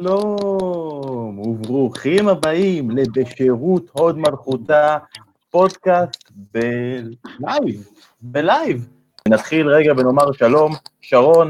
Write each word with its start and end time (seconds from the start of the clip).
שלום 0.00 1.38
וברוכים 1.38 2.28
הבאים 2.28 2.90
לבשירות 2.90 3.90
הוד 3.92 4.18
מלכותה, 4.18 4.98
פודקאסט 5.50 6.30
בלייב, 6.32 7.88
בלייב. 8.20 8.88
נתחיל 9.28 9.68
רגע 9.68 9.92
ונאמר 9.92 10.32
שלום, 10.32 10.72
שרון, 11.00 11.48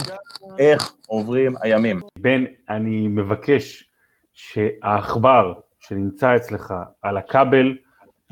איך 0.58 0.92
עוברים 1.06 1.54
הימים? 1.60 2.00
בן, 2.18 2.44
אני 2.68 3.08
מבקש 3.08 3.90
שהעכבר 4.32 5.52
שנמצא 5.80 6.36
אצלך 6.36 6.74
על 7.02 7.16
הכבל 7.16 7.76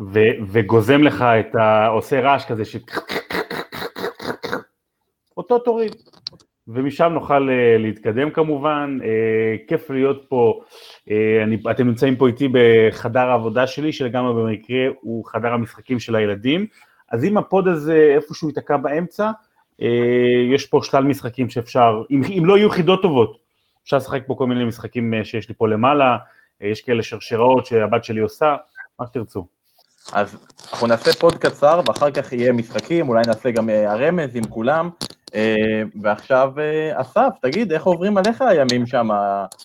ו- 0.00 0.38
וגוזם 0.48 1.02
לך 1.02 1.22
את 1.22 1.54
ה... 1.54 1.86
עושה 1.86 2.20
רעש 2.20 2.44
כזה 2.44 2.64
ש... 2.64 2.76
אותו 5.36 5.58
תוריד. 5.58 5.96
ומשם 6.68 7.10
נוכל 7.12 7.48
uh, 7.48 7.78
להתקדם 7.78 8.30
כמובן, 8.30 8.98
uh, 9.00 9.68
כיף 9.68 9.90
להיות 9.90 10.24
פה, 10.28 10.60
uh, 11.08 11.12
אני, 11.44 11.56
אתם 11.70 11.86
נמצאים 11.86 12.16
פה 12.16 12.26
איתי 12.26 12.48
בחדר 12.52 13.20
העבודה 13.20 13.66
שלי, 13.66 13.92
שלגמרי 13.92 14.34
במקרה 14.34 14.86
הוא 15.00 15.24
חדר 15.24 15.52
המשחקים 15.52 16.00
של 16.00 16.16
הילדים, 16.16 16.66
אז 17.12 17.24
אם 17.24 17.38
הפוד 17.38 17.68
הזה 17.68 18.12
איפשהו 18.16 18.48
ייתקע 18.48 18.76
באמצע, 18.76 19.30
יש 20.54 20.66
פה 20.66 20.80
שלל 20.82 21.04
משחקים 21.04 21.50
שאפשר, 21.50 22.02
אם, 22.10 22.22
אם 22.38 22.44
לא 22.46 22.58
יהיו 22.58 22.70
חידות 22.70 23.02
טובות, 23.02 23.38
אפשר 23.84 23.96
לשחק 23.96 24.22
פה 24.26 24.34
כל 24.38 24.46
מיני 24.46 24.64
משחקים 24.64 25.14
שיש 25.24 25.48
לי 25.48 25.54
פה 25.54 25.68
למעלה, 25.68 26.16
יש 26.60 26.82
כאלה 26.82 27.02
שרשראות 27.02 27.66
שהבת 27.66 28.04
שלי 28.04 28.20
עושה, 28.20 28.56
מה 29.00 29.06
שתרצו. 29.06 29.46
אז 30.12 30.36
אנחנו 30.72 30.86
נעשה 30.86 31.12
פוד 31.12 31.34
קצר 31.34 31.80
ואחר 31.86 32.10
כך 32.10 32.32
יהיה 32.32 32.52
משחקים, 32.52 33.08
אולי 33.08 33.22
נעשה 33.26 33.50
גם 33.50 33.68
הרמז 33.68 34.36
עם 34.36 34.44
כולם. 34.44 34.90
ועכשיו 36.02 36.52
אסף, 36.94 37.30
תגיד, 37.42 37.72
איך 37.72 37.82
עוברים 37.82 38.18
עליך 38.18 38.42
הימים 38.42 38.86
שם 38.86 39.08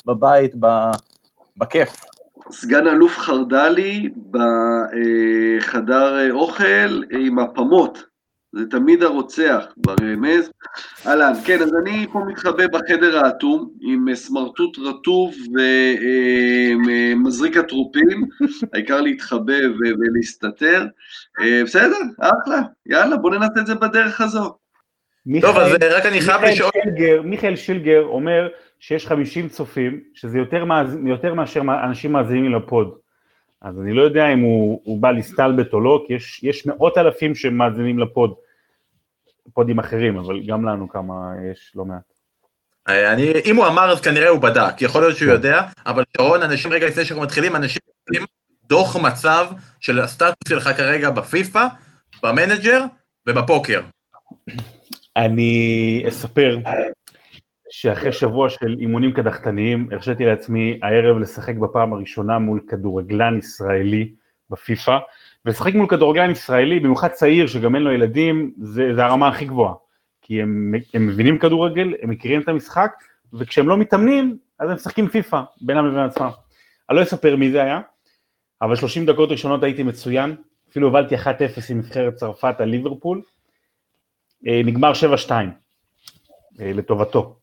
בבית, 0.06 0.52
בכיף? 1.58 1.96
סגן 2.52 2.88
אלוף 2.88 3.18
חרדלי 3.18 4.10
בחדר 5.62 6.32
אוכל 6.32 7.04
עם 7.12 7.40
הפמות, 7.40 8.04
זה 8.56 8.66
תמיד 8.70 9.04
הרוצח 9.04 9.66
ברמז. 9.78 10.50
אהלן, 11.08 11.34
כן, 11.46 11.62
אז 11.62 11.72
אני 11.84 12.08
פה 12.12 12.20
מתחבא 12.28 12.68
בחדר 12.68 13.26
האטום 13.26 13.70
עם 13.82 14.16
סמרטוט 14.16 14.78
רטוב 14.80 15.36
ומזריק 17.16 17.58
הטרופים, 17.58 18.26
העיקר 18.74 19.02
להתחבא 19.02 19.60
ולהסתתר. 20.00 20.86
בסדר, 21.64 22.00
אחלה, 22.20 22.62
יאללה, 22.86 23.18
בוא 23.18 23.32
ננסה 23.32 23.62
את 23.62 23.68
זה 23.68 23.76
בדרך 23.76 24.22
הזו. 24.22 24.63
טוב, 25.42 25.58
אז 25.58 25.72
רק 25.92 26.06
אני 26.06 26.22
חייב 26.22 26.44
לשאול... 26.44 26.72
מיכאל 27.24 27.56
שילגר 27.56 28.04
אומר 28.04 28.50
שיש 28.80 29.08
50 29.08 29.50
צופים, 29.50 30.00
שזה 30.14 30.38
יותר, 30.38 30.66
מאז, 30.66 30.98
יותר 31.06 31.34
מאשר 31.34 31.62
אנשים 31.84 32.12
מאזינים 32.12 32.52
לפוד. 32.52 32.98
אז 33.62 33.80
אני 33.80 33.94
לא 33.94 34.02
יודע 34.02 34.34
אם 34.34 34.40
הוא, 34.40 34.82
הוא 34.84 35.02
בא 35.02 35.12
להסתלבט 35.12 35.74
או 35.74 35.80
לא, 35.80 36.04
כי 36.08 36.14
יש, 36.14 36.44
יש 36.44 36.66
מאות 36.66 36.98
אלפים 36.98 37.36
שמאזינים 37.36 38.00
לפוד, 38.00 38.34
פודים 39.54 39.80
אחרים, 39.80 40.18
אבל 40.18 40.42
גם 40.48 40.66
לנו 40.66 40.90
כמה 40.90 41.32
יש 41.52 41.72
לא 41.76 41.86
מעט. 41.86 42.14
אני, 42.88 43.32
אם 43.46 43.56
הוא 43.56 43.68
אמר 43.68 43.92
אז 43.92 44.02
כנראה 44.02 44.30
הוא 44.30 44.40
בדק, 44.40 44.82
יכול 44.82 45.02
להיות 45.02 45.18
שהוא 45.18 45.32
יודע, 45.32 45.62
אבל 45.86 46.04
שרון, 46.18 46.42
אנשים 46.42 46.74
רגע 46.74 46.88
לפני 46.88 47.06
שאנחנו 47.06 47.24
מתחילים, 47.24 47.56
אנשים 47.56 47.82
מתחילים 48.02 48.28
דוח 48.64 48.96
מצב 48.96 49.48
של 49.80 50.00
הסטטוס 50.00 50.50
שלך 50.50 50.70
כרגע 50.78 51.10
בפיפא, 51.10 51.66
במנג'ר 52.24 52.86
ובפוקר. 53.28 53.82
אני 55.18 56.04
אספר 56.08 56.58
שאחרי 57.70 58.12
שבוע 58.12 58.50
של 58.50 58.76
אימונים 58.80 59.14
קדחתניים, 59.14 59.88
הרשיתי 59.92 60.26
לעצמי 60.26 60.80
הערב 60.84 61.18
לשחק 61.18 61.56
בפעם 61.56 61.94
הראשונה 61.94 62.40
מול 62.40 62.60
כדורגלן 62.68 63.38
ישראלי 63.38 64.12
בפיפא, 64.50 64.98
ולשחק 65.46 65.74
מול 65.74 65.88
כדורגלן 65.88 66.32
ישראלי, 66.32 66.80
במיוחד 66.80 67.08
צעיר 67.08 67.48
שגם 67.48 67.76
אין 67.76 67.84
לו 67.84 67.92
ילדים, 67.92 68.54
זה, 68.58 68.96
זה 68.96 69.06
הרמה 69.06 69.28
הכי 69.28 69.46
גבוהה. 69.46 69.74
כי 70.22 70.42
הם, 70.42 70.74
הם 70.94 71.08
מבינים 71.08 71.38
כדורגל, 71.38 71.94
הם 72.02 72.10
מכירים 72.10 72.42
את 72.42 72.48
המשחק, 72.48 72.92
וכשהם 73.34 73.68
לא 73.68 73.78
מתאמנים, 73.78 74.38
אז 74.60 74.70
הם 74.70 74.76
משחקים 74.76 75.08
פיפא, 75.08 75.42
בינם 75.62 75.88
לבין 75.88 76.00
עצמם. 76.00 76.30
אני 76.90 76.98
לא 76.98 77.04
אספר 77.04 77.36
מי 77.36 77.52
זה 77.52 77.64
היה, 77.64 77.82
אבל 78.62 78.76
30 78.76 79.06
דקות 79.06 79.32
ראשונות 79.32 79.64
הייתי 79.64 79.84
מצוין, 79.84 80.36
אפילו 80.72 80.88
הובלתי 80.88 81.16
1-0 81.16 81.20
עם 81.70 81.78
נבחרת 81.78 82.16
צרפת 82.16 82.56
על 82.60 82.70
ליברפול, 82.70 83.22
נגמר 84.44 84.92
7-2 85.28 85.32
לטובתו. 86.60 87.36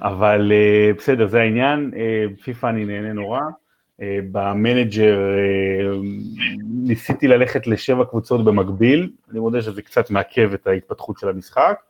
אבל 0.00 0.52
בסדר, 0.98 1.26
זה 1.26 1.40
העניין, 1.40 1.90
פיפא 2.42 2.66
אני 2.68 2.84
נהנה 2.84 3.12
נורא. 3.12 3.40
במנג'ר 4.32 5.18
ניסיתי 6.84 7.28
ללכת 7.28 7.66
לשבע 7.66 8.04
קבוצות 8.04 8.44
במקביל, 8.44 9.10
אני 9.30 9.40
מודה 9.40 9.62
שזה 9.62 9.82
קצת 9.82 10.10
מעכב 10.10 10.52
את 10.54 10.66
ההתפתחות 10.66 11.18
של 11.18 11.28
המשחק, 11.28 11.80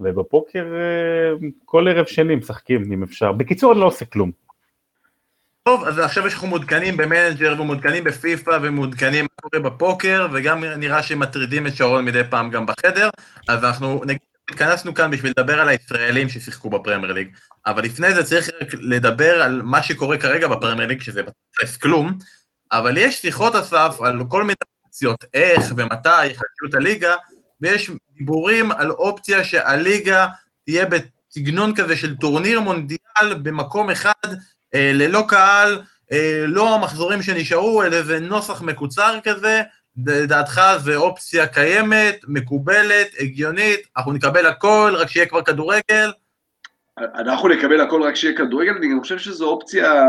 ובפוקר 0.00 0.66
כל 1.64 1.88
ערב 1.88 2.06
שני 2.06 2.34
משחקים 2.34 2.92
אם 2.92 3.02
אפשר. 3.02 3.32
בקיצור, 3.32 3.72
אני 3.72 3.80
לא 3.80 3.86
עושה 3.86 4.04
כלום. 4.04 4.30
טוב, 5.66 5.84
אז 5.84 5.98
עכשיו 5.98 6.26
אנחנו 6.26 6.48
מעודכנים 6.48 6.96
במנג'ר 6.96 7.60
ומעודכנים 7.60 8.04
בפיפא 8.04 8.58
ומעודכנים 8.62 9.24
מה 9.24 9.50
קורה 9.50 9.70
בפוקר, 9.70 10.26
וגם 10.32 10.64
נראה 10.64 11.02
שמטרידים 11.02 11.66
את 11.66 11.76
שרון 11.76 12.04
מדי 12.04 12.22
פעם 12.30 12.50
גם 12.50 12.66
בחדר, 12.66 13.08
אז 13.48 13.64
אנחנו 13.64 14.02
התכנסנו 14.50 14.94
כאן 14.94 15.10
בשביל 15.10 15.32
לדבר 15.36 15.60
על 15.60 15.68
הישראלים 15.68 16.28
ששיחקו 16.28 16.70
בפרמייר 16.70 17.12
ליג, 17.12 17.28
אבל 17.66 17.82
לפני 17.82 18.14
זה 18.14 18.24
צריך 18.24 18.50
לדבר 18.72 19.42
על 19.42 19.62
מה 19.62 19.82
שקורה 19.82 20.18
כרגע 20.18 20.48
בפרמייר 20.48 20.88
ליג, 20.88 21.00
שזה 21.00 21.22
בתכלס 21.22 21.76
כלום, 21.76 22.18
אבל 22.72 22.96
יש 22.98 23.20
שיחות 23.20 23.54
אסף 23.54 23.96
על 24.00 24.22
כל 24.28 24.42
מיני 24.42 24.54
אופציות, 24.84 25.24
איך 25.34 25.72
ומתי 25.76 26.26
יחדשו 26.26 26.66
את 26.68 26.74
הליגה, 26.74 27.14
ויש 27.60 27.90
דיבורים 28.18 28.72
על 28.72 28.90
אופציה 28.90 29.44
שהליגה 29.44 30.26
תהיה 30.64 30.84
בסגנון 30.86 31.74
כזה 31.74 31.96
של 31.96 32.16
טורניר 32.16 32.60
מונדיאל 32.60 33.34
במקום 33.42 33.90
אחד, 33.90 34.26
ללא 34.74 35.24
קהל, 35.28 35.78
לא 36.46 36.74
המחזורים 36.74 37.22
שנשארו, 37.22 37.82
אלא 37.82 37.96
איזה 37.96 38.20
נוסח 38.20 38.62
מקוצר 38.62 39.18
כזה, 39.24 39.62
לדעתך 40.06 40.60
זה 40.78 40.96
אופציה 40.96 41.46
קיימת, 41.46 42.20
מקובלת, 42.28 43.08
הגיונית, 43.20 43.80
אנחנו 43.96 44.12
נקבל 44.12 44.46
הכל, 44.46 44.94
רק 44.96 45.08
שיהיה 45.08 45.26
כבר 45.26 45.42
כדורגל? 45.42 46.10
אנחנו 46.98 47.48
נקבל 47.48 47.80
הכל 47.80 48.02
רק 48.02 48.14
שיהיה 48.14 48.36
כדורגל, 48.36 48.72
אני 48.78 48.88
גם 48.90 49.00
חושב 49.00 49.18
שזו 49.18 49.48
אופציה 49.48 50.04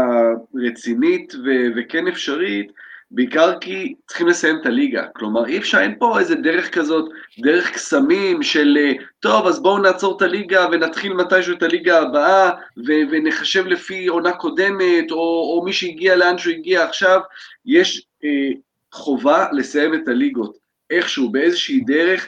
רצינית 0.68 1.34
ו- 1.36 1.68
וכן 1.76 2.08
אפשרית, 2.08 2.72
בעיקר 3.12 3.60
כי 3.60 3.94
צריכים 4.08 4.28
לסיים 4.28 4.58
את 4.62 4.66
הליגה, 4.66 5.06
כלומר 5.16 5.46
אי 5.46 5.58
אפשר, 5.58 5.80
אין 5.80 5.96
פה 6.00 6.20
איזה 6.20 6.36
דרך 6.36 6.74
כזאת, 6.74 7.10
דרך 7.40 7.72
קסמים 7.72 8.44
של 8.44 8.78
טוב 9.20 9.48
אז 9.48 9.62
בואו 9.62 9.78
נעצור 9.78 10.18
את 10.18 10.22
הליגה 10.22 10.68
ונתחיל 10.72 11.14
מתישהו 11.14 11.56
את 11.56 11.64
הליגה 11.64 12.02
הבאה 12.02 12.52
ו- 12.78 13.04
ונחשב 13.12 13.68
לפי 13.68 14.08
עונה 14.08 14.32
קודמת 14.32 15.12
או, 15.12 15.18
או 15.18 15.62
מי 15.66 15.74
שהגיע 15.74 16.16
לאן 16.16 16.38
שהוא 16.38 16.54
הגיע. 16.54 16.84
עכשיו, 16.84 17.22
יש 17.66 18.06
אה, 18.24 18.50
חובה 18.92 19.46
לסיים 19.52 19.94
את 19.94 20.08
הליגות, 20.08 20.58
איכשהו, 20.90 21.30
באיזושהי 21.30 21.80
דרך, 21.80 22.28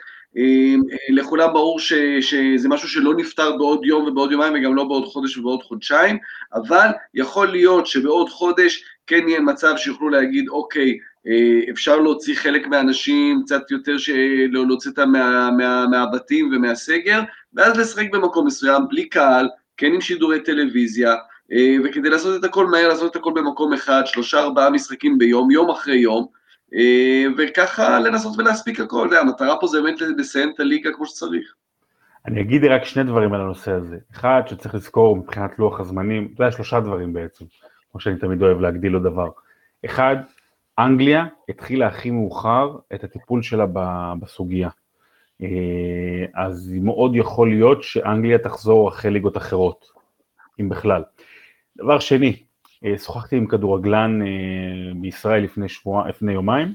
לכולם 1.10 1.54
ברור 1.54 1.80
ש, 1.80 1.94
שזה 2.22 2.70
משהו 2.70 2.90
שלא 2.90 3.16
נפתר 3.16 3.58
בעוד 3.58 3.86
יום 3.86 4.06
ובעוד 4.08 4.32
יומיים 4.32 4.54
וגם 4.54 4.76
לא 4.76 4.84
בעוד 4.84 5.06
חודש 5.06 5.38
ובעוד 5.38 5.64
חודשיים, 5.64 6.18
אבל 6.54 6.88
יכול 7.14 7.48
להיות 7.48 7.88
שבעוד 7.88 8.30
חודש 8.30 8.84
כן 9.10 9.28
יהיה 9.28 9.40
מצב 9.40 9.74
שיוכלו 9.78 10.10
להגיד, 10.10 10.50
אוקיי, 10.50 10.98
אפשר 11.70 12.00
להוציא 12.00 12.36
חלק 12.36 12.68
מהאנשים, 12.68 13.42
קצת 13.46 13.72
יותר 13.72 13.96
להוציא 14.52 14.92
אותם 14.92 15.12
מה, 15.12 15.50
מה, 15.58 15.86
מהבתים 15.88 16.50
ומהסגר, 16.54 17.22
ואז 17.54 17.78
לשחק 17.78 18.12
במקום 18.12 18.48
מסוים, 18.48 18.82
בלי 18.90 19.10
קהל, 19.10 19.50
כן 19.78 19.94
עם 19.94 20.02
שידורי 20.02 20.40
טלוויזיה, 20.40 21.16
וכדי 21.84 22.10
לעשות 22.10 22.40
את 22.40 22.44
הכל 22.44 22.68
מהר, 22.68 22.88
לעשות 22.88 23.12
את 23.12 23.16
הכל 23.16 23.32
במקום 23.36 23.74
אחד, 23.74 24.02
שלושה 24.06 24.40
ארבעה 24.40 24.70
משחקים 24.70 25.18
ביום, 25.18 25.52
יום 25.52 25.70
אחרי 25.70 25.98
יום, 25.98 26.26
וככה 27.38 28.00
לנסות 28.00 28.40
ולהספיק 28.40 28.80
הכל, 28.80 29.16
המטרה 29.16 29.56
פה 29.60 29.68
זה 29.68 29.82
באמת 29.82 30.02
לסיים 30.02 30.52
את 30.56 30.60
הליגה 30.60 30.92
כמו 30.92 31.06
שצריך. 31.06 31.54
אני 32.26 32.42
אגיד 32.42 32.66
רק 32.66 32.84
שני 32.84 33.04
דברים 33.04 33.34
על 33.34 33.42
הנושא 33.42 33.72
הזה. 33.72 33.98
אחד, 34.12 34.42
שצריך 34.48 34.76
לזכור 34.76 35.18
מבחינת 35.18 35.52
לוח 35.60 35.80
הזמנים, 35.80 36.34
זה 36.38 36.44
היה 36.44 36.52
שלושה 36.52 36.80
דברים 36.80 37.14
בעצם, 37.14 37.46
כמו 37.92 38.00
שאני 38.00 38.20
תמיד 38.20 38.42
אוהב 38.42 38.60
להגדיל 38.60 38.92
לו 38.92 39.00
דבר. 39.00 39.30
אחד, 39.86 40.16
אנגליה 40.80 41.26
התחילה 41.50 41.88
הכי 41.88 42.12
מאוחר 42.12 42.78
את 42.94 43.04
הטיפול 43.04 43.42
שלה 43.42 43.66
בסוגיה. 44.20 44.70
אז 46.34 46.74
מאוד 46.82 47.16
יכול 47.16 47.50
להיות 47.50 47.84
שאנגליה 47.84 48.38
תחזור 48.38 48.90
אחרי 48.90 49.12
ליגות 49.12 49.38
אחרות, 49.38 49.92
אם 50.60 50.70
בכלל. 50.70 51.04
דבר 51.78 52.00
שני, 52.00 52.44
שוחחתי 52.98 53.38
עם 53.38 53.48
כדורגלן 53.48 54.20
בישראל 55.02 55.44
לפני, 55.44 55.70
שבוע, 55.70 56.10
לפני 56.10 56.34
יומיים, 56.34 56.74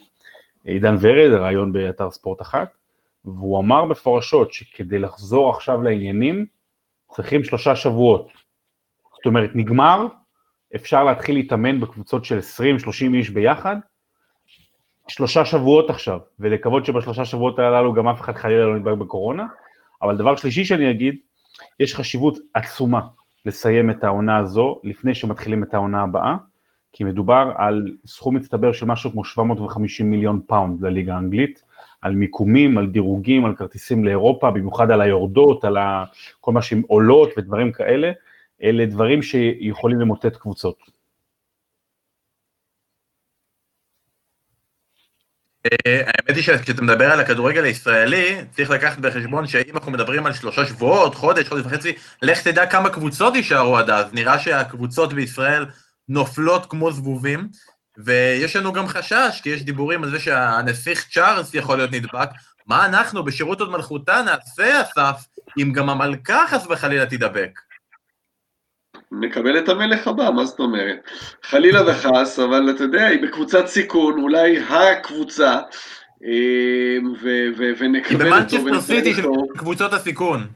עידן 0.65 0.97
ורד, 1.01 1.33
רעיון 1.33 1.73
באתר 1.73 2.11
ספורט 2.11 2.43
אחת, 2.43 2.69
והוא 3.25 3.61
אמר 3.61 3.85
מפורשות 3.85 4.53
שכדי 4.53 4.99
לחזור 4.99 5.51
עכשיו 5.51 5.83
לעניינים, 5.83 6.47
צריכים 7.13 7.45
שלושה 7.45 7.77
שבועות. 7.77 8.29
זאת 9.17 9.27
אומרת, 9.27 9.51
נגמר, 9.55 10.07
אפשר 10.75 11.05
להתחיל 11.05 11.35
להתאמן 11.35 11.81
בקבוצות 11.81 12.25
של 12.25 12.39
20-30 12.39 13.15
איש 13.15 13.31
ביחד, 13.31 13.77
שלושה 15.09 15.45
שבועות 15.45 15.91
עכשיו, 15.91 16.19
ולקוות 16.41 16.87
שבשלושה 16.87 17.25
שבועות 17.25 17.59
הללו 17.59 17.93
גם 17.93 18.09
אף 18.09 18.21
אחד 18.21 18.37
חלילה 18.37 18.67
לא 18.67 18.77
נדבק 18.77 18.99
בקורונה, 18.99 19.47
אבל 20.03 20.17
דבר 20.17 20.37
שלישי 20.37 20.65
שאני 20.65 20.91
אגיד, 20.91 21.17
יש 21.81 21.95
חשיבות 21.95 22.39
עצומה 22.55 23.01
לסיים 23.47 23.91
את 23.91 24.05
העונה 24.05 24.39
הזו 24.39 24.81
לפני 24.85 25.15
שמתחילים 25.15 25.63
את 25.63 25.75
העונה 25.75 26.03
הבאה, 26.03 26.37
כי 26.93 27.05
מדובר 27.05 27.53
על 27.57 27.93
סכום 28.07 28.37
מצטבר 28.37 28.73
של 28.73 28.87
משהו 28.87 29.13
כמו 29.13 29.25
750 29.25 30.11
מיליון 30.11 30.41
פאונד 30.47 30.83
לליגה 30.83 31.15
האנגלית, 31.15 31.63
על 32.03 32.13
מיקומים, 32.13 32.79
על 32.79 32.87
דירוגים, 32.87 33.45
על 33.45 33.57
כרטיסים 33.57 34.05
לאירופה, 34.05 34.51
במיוחד 34.51 34.91
על 34.91 35.01
היורדות, 35.01 35.65
על 35.65 35.77
כל 36.41 36.53
מה 36.53 36.63
שהן 36.63 36.83
עולות 36.87 37.31
ודברים 37.37 37.73
כאלה, 37.73 38.13
אלה 38.63 38.87
דברים 38.87 39.23
שיכולים 39.23 40.01
למוטט 40.01 40.37
קבוצות. 40.37 40.95
אה, 45.67 46.03
האמת 46.07 46.37
היא 46.37 46.43
שכשאתה 46.45 46.83
מדבר 46.83 47.13
על 47.13 47.21
הכדורגל 47.21 47.65
הישראלי, 47.65 48.37
צריך 48.51 48.71
לקחת 48.71 48.99
בחשבון 48.99 49.47
שאם 49.47 49.75
אנחנו 49.75 49.93
מדברים 49.93 50.27
על 50.27 50.33
שלושה 50.33 50.67
שבועות, 50.67 51.15
חודש, 51.15 51.49
חודש 51.49 51.67
וחצי, 51.67 51.93
לך 52.23 52.41
תדע 52.41 52.67
כמה 52.67 52.91
קבוצות 52.91 53.35
יישארו 53.35 53.79
עד 53.79 53.91
אז. 53.91 54.13
נראה 54.13 54.39
שהקבוצות 54.39 55.13
בישראל 55.13 55.67
נופלות 56.09 56.67
כמו 56.67 56.93
זבובים, 56.93 57.49
ויש 57.99 58.57
לנו 58.57 58.73
גם 58.73 58.87
חשש, 58.87 59.41
כי 59.43 59.49
יש 59.49 59.63
דיבורים 59.63 60.05
על 60.05 60.11
זה 60.11 60.21
שהנסיך 60.21 61.09
צ'ארלס 61.11 61.55
יכול 61.55 61.77
להיות 61.77 61.93
נדבק. 61.93 62.29
מה 62.67 62.87
אנחנו 62.87 63.25
בשירות 63.25 63.61
עוד 63.61 63.71
מלכותה 63.71 64.23
נעשה, 64.23 64.83
אסף, 64.83 65.27
אם 65.63 65.73
גם 65.73 65.91
המלכה 65.91 66.45
חס 66.51 66.67
וחלילה 66.71 67.07
תידבק? 67.07 67.61
נקבל 69.21 69.59
את 69.59 69.69
המלך 69.69 70.09
הבא, 70.09 70.31
מה 70.31 70.45
זאת 70.45 70.59
אומרת? 70.59 71.11
חלילה 71.43 71.91
וחס, 71.91 72.39
אבל 72.39 72.71
אתה 72.71 72.85
יודע, 72.85 73.07
היא 73.07 73.23
בקבוצת 73.23 73.67
סיכון, 73.67 74.19
אולי 74.19 74.59
הקבוצה, 74.59 75.61
אה, 76.25 76.97
ונקבל 77.79 78.43
אותו. 78.43 78.59
במנצ'סטר 78.59 78.81
סיטי 78.81 79.15
של 79.15 79.23
קבוצות 79.57 79.93
הסיכון. 79.93 80.47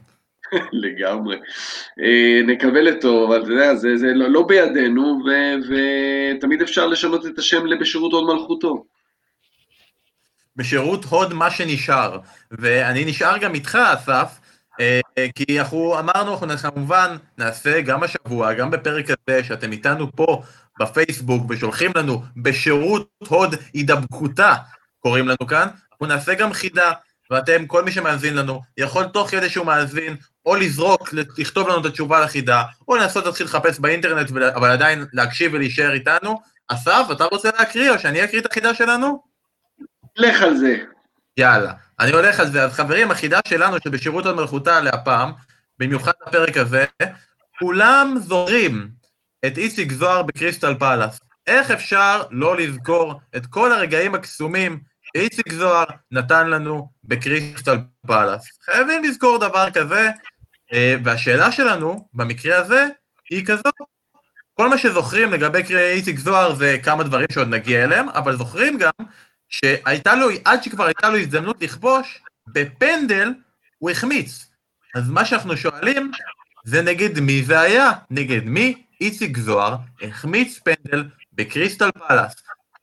לגמרי. 0.83 1.37
אה, 1.99 2.41
נקבל 2.47 2.93
אותו, 2.95 3.27
אבל 3.27 3.43
אתה 3.43 3.51
יודע, 3.51 3.75
זה, 3.75 3.97
זה 3.97 4.13
לא, 4.13 4.29
לא 4.29 4.47
בידינו, 4.47 5.19
ותמיד 5.69 6.61
אפשר 6.61 6.87
לשנות 6.87 7.25
את 7.25 7.39
השם 7.39 7.65
ל"בשירות 7.65 8.11
הוד 8.11 8.35
מלכותו". 8.35 8.85
בשירות 10.55 11.05
הוד 11.05 11.33
מה 11.33 11.51
שנשאר, 11.51 12.17
ואני 12.51 13.05
נשאר 13.05 13.37
גם 13.37 13.53
איתך, 13.53 13.77
אסף, 13.93 14.39
כי 15.35 15.59
אנחנו 15.59 15.99
אמרנו, 15.99 16.33
אנחנו 16.43 16.71
כמובן 16.73 17.17
נעשה 17.37 17.81
גם 17.81 18.03
השבוע, 18.03 18.53
גם 18.53 18.71
בפרק 18.71 19.05
הזה, 19.09 19.43
שאתם 19.43 19.71
איתנו 19.71 20.11
פה 20.15 20.41
בפייסבוק 20.79 21.43
ושולחים 21.49 21.91
לנו 21.95 22.23
בשירות 22.37 23.09
הוד 23.27 23.55
הידבקותה, 23.73 24.53
קוראים 24.99 25.27
לנו 25.27 25.47
כאן, 25.47 25.67
אנחנו 25.91 26.05
נעשה 26.05 26.33
גם 26.33 26.53
חידה, 26.53 26.91
ואתם, 27.31 27.65
כל 27.67 27.83
מי 27.83 27.91
שמאזין 27.91 28.35
לנו, 28.35 28.61
יכול 28.77 29.03
תוך 29.03 29.29
כדי 29.29 29.49
שהוא 29.49 29.65
מאזין, 29.65 30.15
או 30.45 30.55
לזרוק, 30.55 31.13
לכתוב 31.37 31.67
לנו 31.67 31.81
את 31.81 31.85
התשובה 31.85 32.19
לחידה, 32.19 32.63
או 32.87 32.95
לנסות 32.95 33.25
להתחיל 33.25 33.45
לחפש 33.45 33.79
באינטרנט, 33.79 34.31
אבל 34.55 34.71
עדיין 34.71 35.05
להקשיב 35.13 35.53
ולהישאר 35.53 35.93
איתנו. 35.93 36.39
אסף, 36.67 37.05
אתה 37.11 37.23
רוצה 37.23 37.49
להקריא, 37.59 37.91
או 37.91 37.99
שאני 37.99 38.23
אקריא 38.23 38.41
את 38.41 38.45
החידה 38.45 38.73
שלנו? 38.73 39.23
לך 40.17 40.41
על 40.41 40.57
זה. 40.57 40.77
יאללה. 41.39 41.73
אני 41.99 42.11
הולך 42.11 42.39
על 42.39 42.51
זה. 42.51 42.63
אז 42.63 42.73
חברים, 42.73 43.11
החידה 43.11 43.39
שלנו 43.47 43.77
שבשירות 43.83 44.25
עוד 44.25 44.35
מלכותה 44.35 44.81
להפעם, 44.81 45.31
במיוחד 45.79 46.11
בפרק 46.27 46.57
הזה, 46.57 46.85
כולם 47.59 48.15
זוכרים 48.19 48.89
את 49.45 49.57
איציק 49.57 49.91
זוהר 49.91 50.23
בקריסטל 50.23 50.75
פאלאס. 50.79 51.19
איך 51.47 51.71
אפשר 51.71 52.23
לא 52.31 52.57
לזכור 52.57 53.21
את 53.35 53.45
כל 53.45 53.71
הרגעים 53.71 54.15
הקסומים 54.15 54.79
שאיציק 55.01 55.53
זוהר 55.53 55.85
נתן 56.11 56.49
לנו 56.49 56.89
בקריסטל 57.03 57.77
פאלאס? 58.07 58.47
חייבים 58.65 59.03
לזכור 59.03 59.37
דבר 59.37 59.71
כזה, 59.71 60.09
אה, 60.73 60.95
והשאלה 61.03 61.51
שלנו, 61.51 62.07
במקרה 62.13 62.57
הזה, 62.57 62.87
היא 63.29 63.45
כזאת. 63.45 63.73
כל 64.53 64.69
מה 64.69 64.77
שזוכרים 64.77 65.33
לגבי 65.33 65.75
איציק 65.77 66.19
זוהר 66.19 66.55
זה 66.55 66.77
כמה 66.83 67.03
דברים 67.03 67.27
שעוד 67.31 67.47
נגיע 67.47 67.83
אליהם, 67.83 68.09
אבל 68.09 68.35
זוכרים 68.37 68.77
גם 68.77 68.91
שהייתה 69.49 70.15
לו, 70.15 70.27
עד 70.45 70.63
שכבר 70.63 70.85
הייתה 70.85 71.09
לו 71.09 71.17
הזדמנות 71.17 71.61
לכבוש, 71.61 72.21
בפנדל 72.47 73.33
הוא 73.77 73.89
החמיץ. 73.89 74.45
אז 74.95 75.09
מה 75.09 75.25
שאנחנו 75.25 75.57
שואלים, 75.57 76.11
זה 76.65 76.81
נגד 76.81 77.19
מי 77.19 77.43
זה 77.43 77.59
היה? 77.59 77.91
נגד 78.09 78.43
מי? 78.43 78.83
איציק 79.01 79.37
זוהר 79.37 79.75
החמיץ 80.01 80.59
פנדל 80.59 81.05
בקריסטל 81.33 81.89
פלאס. 81.91 82.35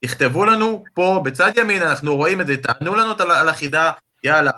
תכתבו 0.05 0.45
לנו 0.45 0.85
פה 0.95 1.21
בצד 1.25 1.53
ימין, 1.57 1.83
אנחנו 1.83 2.17
רואים 2.17 2.41
את 2.41 2.47
זה, 2.47 2.57
תענו 2.57 2.95
לנו 2.95 3.15
על 3.19 3.49
החידה, 3.49 3.93
יאללה, 4.25 4.51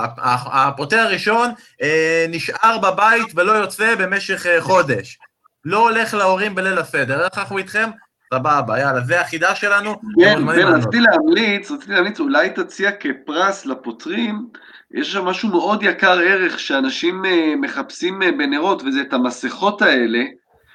הפוטר 0.52 0.96
הראשון 0.96 1.50
אה, 1.82 2.26
נשאר 2.28 2.78
בבית 2.78 3.26
ולא 3.34 3.52
יוצא 3.52 3.94
במשך 3.94 4.46
אה, 4.46 4.62
חודש. 4.62 5.19
לא 5.64 5.88
הולך 5.88 6.14
להורים 6.14 6.54
בליל 6.54 6.78
הסדר, 6.78 7.25
איך 7.25 7.38
אנחנו 7.38 7.58
איתכם? 7.58 7.90
סבבה, 8.34 8.78
יאללה, 8.78 9.00
זה 9.00 9.20
החידה 9.20 9.54
שלנו. 9.54 9.94
כן, 10.20 10.38
כן, 10.54 10.66
רציתי 10.66 11.00
להמליץ, 11.00 11.70
רציתי 11.70 11.92
להמליץ, 11.92 12.20
אולי 12.20 12.50
תציע 12.50 12.90
כפרס 12.92 13.66
לפותרים, 13.66 14.48
יש 14.90 15.12
שם 15.12 15.25
משהו 15.25 15.48
מאוד 15.48 15.82
יקר 15.82 16.19
ערך 16.19 16.58
שאנשים 16.60 17.25
אה, 17.25 17.52
מחפשים 17.60 18.22
אה, 18.22 18.32
בנרות, 18.32 18.82
וזה 18.82 19.00
את 19.00 19.12
המסכות 19.12 19.82
האלה, 19.82 20.25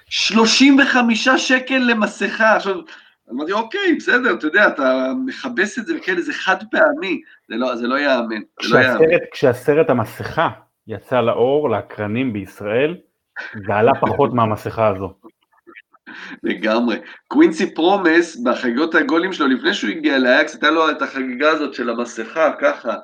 35 0.06 1.30
שקל 1.30 1.78
למסכה. 1.78 2.56
עכשיו, 2.56 2.76
אמרתי, 3.32 3.52
אוקיי, 3.52 3.96
בסדר, 4.00 4.34
אתה 4.34 4.48
יודע, 4.48 4.68
אתה 4.68 5.12
מכבס 5.26 5.80
את 5.80 5.86
זה 5.86 5.98
וכאלה, 5.98 6.22
זה 6.22 6.34
חד 6.34 6.58
פעמי, 6.72 7.22
זה 7.50 7.56
לא, 7.56 7.76
זה 7.76 7.88
לא 7.88 7.96
ייאמן. 7.96 8.36
לא 8.36 8.44
כשהסרט, 8.60 9.22
כשהסרט 9.32 9.90
המסכה 9.90 10.50
יצא 10.88 11.22
לאור, 11.22 11.70
לאקרנים 11.70 12.34
בישראל, 12.34 12.98
זה 13.68 13.76
עלה 13.76 13.92
פחות 14.02 14.34
מהמסכה 14.34 14.88
הזו. 14.88 15.14
לגמרי. 16.44 16.98
קווינסי 17.28 17.74
פרומס, 17.74 18.36
בחגיגות 18.36 18.96
הגולים 18.96 19.34
שלו, 19.34 19.48
לפני 19.48 19.74
שהוא 19.74 19.90
הגיע 19.90 20.20
לאייאקס, 20.20 20.54
הייתה 20.54 20.72
לו 20.72 20.92
את 20.92 21.02
החגיגה 21.02 21.50
הזאת 21.50 21.74
של 21.74 21.90
המסכה, 21.90 22.52
ככה. 22.60 22.96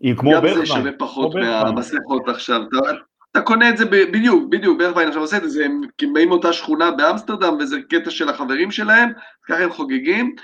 היא 0.00 0.16
כמו 0.16 0.30
ברכווין. 0.30 0.54
גם 0.54 0.60
זה 0.60 0.66
שווה 0.66 0.90
פחות 0.98 1.34
מהמסכות 1.34 2.28
עכשיו. 2.28 2.62
אתה, 2.62 2.78
אתה 3.32 3.40
קונה 3.40 3.68
את 3.68 3.76
זה 3.76 3.84
בדיוק, 3.84 4.48
בדיוק, 4.48 4.78
ברכווין 4.78 5.08
עכשיו 5.08 5.22
עושה 5.22 5.36
את 5.36 5.50
זה, 5.50 5.64
הם 5.64 5.80
באים 6.12 6.28
מאותה 6.28 6.52
שכונה 6.52 6.90
באמסטרדם, 6.90 7.56
וזה 7.60 7.76
קטע 7.88 8.10
של 8.10 8.28
החברים 8.28 8.70
שלהם, 8.70 9.10
ככה 9.48 9.64
הם 9.64 9.72
חוגגים, 9.72 10.34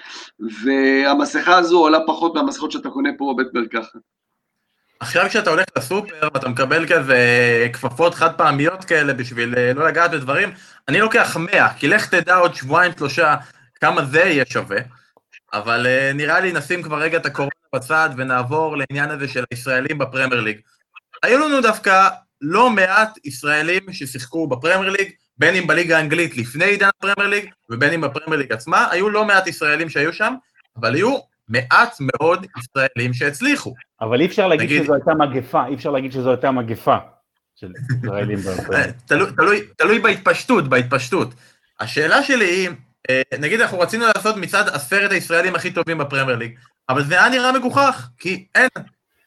והמסכה 0.41 1.59
הזו 1.59 1.79
עולה 1.79 1.99
פחות 2.07 2.35
מהמסכות 2.35 2.73
שאתה 2.73 2.91
קונה 2.91 3.11
פה 3.19 3.35
בבית 3.35 3.55
מרקחת. 3.55 4.01
עכשיו 5.01 5.29
כשאתה 5.29 5.51
הולך 5.51 5.65
לסופר 5.77 6.29
ואתה 6.35 6.49
מקבל 6.49 6.87
כזה 6.87 7.19
כפפות 7.73 8.15
חד 8.15 8.35
פעמיות 8.37 8.85
כאלה 8.85 9.15
בשביל 9.15 9.55
אה, 9.59 9.73
לא 9.75 9.89
לגעת 9.89 10.11
בדברים, 10.11 10.53
אני 10.89 11.01
לוקח 11.01 11.37
100, 11.37 11.75
כי 11.75 11.89
לך 11.89 12.09
תדע 12.09 12.37
עוד 12.37 12.55
שבועיים 12.55 12.93
שלושה 12.99 13.37
כמה 13.81 14.05
זה 14.05 14.21
יהיה 14.21 14.45
שווה, 14.47 14.79
אבל 15.53 15.87
uh, 15.87 16.17
נראה 16.17 16.41
לי 16.41 16.53
נשים 16.53 16.83
כבר 16.83 16.99
רגע 16.99 17.19
את 17.19 17.27
הקורונה 17.27 17.51
בצד 17.75 18.11
ונעבור 18.17 18.77
לעניין 18.77 19.11
הזה 19.11 19.29
של 19.29 19.45
הישראלים 19.51 19.99
בפרמייר 19.99 20.41
ליג. 20.41 20.61
היו 21.23 21.39
לנו 21.39 21.61
דווקא 21.61 22.09
לא 22.41 22.71
מעט 22.71 23.19
ישראלים 23.25 23.93
ששיחקו 23.93 24.47
בפרמייר 24.47 24.91
ליג, 24.91 25.11
בין 25.39 25.55
אם 25.55 25.67
בליגה 25.67 25.97
האנגלית 25.97 26.37
לפני 26.37 26.65
עידן 26.65 26.89
הפרמייר 26.99 27.29
ליג 27.29 27.51
ובין 27.71 27.93
אם 27.93 28.01
בפרמייר 28.01 28.41
ליג 28.41 28.53
עצמה, 28.53 28.89
היו 28.91 29.11
לא 29.11 29.25
מעט 29.25 29.47
ישראלים 29.47 29.89
שהיו 29.89 30.13
שם, 30.13 30.35
אבל 30.77 30.95
היו 30.95 31.19
מעט 31.49 31.97
מאוד 32.01 32.47
ישראלים 32.59 33.15
שהצליחו. 33.15 33.75
אבל 34.01 34.21
אי 34.21 34.27
אפשר 34.27 34.49
להגיד 34.49 34.67
נגיד... 34.67 34.83
שזו 34.83 34.95
הייתה 34.95 35.15
מגפה, 35.15 35.67
אי 35.67 35.75
אפשר 35.75 35.91
להגיד 35.91 36.13
שזו 36.13 36.31
הייתה 36.31 36.51
מגפה 36.51 36.97
של 37.57 37.73
ישראלים. 38.03 38.39
תלוי, 39.07 39.27
תלוי, 39.37 39.61
תלוי 39.77 39.99
בהתפשטות, 39.99 40.69
בהתפשטות. 40.69 41.35
השאלה 41.81 42.23
שלי 42.23 42.45
היא, 42.45 42.69
אה, 43.11 43.23
נגיד 43.39 43.61
אנחנו 43.61 43.81
רצינו 43.81 44.05
לעשות 44.07 44.37
מצד 44.37 44.69
עשרת 44.69 45.13
הישראלים 45.13 45.55
הכי 45.55 45.71
טובים 45.71 45.99
בפרמייר 45.99 46.37
ליג, 46.39 46.55
אבל 46.89 47.05
זה 47.05 47.21
היה 47.21 47.29
נראה 47.29 47.53
מגוחך, 47.53 48.09
כי 48.19 48.47
אין, 48.55 48.69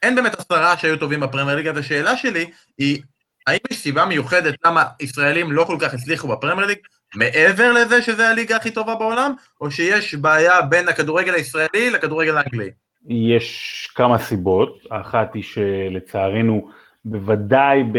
אין 0.02 0.14
באמת 0.14 0.34
עשרה 0.40 0.76
שהיו 0.76 0.96
טובים 0.96 1.20
בפרמייר 1.20 1.56
ליג, 1.56 1.68
אז 1.68 1.76
השאלה 1.76 2.16
שלי 2.16 2.50
היא, 2.78 3.02
האם 3.46 3.58
יש 3.70 3.78
סיבה 3.78 4.04
מיוחדת 4.04 4.54
למה 4.64 4.84
ישראלים 5.00 5.52
לא 5.52 5.64
כל 5.64 5.76
כך 5.80 5.94
הצליחו 5.94 6.28
בפרמייר 6.28 6.66
ליג, 6.66 6.78
מעבר 7.14 7.72
לזה 7.72 8.02
שזה 8.02 8.28
הליגה 8.28 8.56
הכי 8.56 8.70
טובה 8.70 8.94
בעולם, 8.94 9.32
או 9.60 9.70
שיש 9.70 10.14
בעיה 10.14 10.62
בין 10.62 10.88
הכדורגל 10.88 11.34
הישראלי 11.34 11.90
לכדורגל 11.90 12.36
האנגלי? 12.36 12.70
יש 13.08 13.88
כמה 13.94 14.18
סיבות, 14.18 14.78
האחת 14.90 15.34
היא 15.34 15.42
שלצערנו, 15.42 16.70
בוודאי 17.04 17.82
ב... 17.92 17.96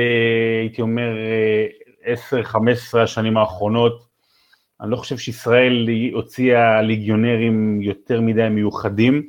הייתי 0.61 0.81
אומר, 0.81 1.09
10-15 2.93 2.97
השנים 2.97 3.37
האחרונות, 3.37 4.07
אני 4.81 4.91
לא 4.91 4.95
חושב 4.95 5.17
שישראל 5.17 5.89
הוציאה 6.13 6.81
ליגיונרים 6.81 7.81
יותר 7.81 8.21
מדי 8.21 8.49
מיוחדים, 8.49 9.23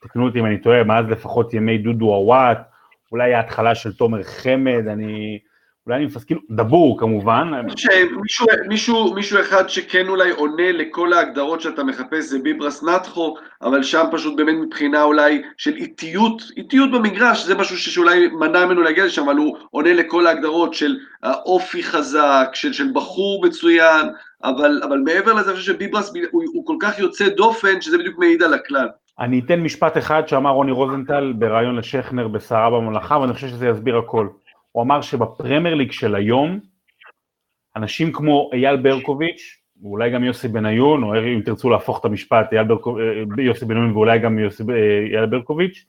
תקנו 0.00 0.24
אותי 0.24 0.38
אם 0.38 0.46
אני 0.46 0.58
טועה, 0.58 0.84
מאז 0.84 1.06
לפחות 1.10 1.54
ימי 1.54 1.78
דודו 1.78 2.14
עוואט, 2.14 2.58
אולי 3.12 3.34
ההתחלה 3.34 3.74
של 3.74 3.92
תומר 3.92 4.22
חמד, 4.22 4.86
אני 4.86 5.38
אולי 5.86 5.98
אני 5.98 6.06
מפס, 6.06 6.24
כאילו, 6.24 6.40
דבור 6.50 7.00
כמובן. 7.00 7.50
שמישהו 7.76 8.46
מישהו, 8.68 9.14
מישהו 9.14 9.40
אחד 9.40 9.68
שכן 9.68 10.08
אולי 10.08 10.30
עונה 10.30 10.72
לכל 10.72 11.12
ההגדרות 11.12 11.60
שאתה 11.60 11.84
מחפש 11.84 12.24
זה 12.24 12.38
ביברס 12.38 12.82
נטחו, 12.82 13.36
אבל 13.62 13.82
שם 13.82 14.04
פשוט 14.12 14.36
באמת 14.36 14.54
מבחינה 14.66 15.02
אולי 15.02 15.42
של 15.56 15.76
איטיות, 15.76 16.42
איטיות 16.56 16.90
במגרש, 16.92 17.44
זה 17.44 17.54
משהו 17.54 17.78
שאולי 17.78 18.28
מנע 18.28 18.66
ממנו 18.66 18.82
להגיע 18.82 19.04
לשם, 19.04 19.22
אבל 19.22 19.36
הוא 19.36 19.56
עונה 19.70 19.92
לכל 19.92 20.26
ההגדרות 20.26 20.74
של 20.74 20.96
האופי 21.22 21.82
חזק, 21.82 22.48
של, 22.52 22.72
של 22.72 22.88
בחור 22.94 23.46
מצוין, 23.46 24.06
אבל, 24.44 24.80
אבל 24.84 24.98
מעבר 24.98 25.32
לזה 25.32 25.50
אני 25.50 25.58
חושב 25.58 25.72
שביברס 25.72 26.12
הוא, 26.30 26.42
הוא 26.54 26.66
כל 26.66 26.76
כך 26.80 26.98
יוצא 26.98 27.28
דופן, 27.28 27.80
שזה 27.80 27.98
בדיוק 27.98 28.18
מעיד 28.18 28.42
על 28.42 28.54
הכלל. 28.54 28.88
אני 29.20 29.40
אתן 29.46 29.60
משפט 29.60 29.98
אחד 29.98 30.28
שאמר 30.28 30.50
רוני 30.50 30.72
רוזנטל 30.72 31.32
בריאיון 31.38 31.76
לשכנר 31.76 32.28
בסערה 32.28 32.70
בממלכה, 32.70 33.18
ואני 33.18 33.32
חושב 33.32 33.48
שזה 33.48 33.68
יסביר 33.68 33.96
הכל. 33.96 34.28
הוא 34.74 34.82
אמר 34.82 35.00
שבפרמייר 35.00 35.74
ליג 35.74 35.92
של 35.92 36.14
היום, 36.14 36.60
אנשים 37.76 38.12
כמו 38.12 38.50
אייל 38.52 38.76
ברקוביץ', 38.76 39.58
ואולי 39.82 40.10
גם 40.10 40.24
יוסי 40.24 40.48
בניון, 40.48 41.02
או 41.02 41.14
אם 41.14 41.40
תרצו 41.44 41.70
להפוך 41.70 42.00
את 42.00 42.04
המשפט, 42.04 42.52
אייל 42.52 42.64
ברקוב, 42.64 42.98
אה, 42.98 43.42
יוסי 43.42 43.64
בניון 43.64 43.90
ואולי 43.90 44.18
גם 44.18 44.38
יוסי, 44.38 44.62
אה, 44.62 45.06
אייל 45.12 45.26
ברקוביץ', 45.26 45.84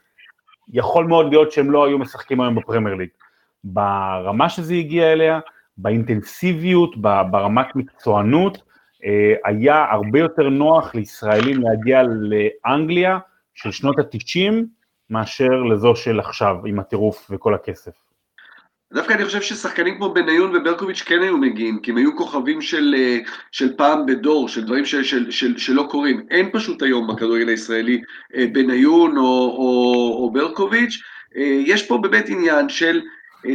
יכול 0.74 1.06
מאוד 1.06 1.30
להיות 1.30 1.51
שהם 1.51 1.72
לא 1.72 1.86
היו 1.86 1.98
משחקים 2.00 2.42
היום 2.42 2.56
בפרמייר 2.56 2.96
ליג. 2.96 3.10
ברמה 3.63 4.50
שזה 4.50 4.74
הגיע 4.74 5.13
אליה, 5.13 5.39
באינטנסיביות, 5.77 6.98
ברמת 7.32 7.75
מקצוענות, 7.75 8.62
אה, 9.06 9.34
היה 9.46 9.86
הרבה 9.92 10.20
יותר 10.20 10.50
נוח 10.50 10.96
לישראלים 10.96 11.62
להגיע 11.62 12.04
לאנגליה 12.04 13.20
של 13.54 13.72
שנות 13.72 14.00
ה-90 14.00 14.54
מאשר 15.10 15.63
לזו 15.63 15.96
של 15.96 16.20
עכשיו, 16.20 16.65
עם 16.65 16.80
הטירוף 16.80 17.27
וכל 17.30 17.54
הכסף. 17.54 18.05
דווקא 18.94 19.13
אני 19.13 19.25
חושב 19.25 19.42
ששחקנים 19.42 19.96
כמו 19.98 20.13
בניון 20.13 20.56
וברקוביץ' 20.56 21.01
כן 21.01 21.22
היו 21.22 21.38
מגיעים, 21.38 21.80
כי 21.80 21.92
הם 21.92 21.98
היו 21.98 22.18
כוכבים 22.18 22.62
של, 22.62 22.96
אה, 22.98 23.20
של 23.51 23.77
פעם 23.77 24.06
בדור, 24.06 24.50
של 24.50 24.63
דברים 24.63 24.86
של, 24.86 25.04
של, 25.04 25.32
של, 25.32 25.58
שלא 25.58 25.88
קורים. 25.92 26.25
אין 26.32 26.50
פשוט 26.54 26.82
היום 26.82 27.08
בכדורגל 27.08 27.50
הישראלי 27.50 28.01
אה, 28.36 28.46
בניון 28.51 29.18
או, 29.18 29.24
או, 29.24 30.18
או 30.24 30.32
ברקוביץ', 30.34 31.01
יש 31.65 31.88
פה 31.88 31.98
באמת 31.98 32.25
עניין 32.30 32.70
של 32.70 33.01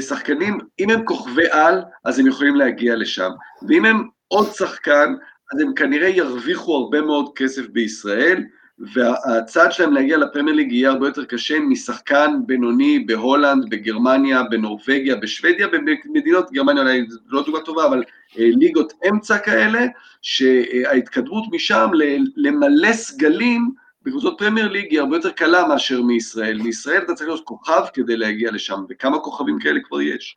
שחקנים, 0.01 0.59
אם 0.79 0.91
הם 0.91 1.05
כוכבי 1.05 1.51
על, 1.51 1.83
אז 2.05 2.19
הם 2.19 2.27
יכולים 2.27 2.57
להגיע 2.57 2.97
לשם, 2.97 3.31
ואם 3.69 3.85
הם 3.85 4.09
עוד 4.29 4.49
שחקן, 4.53 5.15
אז 5.55 5.61
הם 5.61 5.75
כנראה 5.75 6.09
ירוויחו 6.09 6.77
הרבה 6.77 7.01
מאוד 7.01 7.31
כסף 7.37 7.67
בישראל, 7.67 8.45
והצעד 8.81 9.73
שלהם 9.73 9.93
להגיע 9.93 10.17
לפרמייר 10.17 10.57
ליג 10.57 10.73
יהיה 10.73 10.91
הרבה 10.91 11.07
יותר 11.07 11.25
קשה 11.25 11.61
משחקן 11.61 12.31
בינוני 12.47 12.99
בהולנד, 12.99 13.71
בגרמניה, 13.71 14.43
בנורבגיה, 14.43 15.17
בשוודיה, 15.17 15.69
במדינות, 15.69 16.53
גרמניה 16.53 16.83
אולי 16.83 17.07
לא 17.29 17.43
דוגמה 17.45 17.61
טובה, 17.61 17.87
אבל 17.87 18.03
אה, 18.39 18.45
ליגות 18.53 18.93
אמצע 19.09 19.39
כאלה, 19.39 19.81
שההתקדמות 20.23 21.45
משם 21.53 21.91
למלא 22.37 22.93
סגלים 22.93 23.71
בקבוצות 24.03 24.35
פרמייר 24.39 24.69
ליג 24.69 24.87
היא 24.91 25.01
הרבה 25.01 25.17
יותר 25.17 25.31
קלה 25.31 25.67
מאשר 25.69 26.03
מישראל. 26.03 26.59
מישראל 26.63 27.03
אתה 27.03 27.15
צריך 27.15 27.29
להיות 27.29 27.45
כוכב 27.45 27.83
כדי 27.95 28.17
להגיע 28.17 28.51
לשם, 28.51 28.85
וכמה 28.89 29.19
כוכבים 29.19 29.59
כאלה 29.59 29.81
כבר 29.85 30.01
יש. 30.01 30.37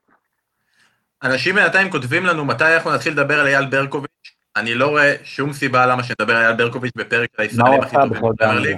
אנשים 1.24 1.56
בינתיים 1.56 1.92
כותבים 1.92 2.26
לנו 2.26 2.46
מתי 2.46 2.76
אנחנו 2.76 2.92
נתחיל 2.92 3.14
לדבר 3.14 3.40
על 3.40 3.48
אייל 3.48 3.66
ברקוביץ', 3.66 4.33
אני 4.56 4.74
לא 4.74 4.88
רואה 4.88 5.16
שום 5.24 5.54
סיבה 5.54 5.86
למה 5.86 6.04
שנדבר 6.04 6.36
על 6.36 6.56
ברקוביץ' 6.56 6.94
בפרק 6.98 7.30
הישראלים 7.38 7.82
הכי 7.82 7.96
טובים 7.96 8.22
בפרמייר 8.32 8.60
ליג. 8.60 8.78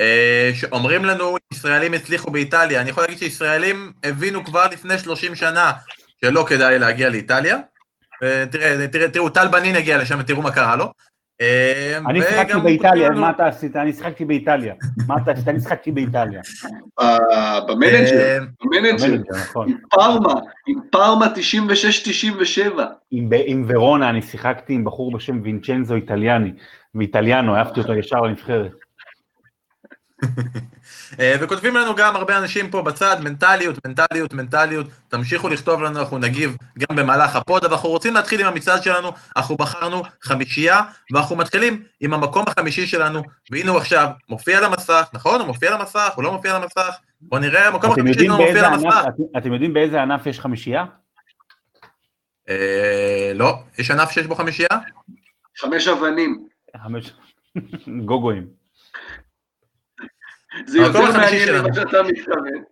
אה, 0.00 0.50
אומרים 0.72 1.04
לנו, 1.04 1.36
ישראלים 1.52 1.94
הצליחו 1.94 2.30
באיטליה, 2.30 2.80
אני 2.80 2.90
יכול 2.90 3.02
להגיד 3.02 3.18
שישראלים 3.18 3.92
הבינו 4.02 4.44
כבר 4.44 4.66
לפני 4.72 4.98
30 4.98 5.34
שנה 5.34 5.72
שלא 6.20 6.44
כדאי 6.48 6.78
להגיע 6.78 7.08
לאיטליה. 7.08 7.58
תראו, 9.12 9.28
טל 9.28 9.48
בנין 9.48 9.76
הגיע 9.76 9.98
לשם 9.98 10.18
ותראו 10.20 10.42
מה 10.42 10.52
קרה 10.52 10.76
לו. 10.76 10.92
אה, 11.42 11.98
אני 12.06 12.22
שיחקתי 12.22 12.60
באיטליה, 12.60 13.10
מה 13.10 13.30
אתה 13.30 13.46
עשית? 13.46 13.76
אני 13.76 13.92
שיחקתי 13.92 14.24
באיטליה. 14.24 14.74
מה 15.06 15.16
אתה 15.22 15.30
עשית? 15.30 15.48
אני 15.48 15.60
שיחקתי 15.60 15.92
באיטליה. 15.92 16.40
במנג'ר, 17.68 18.20
אה, 18.20 18.38
במנג'ר, 18.64 19.22
נכון. 19.30 19.68
עם 19.68 19.76
פארמה, 19.90 20.34
עם 20.66 20.78
פארמה 20.90 21.26
96-97. 21.26 22.80
עם 23.10 23.64
ורונה 23.66 24.10
אני 24.10 24.22
שיחקתי 24.22 24.74
עם 24.74 24.84
בחור 24.84 25.12
בשם 25.12 25.40
וינצ'נזו 25.42 25.94
איטליאנו, 25.94 26.52
ואיטליאנו, 26.94 27.56
אהבתי 27.56 27.80
אותו 27.80 27.94
ישר 27.94 28.20
לנבחרת. 28.20 28.72
אה, 31.20 31.34
וכותבים 31.40 31.76
לנו 31.76 31.94
גם 31.94 32.16
הרבה 32.16 32.38
אנשים 32.38 32.70
פה 32.70 32.82
בצד, 32.82 33.16
מנטליות, 33.20 33.86
מנטליות, 33.86 34.32
מנטליות, 34.34 34.86
תמשיכו 35.08 35.48
לכתוב 35.48 35.82
לנו, 35.82 36.00
אנחנו 36.00 36.18
נגיב 36.18 36.56
גם 36.78 36.96
במהלך 36.96 37.36
הפוד, 37.36 37.64
אבל 37.64 37.74
אנחנו 37.74 37.88
רוצים 37.88 38.14
להתחיל 38.14 38.40
עם 38.40 38.46
המצעד 38.46 38.82
שלנו, 38.82 39.12
אנחנו 39.36 39.56
בחרנו 39.56 40.02
חמישייה, 40.22 40.80
ואנחנו 41.12 41.36
מתחילים 41.36 41.82
עם 42.00 42.14
המקום 42.14 42.44
החמישי 42.46 42.86
שלנו, 42.86 43.22
והנה 43.50 43.70
הוא 43.70 43.78
עכשיו 43.78 44.08
מופיע 44.28 44.58
על 44.58 44.64
המסך, 44.64 45.08
נכון? 45.12 45.40
הוא 45.40 45.46
מופיע 45.46 45.74
על 45.74 45.80
המסך, 45.80 46.12
הוא 46.16 46.24
לא 46.24 46.32
מופיע 46.32 46.56
על 46.56 46.62
המסך, 46.62 46.96
בואו 47.20 47.40
נראה, 47.40 47.68
המקום 47.68 47.90
החמישי 47.92 48.20
שלנו 48.20 48.36
מופיע 48.36 48.66
על 48.66 48.74
המסך. 48.74 49.04
אתם 49.36 49.52
יודעים 49.52 49.74
באיזה 49.74 50.02
ענף 50.02 50.26
יש 50.26 50.40
חמישייה? 50.40 50.84
אה, 52.48 53.32
לא, 53.34 53.54
יש 53.78 53.90
ענף 53.90 54.10
שיש 54.10 54.26
בו 54.26 54.34
חמישייה? 54.34 54.68
חמש 55.58 55.88
אבנים. 55.88 56.48
חמש, 56.76 57.12
גוגויים. 58.06 58.61
זה 60.66 60.78
יותר 60.78 61.12
מעניין 61.12 61.58
ממה 61.58 61.74
שאתה 61.74 62.02
מתכוון. 62.02 62.62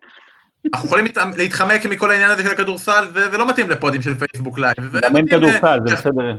אנחנו 0.73 0.87
יכולים 0.87 1.05
להתחמק 1.37 1.85
מכל 1.85 2.11
העניין 2.11 2.31
הזה 2.31 2.43
של 2.43 2.51
הכדורסל, 2.51 3.07
ולא 3.13 3.49
מתאים 3.49 3.69
לפודים 3.69 4.01
של 4.01 4.13
פייסבוק 4.15 4.59
לייב. 4.59 4.97
גם 5.01 5.17
אין 5.17 5.27
כדורסל, 5.27 5.79
זה 5.85 5.95
בסדר. 5.95 6.37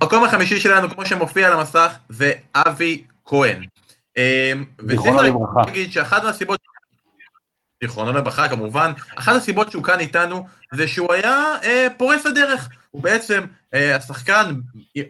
המקום 0.00 0.24
החמישי 0.24 0.60
שלנו, 0.60 0.90
כמו 0.90 1.06
שמופיע 1.06 1.46
על 1.46 1.52
המסך, 1.52 1.94
זה 2.08 2.32
אבי 2.54 3.04
כהן. 3.24 3.64
אמ, 4.16 4.64
זיכרונו 4.80 5.22
לברכה. 5.22 5.60
להגיד 5.66 5.92
שאחת 5.92 6.24
מהסיבות, 6.24 6.60
זיכרונו 7.82 8.12
לברכה 8.12 8.48
כמובן, 8.48 8.92
אחת 9.16 9.36
הסיבות 9.36 9.70
שהוא 9.70 9.84
כאן 9.84 10.00
איתנו, 10.00 10.46
זה 10.74 10.88
שהוא 10.88 11.12
היה 11.12 11.54
אה, 11.64 11.86
פורץ 11.96 12.26
הדרך. 12.26 12.68
הוא 12.90 13.02
בעצם 13.02 13.44
אה, 13.74 13.96
השחקן 13.96 14.54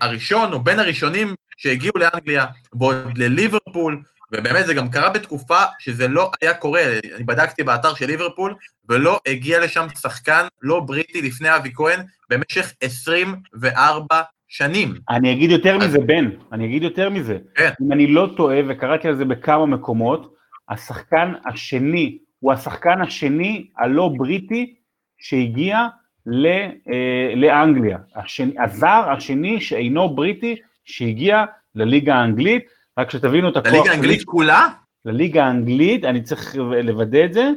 הראשון, 0.01 0.53
או 0.53 0.61
בין 0.61 0.79
הראשונים 0.79 1.35
שהגיעו 1.57 1.93
לאנגליה, 1.97 2.47
ועוד 2.73 3.19
לליברפול, 3.19 4.03
ובאמת 4.33 4.67
זה 4.67 4.75
גם 4.75 4.89
קרה 4.89 5.11
בתקופה 5.11 5.59
שזה 5.79 6.09
לא 6.09 6.31
היה 6.43 6.55
קורה, 6.55 6.83
אני 7.17 7.25
בדקתי 7.25 7.63
באתר 7.63 7.95
של 7.95 8.07
ליברפול, 8.07 8.55
ולא 8.89 9.21
הגיע 9.27 9.61
לשם 9.65 9.87
שחקן 10.01 10.47
לא 10.63 10.81
בריטי 10.81 11.23
לפני 11.23 11.57
אבי 11.57 11.71
כהן 11.75 12.01
במשך 12.31 12.73
24 12.81 14.23
שנים. 14.49 14.95
אני 15.11 15.33
אגיד 15.33 15.51
יותר 15.51 15.77
אז... 15.77 15.89
מזה, 15.89 15.99
בן, 15.99 16.31
אני 16.53 16.67
אגיד 16.67 16.83
יותר 16.83 17.11
מזה. 17.11 17.39
כן. 17.55 17.71
אם 17.83 17.93
אני 17.93 18.07
לא 18.07 18.31
טועה, 18.37 18.61
וקראתי 18.69 19.09
על 19.09 19.17
זה 19.17 19.25
בכמה 19.25 19.67
מקומות, 19.67 20.35
השחקן 20.69 21.33
השני, 21.47 22.19
הוא 22.41 22.53
השחקן 22.53 23.01
השני 23.01 23.67
הלא 23.79 24.11
בריטי 24.17 24.75
שהגיע 25.19 25.87
ל, 26.27 26.47
אה, 26.47 27.33
לאנגליה. 27.37 27.99
השני, 28.17 28.55
הזר 28.59 29.05
השני 29.17 29.61
שאינו 29.61 30.09
בריטי 30.09 30.57
שהגיע 30.85 31.45
לליגה 31.75 32.15
האנגלית, 32.15 32.65
רק 32.99 33.11
שתבינו 33.11 33.49
את 33.49 33.57
הכוח... 33.57 33.73
לליגה 33.73 33.91
האנגלית 33.91 34.25
כולה? 34.25 34.69
לליגה 35.05 35.45
האנגלית, 35.45 36.05
אני 36.05 36.23
צריך 36.23 36.57
לוודא 36.57 37.25
את 37.25 37.33
זה, 37.33 37.51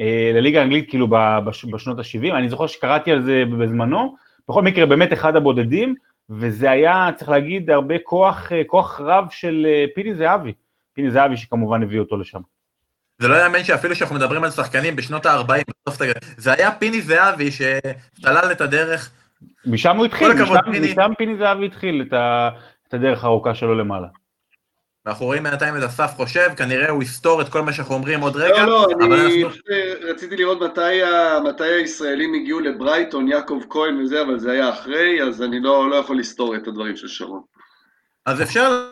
אה, 0.00 0.30
לליגה 0.34 0.60
האנגלית 0.60 0.88
כאילו 0.88 1.08
בשנות 1.72 1.98
ה-70, 1.98 2.34
אני 2.34 2.48
זוכר 2.48 2.66
שקראתי 2.66 3.12
על 3.12 3.22
זה 3.22 3.44
בזמנו, 3.58 4.16
בכל 4.48 4.62
מקרה 4.62 4.86
באמת 4.86 5.12
אחד 5.12 5.36
הבודדים, 5.36 5.94
וזה 6.30 6.70
היה, 6.70 7.10
צריך 7.16 7.30
להגיד, 7.30 7.70
הרבה 7.70 7.94
כוח, 8.04 8.52
אה, 8.52 8.62
כוח 8.66 9.00
רב 9.00 9.26
של 9.30 9.66
אה, 9.68 9.84
פיני 9.94 10.14
זהבי, 10.14 10.52
פיני 10.92 11.10
זהבי 11.10 11.36
שכמובן 11.36 11.82
הביא 11.82 12.00
אותו 12.00 12.16
לשם. 12.16 12.40
זה 13.18 13.28
לא 13.28 13.36
יאמן 13.42 13.64
שאפילו 13.64 13.94
שאנחנו 13.94 14.16
מדברים 14.16 14.44
על 14.44 14.50
שחקנים 14.50 14.96
בשנות 14.96 15.26
ה-40, 15.26 15.92
זה 16.36 16.52
היה 16.52 16.72
פיני 16.72 17.02
זהבי 17.02 17.50
שסלל 17.50 18.52
את 18.52 18.60
הדרך. 18.60 19.10
משם 19.66 19.96
הוא 19.96 20.06
התחיל, 20.06 20.32
משם, 20.32 20.54
פיני... 20.72 20.92
משם 20.92 21.10
פיני 21.18 21.36
זהבי 21.36 21.66
התחיל 21.66 22.04
את, 22.08 22.12
ה, 22.12 22.50
את 22.88 22.94
הדרך 22.94 23.24
הארוכה 23.24 23.54
שלו 23.54 23.74
למעלה. 23.74 24.06
ואנחנו 25.08 25.26
רואים 25.26 25.42
בינתיים 25.42 25.76
את 25.76 25.82
אסף 25.82 26.12
חושב, 26.16 26.48
כנראה 26.56 26.90
הוא 26.90 27.02
יסתור 27.02 27.40
את 27.42 27.48
כל 27.48 27.62
מה 27.62 27.72
שאנחנו 27.72 27.94
אומרים 27.94 28.20
עוד 28.20 28.36
רגע. 28.36 28.66
לא, 28.66 28.66
לא, 28.66 28.86
אני 29.00 29.44
אנחנו... 29.44 29.58
רציתי 30.02 30.36
לראות 30.36 30.60
מתי, 30.60 31.02
ה... 31.02 31.40
מתי 31.44 31.64
הישראלים 31.64 32.34
הגיעו 32.34 32.60
לברייטון, 32.60 33.28
יעקב 33.28 33.60
כהן 33.70 34.00
וזה, 34.00 34.22
אבל 34.22 34.38
זה 34.38 34.52
היה 34.52 34.70
אחרי, 34.70 35.22
אז 35.22 35.42
אני 35.42 35.60
לא, 35.60 35.90
לא 35.90 35.96
יכול 35.96 36.18
לסתור 36.18 36.56
את 36.56 36.68
הדברים 36.68 36.96
של 36.96 37.08
שרון. 37.08 37.42
אז 38.26 38.42
אפשר 38.42 38.88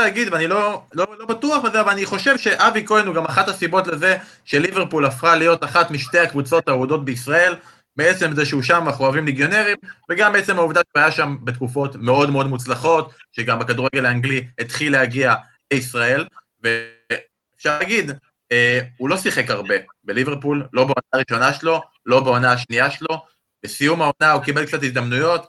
להגיד, 0.00 0.28
ואני 0.32 0.46
לא, 0.46 0.82
לא, 0.94 1.06
לא 1.18 1.26
בטוח 1.26 1.64
בזה, 1.64 1.80
אבל 1.80 1.90
אני 1.90 2.06
חושב 2.06 2.36
שאבי 2.36 2.86
כהן 2.86 3.06
הוא 3.06 3.14
גם 3.14 3.24
אחת 3.24 3.48
הסיבות 3.48 3.86
לזה 3.86 4.16
שליברפול 4.44 5.06
הפכה 5.06 5.36
להיות 5.36 5.64
אחת 5.64 5.90
משתי 5.90 6.18
הקבוצות 6.18 6.68
האהודות 6.68 7.04
בישראל, 7.04 7.54
בעצם 7.96 8.34
זה 8.34 8.46
שהוא 8.46 8.62
שם, 8.62 8.82
אנחנו 8.86 9.04
אוהבים 9.04 9.26
ליגיונרים, 9.26 9.76
וגם 10.10 10.32
בעצם 10.32 10.58
העובדה 10.58 10.80
שהוא 10.92 11.02
היה 11.02 11.10
שם 11.10 11.36
בתקופות 11.44 11.96
מאוד 11.96 12.30
מאוד 12.30 12.46
מוצלחות, 12.46 13.12
שגם 13.32 13.58
בכדורגל 13.58 14.06
האנגלי 14.06 14.46
התחיל 14.58 14.92
להגיע 14.92 15.34
לישראל, 15.72 16.24
ואפשר 16.62 17.78
להגיד, 17.78 18.10
אה, 18.52 18.80
הוא 18.96 19.08
לא 19.08 19.16
שיחק 19.16 19.50
הרבה 19.50 19.74
בליברפול, 20.04 20.66
לא 20.72 20.84
בעונה 20.84 21.08
הראשונה 21.12 21.52
שלו, 21.52 21.80
לא 22.06 22.20
בעונה 22.20 22.52
השנייה 22.52 22.90
שלו. 22.90 23.22
בסיום 23.62 24.02
העונה 24.02 24.32
הוא 24.32 24.42
קיבל 24.42 24.66
קצת 24.66 24.82
הזדמנויות, 24.82 25.46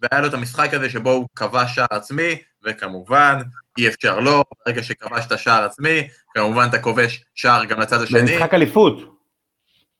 והיה 0.00 0.22
לו 0.22 0.28
את 0.28 0.34
המשחק 0.34 0.74
הזה 0.74 0.90
שבו 0.90 1.10
הוא 1.10 1.28
כבש 1.36 1.74
שער 1.74 1.86
עצמי, 1.90 2.36
וכמובן, 2.64 3.42
אי 3.78 3.88
אפשר 3.88 4.20
לא, 4.20 4.44
ברגע 4.66 4.82
שכבשת 4.82 5.38
שער 5.38 5.64
עצמי, 5.64 6.08
כמובן 6.34 6.66
אתה 6.70 6.78
כובש 6.78 7.24
שער 7.34 7.64
גם 7.64 7.80
לצד 7.80 8.02
השני. 8.02 8.20
במשחק 8.20 8.54
אליפות. 8.54 9.18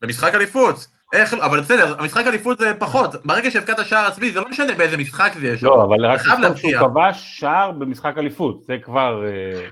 במשחק 0.01 0.35
אליפות. 0.35 0.87
איך, 1.13 1.33
אבל 1.33 1.59
בסדר, 1.59 1.95
המשחק 1.99 2.27
אליפות 2.27 2.57
זה 2.59 2.73
פחות. 2.79 3.25
ברגע 3.25 3.51
שהבקעת 3.51 3.85
שער 3.85 4.05
עצמי, 4.07 4.31
זה 4.31 4.39
לא 4.39 4.49
משנה 4.49 4.73
באיזה 4.73 4.97
משחק 4.97 5.31
זה 5.39 5.47
יש. 5.47 5.63
לא, 5.63 5.83
אבל 5.83 6.05
רק. 6.05 6.21
שהוא 6.55 6.71
כבש 6.79 7.39
שער 7.39 7.71
במשחק 7.71 8.13
אליפות, 8.17 8.63
זה 8.63 8.77
כבר... 8.83 9.23
אה, 9.25 9.67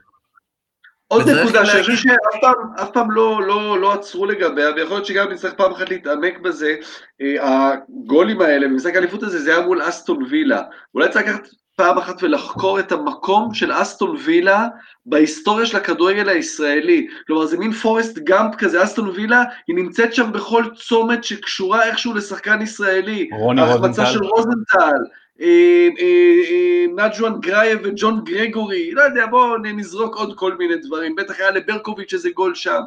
עוד 1.07 1.29
נקודה 1.29 1.61
חושב 1.61 1.95
שאף 1.95 2.41
פעם, 2.41 2.55
אף 2.81 2.91
פעם 2.93 3.11
לא, 3.11 3.41
לא, 3.47 3.79
לא 3.79 3.93
עצרו 3.93 4.25
לגביה, 4.25 4.69
ויכול 4.75 4.95
להיות 4.95 5.05
שגם 5.05 5.31
נצטרך 5.31 5.53
פעם 5.53 5.71
אחת 5.71 5.89
להתעמק 5.89 6.39
בזה, 6.39 6.75
אה, 7.21 7.73
הגולים 7.75 8.41
האלה 8.41 8.67
במשחק 8.67 8.95
האליפות 8.95 9.23
הזה, 9.23 9.39
זה 9.39 9.55
היה 9.55 9.65
מול 9.65 9.89
אסטון 9.89 10.23
וילה. 10.29 10.61
אולי 10.95 11.09
צריך 11.09 11.27
לקחת 11.27 11.47
פעם 11.77 11.97
אחת 11.97 12.23
ולחקור 12.23 12.79
את 12.79 12.91
המקום 12.91 13.53
של 13.53 13.71
אסטון 13.71 14.17
וילה 14.25 14.67
בהיסטוריה 15.05 15.65
של 15.65 15.77
הכדורגל 15.77 16.29
הישראלי. 16.29 17.07
כלומר, 17.27 17.45
זה 17.45 17.57
מין 17.57 17.71
פורסט 17.71 18.17
גאמפ 18.17 18.55
כזה, 18.55 18.83
אסטון 18.83 19.09
וילה, 19.09 19.43
היא 19.67 19.75
נמצאת 19.75 20.13
שם 20.13 20.31
בכל 20.31 20.63
צומת 20.75 21.23
שקשורה 21.23 21.85
איכשהו 21.85 22.13
לשחקן 22.13 22.61
ישראלי. 22.61 23.29
רוני 23.31 23.61
ההחמצה 23.61 24.01
רוזנטל. 24.01 24.13
של 24.13 24.23
רוזנטל, 24.23 25.03
אה, 25.41 25.87
אה, 25.99 26.41
אה, 26.49 26.85
נג'ואן 26.95 27.39
גרייב 27.41 27.79
וג'ון 27.83 28.23
גרגורי, 28.23 28.91
לא 28.91 29.01
יודע, 29.01 29.25
בואו 29.25 29.57
נזרוק 29.57 30.15
עוד 30.15 30.35
כל 30.35 30.57
מיני 30.57 30.75
דברים, 30.77 31.15
בטח 31.15 31.39
היה 31.39 31.51
לברקוביץ' 31.51 32.13
איזה 32.13 32.29
גול 32.29 32.55
שם, 32.55 32.81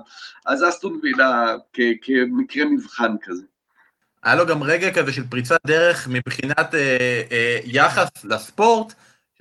אז 0.46 0.64
אסטון 0.68 1.00
וילה 1.02 1.56
כמקרה 2.02 2.64
מבחן 2.64 3.16
כזה. 3.22 3.42
היה 4.22 4.34
לו 4.34 4.46
גם 4.46 4.62
רגע 4.62 4.90
כזה 4.90 5.12
של 5.12 5.26
פריצת 5.28 5.60
דרך 5.66 6.08
מבחינת 6.08 6.74
אה, 6.74 7.22
אה, 7.32 7.58
יחס 7.64 8.08
לספורט, 8.24 8.94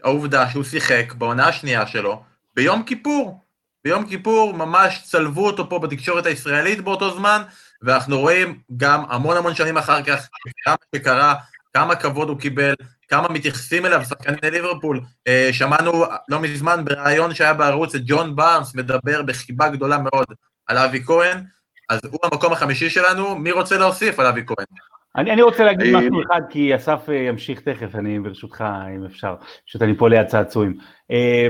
העובדה 0.03 0.49
שהוא 0.49 0.63
שיחק 0.63 1.13
בעונה 1.17 1.47
השנייה 1.47 1.87
שלו 1.87 2.23
ביום 2.55 2.83
כיפור. 2.83 3.45
ביום 3.83 4.09
כיפור 4.09 4.53
ממש 4.53 5.01
צלבו 5.03 5.47
אותו 5.47 5.69
פה 5.69 5.79
בתקשורת 5.79 6.25
הישראלית 6.25 6.81
באותו 6.81 7.17
זמן, 7.17 7.41
ואנחנו 7.81 8.19
רואים 8.19 8.59
גם 8.77 9.03
המון 9.09 9.37
המון 9.37 9.55
שנים 9.55 9.77
אחר 9.77 10.03
כך 10.03 10.27
כמה 10.63 10.75
שקרה, 10.95 11.35
כמה 11.73 11.95
כבוד 11.95 12.29
הוא 12.29 12.39
קיבל, 12.39 12.73
כמה 13.07 13.29
מתייחסים 13.29 13.85
אליו 13.85 14.01
שחקני 14.05 14.51
ליברפול. 14.51 15.01
אה, 15.27 15.49
שמענו 15.51 16.05
לא 16.29 16.39
מזמן 16.39 16.85
בריאיון 16.85 17.33
שהיה 17.33 17.53
בערוץ 17.53 17.95
את 17.95 18.01
ג'ון 18.05 18.35
בארנס 18.35 18.75
מדבר 18.75 19.21
בחיבה 19.21 19.69
גדולה 19.69 19.97
מאוד 19.97 20.25
על 20.67 20.77
אבי 20.77 21.03
כהן, 21.05 21.43
אז 21.89 21.99
הוא 22.11 22.19
המקום 22.23 22.53
החמישי 22.53 22.89
שלנו, 22.89 23.35
מי 23.35 23.51
רוצה 23.51 23.77
להוסיף 23.77 24.19
על 24.19 24.25
אבי 24.25 24.41
כהן? 24.45 24.65
אני, 25.15 25.31
אני 25.31 25.41
רוצה 25.41 25.63
להגיד 25.63 25.95
אה, 25.95 26.01
משהו 26.01 26.21
אחד, 26.23 26.41
כי 26.49 26.75
אסף 26.75 27.09
אה, 27.09 27.15
ימשיך 27.15 27.61
תכף, 27.61 27.95
אני 27.95 28.19
ברשותך, 28.19 28.63
אם 28.95 29.05
אפשר, 29.05 29.35
פשוט 29.65 29.81
אני 29.81 29.97
פה 29.97 30.09
ליד 30.09 30.27
צעצועים. 30.27 30.77
אה, 31.11 31.47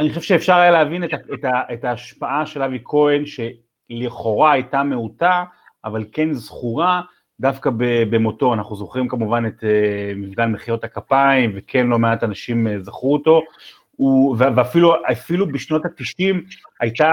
אני 0.00 0.08
חושב 0.08 0.20
שאפשר 0.20 0.54
היה 0.54 0.70
להבין 0.70 1.04
את, 1.04 1.10
את, 1.14 1.44
את 1.72 1.84
ההשפעה 1.84 2.46
של 2.46 2.62
אבי 2.62 2.78
כהן, 2.84 3.24
שלכאורה 3.26 4.52
הייתה 4.52 4.82
מעוטה, 4.82 5.44
אבל 5.84 6.04
כן 6.12 6.32
זכורה 6.32 7.00
דווקא 7.40 7.70
ב- 7.70 8.04
במותו. 8.10 8.54
אנחנו 8.54 8.76
זוכרים 8.76 9.08
כמובן 9.08 9.46
את 9.46 9.64
מפגן 10.16 10.52
מחיאות 10.52 10.84
הכפיים, 10.84 11.52
וכן 11.54 11.86
לא 11.86 11.98
מעט 11.98 12.24
אנשים 12.24 12.66
זכרו 12.82 13.12
אותו. 13.12 13.42
הוא, 14.00 14.36
ואפילו 14.38 14.94
אפילו 15.12 15.52
בשנות 15.52 15.84
ה-90 15.84 16.34
הייתה 16.80 17.12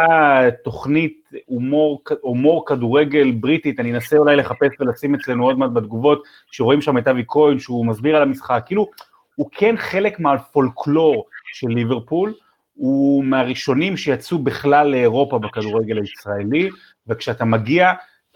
תוכנית 0.64 1.30
הומור, 1.46 2.04
הומור 2.22 2.66
כדורגל 2.66 3.32
בריטית, 3.32 3.80
אני 3.80 3.94
אנסה 3.94 4.18
אולי 4.18 4.36
לחפש 4.36 4.68
ולשים 4.80 5.16
אצלנו 5.16 5.44
עוד 5.44 5.60
מעט 5.60 5.72
בתגובות, 5.74 6.24
שרואים 6.52 6.82
שם 6.82 6.98
את 6.98 7.08
אבי 7.08 7.24
כהן, 7.28 7.60
שהוא 7.60 7.86
מסביר 7.86 8.16
על 8.16 8.22
המשחק, 8.22 8.64
כאילו, 8.66 8.88
הוא 9.36 9.50
כן 9.52 9.76
חלק 9.78 10.20
מהפולקלור 10.20 11.26
של 11.54 11.68
ליברפול, 11.68 12.34
הוא 12.74 13.24
מהראשונים 13.24 13.98
שיצאו 13.98 14.40
בכלל 14.40 14.88
לאירופה 14.88 15.40
בכדורגל 15.40 15.98
הישראלי, 15.98 16.70
וכשאתה 17.08 17.46
מגיע, 17.46 17.92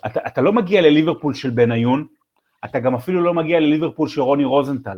אתה, 0.05 0.19
אתה 0.27 0.41
לא 0.41 0.53
מגיע 0.53 0.81
לליברפול 0.81 1.33
של 1.33 1.49
בניון, 1.49 2.05
אתה 2.65 2.79
גם 2.79 2.95
אפילו 2.95 3.23
לא 3.23 3.33
מגיע 3.33 3.59
לליברפול 3.59 4.07
של 4.07 4.21
רוני 4.21 4.43
רוזנטל, 4.43 4.97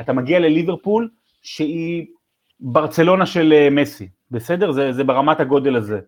אתה 0.00 0.12
מגיע 0.12 0.38
לליברפול 0.38 1.08
שהיא 1.42 2.06
ברצלונה 2.66 3.26
של 3.26 3.52
אה, 3.52 3.68
מסי, 3.70 4.08
בסדר? 4.30 4.72
זה, 4.72 4.92
זה 4.92 5.04
ברמת 5.04 5.40
הגודל 5.40 5.76
הזה. 5.76 6.00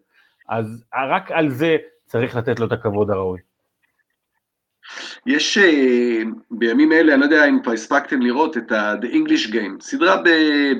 אז 0.49 0.85
רק 1.11 1.31
על 1.31 1.49
זה 1.49 1.77
צריך 2.07 2.37
לתת 2.37 2.61
לו 2.61 2.67
את 2.67 2.73
הכבוד 2.73 3.11
הראוי. 3.11 3.39
יש 5.27 5.59
אה, 5.59 6.23
בימים 6.51 6.93
אלה, 6.93 7.13
אני 7.13 7.21
לא 7.21 7.25
יודע 7.25 7.49
אם 7.49 7.63
כבר 7.63 7.73
הספקתם 7.73 8.23
לראות 8.23 8.57
את 8.57 8.73
ה-The 8.73 9.07
English 9.07 9.53
Game, 9.53 9.81
סדרה 9.81 10.23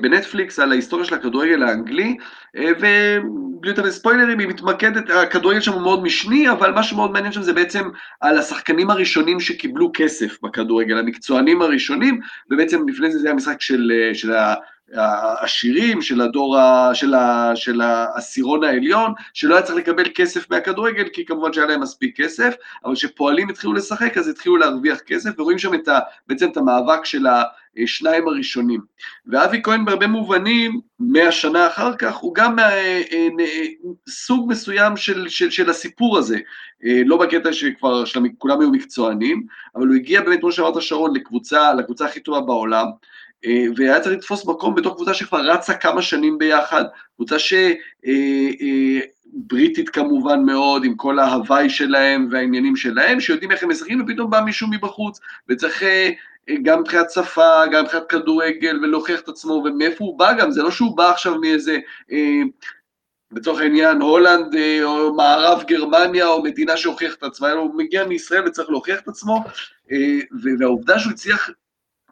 בנטפליקס 0.01 0.59
על 0.59 0.71
ההיסטוריה 0.71 1.05
של 1.05 1.15
הכדורגל 1.15 1.63
האנגלי, 1.63 2.17
אה, 2.55 2.71
ובלי 2.77 3.69
יותר 3.69 3.91
ספוילרים, 3.91 4.39
היא 4.39 4.47
מתמקדת, 4.47 5.09
הכדורגל 5.09 5.59
שם 5.59 5.73
הוא 5.73 5.81
מאוד 5.81 6.03
משני, 6.03 6.49
אבל 6.51 6.71
מה 6.71 6.83
שמאוד 6.83 7.11
מעניין 7.11 7.31
שם 7.31 7.41
זה 7.41 7.53
בעצם 7.53 7.89
על 8.21 8.37
השחקנים 8.37 8.89
הראשונים 8.89 9.39
שקיבלו 9.39 9.91
כסף 9.93 10.37
בכדורגל, 10.43 10.97
המקצוענים 10.97 11.61
הראשונים, 11.61 12.19
ובעצם 12.51 12.89
לפני 12.89 13.11
זה 13.11 13.19
זה 13.19 13.27
היה 13.27 13.35
משחק 13.35 13.61
של, 13.61 13.91
של 14.13 14.33
ה... 14.33 14.53
העשירים 14.93 16.01
של 16.01 16.21
הדור, 16.21 16.57
ה, 16.57 16.95
של, 16.95 17.13
ה, 17.13 17.51
של 17.55 17.81
העשירון 17.81 18.63
העליון, 18.63 19.13
שלא 19.33 19.55
היה 19.55 19.63
צריך 19.63 19.77
לקבל 19.77 20.03
כסף 20.15 20.51
מהכדורגל, 20.51 21.07
כי 21.13 21.25
כמובן 21.25 21.53
שהיה 21.53 21.67
להם 21.67 21.81
מספיק 21.81 22.21
כסף, 22.21 22.55
אבל 22.85 22.95
כשפועלים 22.95 23.49
התחילו 23.49 23.73
לשחק, 23.73 24.17
אז 24.17 24.27
התחילו 24.27 24.57
להרוויח 24.57 24.99
כסף, 24.99 25.29
ורואים 25.37 25.59
שם 25.59 25.73
את 25.73 25.87
ה, 25.87 25.99
בעצם 26.27 26.49
את 26.49 26.57
המאבק 26.57 27.05
של 27.05 27.25
השניים 27.77 28.27
הראשונים. 28.27 28.81
ואבי 29.27 29.61
כהן 29.63 29.85
בהרבה 29.85 30.07
מובנים, 30.07 30.79
מאה 30.99 31.31
שנה 31.31 31.67
אחר 31.67 31.95
כך, 31.95 32.15
הוא 32.15 32.35
גם 32.35 32.59
אה, 32.59 33.01
אה, 33.11 33.27
אה, 33.39 33.65
סוג 34.09 34.49
מסוים 34.51 34.97
של, 34.97 35.27
של, 35.27 35.49
של 35.49 35.69
הסיפור 35.69 36.17
הזה. 36.17 36.39
לא 37.05 37.17
בקטע 37.17 37.53
שכבר 37.53 38.03
כולם 38.37 38.59
היו 38.59 38.71
מקצוענים, 38.71 39.43
אבל 39.75 39.87
הוא 39.87 39.95
הגיע 39.95 40.21
באמת, 40.21 40.39
כמו 40.39 40.51
שאמרת 40.51 40.81
שרון, 40.81 41.15
לקבוצה, 41.15 41.73
לקבוצה 41.73 42.05
הכי 42.05 42.19
טובה 42.19 42.41
בעולם, 42.41 42.85
והיה 43.75 43.99
צריך 43.99 44.15
לתפוס 44.15 44.45
מקום 44.45 44.75
בתוך 44.75 44.95
קבוצה 44.95 45.13
שכבר 45.13 45.39
רצה 45.39 45.73
כמה 45.73 46.01
שנים 46.01 46.37
ביחד, 46.37 46.83
קבוצה 47.15 47.35
שבריטית 49.39 49.89
כמובן 49.89 50.43
מאוד, 50.43 50.83
עם 50.85 50.95
כל 50.95 51.19
ההוואי 51.19 51.69
שלהם 51.69 52.27
והעניינים 52.31 52.75
שלהם, 52.75 53.19
שיודעים 53.19 53.51
איך 53.51 53.63
הם 53.63 53.69
משחקים, 53.69 54.01
ופתאום 54.01 54.29
בא 54.29 54.41
מישהו 54.41 54.67
מבחוץ, 54.71 55.19
וצריך 55.49 55.83
אה, 55.83 56.09
אה, 56.49 56.55
גם 56.63 56.79
מבחינת 56.79 57.11
שפה, 57.11 57.65
גם 57.71 57.83
מבחינת 57.83 58.03
כדורגל, 58.09 58.79
ולהוכיח 58.83 59.19
את 59.19 59.29
עצמו, 59.29 59.53
ומאיפה 59.53 60.03
הוא 60.03 60.19
בא 60.19 60.33
גם, 60.33 60.51
זה 60.51 60.63
לא 60.63 60.71
שהוא 60.71 60.97
בא 60.97 61.09
עכשיו 61.09 61.39
מאיזה... 61.39 61.77
אה, 62.11 62.41
לצורך 63.31 63.61
העניין 63.61 64.01
הולנד 64.01 64.55
אה, 64.55 64.83
או 64.83 65.13
מערב 65.13 65.63
גרמניה 65.67 66.27
או 66.27 66.43
מדינה 66.43 66.77
שהוכיח 66.77 67.15
את 67.15 67.23
עצמה, 67.23 67.51
הוא 67.51 67.75
מגיע 67.75 68.05
מישראל 68.05 68.47
וצריך 68.47 68.69
להוכיח 68.69 68.99
את 68.99 69.07
עצמו, 69.07 69.43
אה, 69.91 70.19
והעובדה 70.59 70.99
שהוא 70.99 71.11
הצליח 71.11 71.49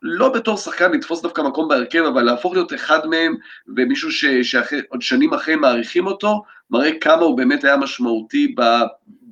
לא 0.07 0.29
בתור 0.33 0.57
שחקן 0.57 0.91
לתפוס 0.91 1.21
דווקא 1.21 1.41
מקום 1.41 1.67
בהרכב, 1.67 2.03
אבל 2.13 2.21
להפוך 2.23 2.53
להיות 2.53 2.73
אחד 2.73 3.07
מהם, 3.07 3.35
ומישהו 3.77 4.11
ש, 4.11 4.25
שעוד 4.25 5.01
שנים 5.01 5.33
אחרי 5.33 5.55
מעריכים 5.55 6.07
אותו, 6.07 6.43
מראה 6.71 6.91
כמה 7.01 7.21
הוא 7.21 7.37
באמת 7.37 7.63
היה 7.63 7.77
משמעותי 7.77 8.55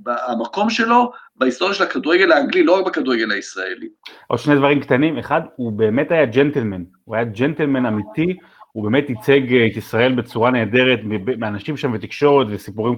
במקום 0.04 0.70
שלו, 0.70 1.12
בהיסטוריה 1.36 1.74
של 1.74 1.84
הכדורגל 1.84 2.32
האנגלי, 2.32 2.64
לא 2.64 2.80
רק 2.80 2.86
בכדורגל 2.86 3.32
הישראלי. 3.32 3.88
עוד 4.28 4.40
שני 4.40 4.56
דברים 4.56 4.80
קטנים, 4.80 5.18
אחד, 5.18 5.42
הוא 5.56 5.72
באמת 5.72 6.12
היה 6.12 6.26
ג'נטלמן, 6.26 6.84
הוא 7.04 7.16
היה 7.16 7.24
ג'נטלמן 7.24 7.86
אמיתי, 7.86 8.38
הוא 8.72 8.84
באמת 8.84 9.10
ייצג 9.10 9.56
את 9.56 9.78
ישראל 9.78 10.16
בצורה 10.16 10.52
נהדרת, 10.52 11.00
מאנשים 11.38 11.78
שם 11.78 11.94
ותקשורת 11.94 12.48
וסיפורים 12.50 12.96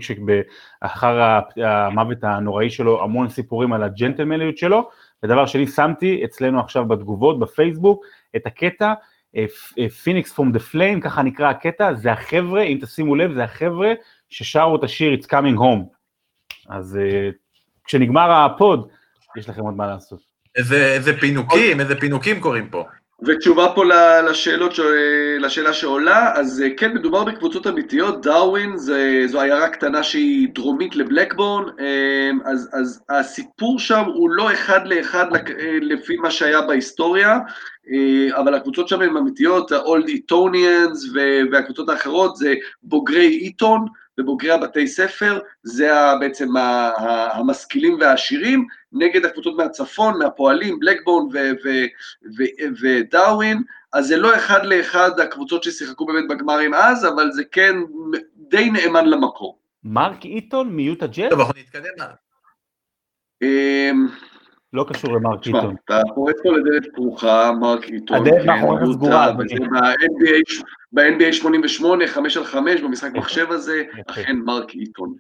אחר 0.81 1.39
המוות 1.57 2.17
הנוראי 2.23 2.69
שלו, 2.69 3.03
המון 3.03 3.29
סיפורים 3.29 3.73
על 3.73 3.83
הג'נטלמניות 3.83 4.57
שלו, 4.57 4.89
ודבר 5.23 5.45
שני, 5.45 5.67
שמתי 5.67 6.21
אצלנו 6.25 6.59
עכשיו 6.59 6.85
בתגובות 6.85 7.39
בפייסבוק 7.39 8.05
את 8.35 8.47
הקטע, 8.47 8.93
Phoenix 10.03 10.33
from 10.33 10.51
the 10.51 10.59
Flames, 10.59 11.01
ככה 11.01 11.21
נקרא 11.21 11.49
הקטע, 11.49 11.93
זה 11.93 12.11
החבר'ה, 12.11 12.61
אם 12.61 12.77
תשימו 12.81 13.15
לב, 13.15 13.33
זה 13.33 13.43
החבר'ה 13.43 13.93
ששרו 14.29 14.75
את 14.75 14.83
השיר 14.83 15.19
It's 15.19 15.25
Coming 15.25 15.57
Home. 15.57 15.95
אז 16.69 16.99
כשנגמר 17.85 18.31
הפוד, 18.31 18.87
יש 19.37 19.49
לכם 19.49 19.61
עוד 19.61 19.73
מה 19.73 19.87
לעשות. 19.87 20.19
איזה, 20.55 20.93
איזה 20.93 21.19
פינוקים, 21.19 21.79
איזה 21.79 21.99
פינוקים 21.99 22.41
קורים 22.41 22.69
פה. 22.69 22.83
ותשובה 23.25 23.67
פה 23.75 23.83
לשאלות, 24.29 24.73
לשאלה 25.39 25.73
שעולה, 25.73 26.31
אז 26.35 26.63
כן, 26.77 26.93
מדובר 26.93 27.23
בקבוצות 27.23 27.67
אמיתיות, 27.67 28.21
דרווין 28.21 28.77
זה, 28.77 29.23
זו 29.25 29.41
עיירה 29.41 29.69
קטנה 29.69 30.03
שהיא 30.03 30.47
דרומית 30.53 30.95
לבלקבורן, 30.95 31.63
אז, 32.45 32.69
אז 32.73 33.03
הסיפור 33.09 33.79
שם 33.79 34.03
הוא 34.05 34.29
לא 34.29 34.53
אחד 34.53 34.87
לאחד 34.87 35.25
לפי 35.81 36.15
מה 36.15 36.31
שהיה 36.31 36.61
בהיסטוריה, 36.61 37.39
אבל 38.31 38.53
הקבוצות 38.53 38.87
שם 38.87 39.01
הן 39.01 39.17
אמיתיות, 39.17 39.71
ה-Old 39.71 40.07
Etonians 40.09 41.17
והקבוצות 41.51 41.89
האחרות 41.89 42.35
זה 42.35 42.53
בוגרי 42.83 43.27
איתון, 43.27 43.85
ובוגרי 44.19 44.51
הבתי 44.51 44.87
ספר, 44.87 45.39
זה 45.63 45.91
בעצם 46.19 46.47
המשכילים 47.31 47.97
והעשירים, 47.99 48.67
נגד 48.91 49.25
הקבוצות 49.25 49.57
מהצפון, 49.57 50.19
מהפועלים, 50.19 50.79
ו- 52.37 52.79
ודאווין, 52.81 53.61
אז 53.93 54.07
זה 54.07 54.17
לא 54.17 54.35
אחד 54.35 54.65
לאחד 54.65 55.19
הקבוצות 55.19 55.63
ששיחקו 55.63 56.05
באמת 56.05 56.27
בגמרים 56.29 56.73
אז, 56.73 57.05
אבל 57.05 57.31
זה 57.31 57.43
כן 57.51 57.75
די 58.35 58.69
נאמן 58.69 59.05
למקור. 59.05 59.57
מרק 59.83 60.25
איטון 60.25 60.69
מיוטה 60.69 61.07
ג'ט? 61.07 61.29
טוב, 61.29 61.39
אנחנו 61.39 61.53
נתקדם 61.59 61.91
הלאה. 61.99 62.15
אמ, 63.41 64.07
לא 64.73 64.85
קשור 64.89 65.13
למרק 65.13 65.47
איטון. 65.47 65.75
אתה 65.85 66.01
פורץ 66.15 66.35
פה 66.43 66.51
לדלת 66.51 66.85
פתוחה, 66.93 67.51
מרק 67.51 67.83
עיתון, 67.83 68.17
הדלת 68.17 68.45
מאחוריך 68.45 68.83
סגורה, 68.93 69.29
אדוני. 69.29 69.59
ב-NBA, 69.59 70.63
ב-NBA 70.95 71.33
88, 71.33 72.07
5 72.07 72.37
על 72.37 72.45
5, 72.45 72.81
במשחק 72.81 73.09
מחשב 73.13 73.51
הזה. 73.51 73.83
אכן 74.09 74.35
מרק 74.45 74.69
עיתון. 74.69 75.13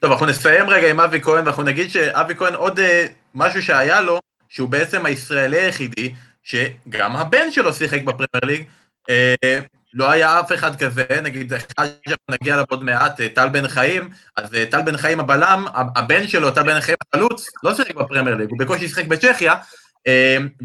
טוב, 0.00 0.12
אנחנו 0.12 0.26
נסיים 0.26 0.68
רגע 0.68 0.90
עם 0.90 1.00
אבי 1.00 1.20
כהן, 1.20 1.44
ואנחנו 1.44 1.62
נגיד 1.62 1.90
שאבי 1.90 2.34
כהן 2.34 2.54
עוד 2.54 2.80
אה, 2.80 3.06
משהו 3.34 3.62
שהיה 3.62 4.00
לו, 4.00 4.20
שהוא 4.48 4.68
בעצם 4.68 5.06
הישראלי 5.06 5.60
היחידי, 5.60 6.14
שגם 6.42 7.16
הבן 7.16 7.50
שלו 7.50 7.72
שיחק 7.72 8.02
בפרמייר 8.02 8.44
ליג, 8.44 8.64
אה, 9.10 9.60
לא 9.94 10.10
היה 10.10 10.40
אף 10.40 10.52
אחד 10.52 10.76
כזה, 10.76 11.04
נגיד, 11.22 11.52
אחד 11.52 11.86
שנגיע 12.08 12.54
אליו 12.54 12.64
עוד 12.68 12.84
מעט, 12.84 13.20
אה, 13.20 13.28
טל 13.28 13.48
בן 13.48 13.68
חיים, 13.68 14.08
אז 14.36 14.50
טל 14.70 14.82
בן 14.82 14.96
חיים 14.96 15.20
הבלם, 15.20 15.64
הבן 15.96 16.28
שלו, 16.28 16.50
טל 16.50 16.62
בן 16.62 16.80
חיים 16.80 16.96
החלוץ, 17.08 17.46
לא 17.62 17.74
שיחק 17.74 17.94
בפרמייר 17.94 18.36
ליג, 18.36 18.50
הוא 18.50 18.58
בקושי 18.58 18.88
שיחק 18.88 19.06
בצ'כיה, 19.06 19.54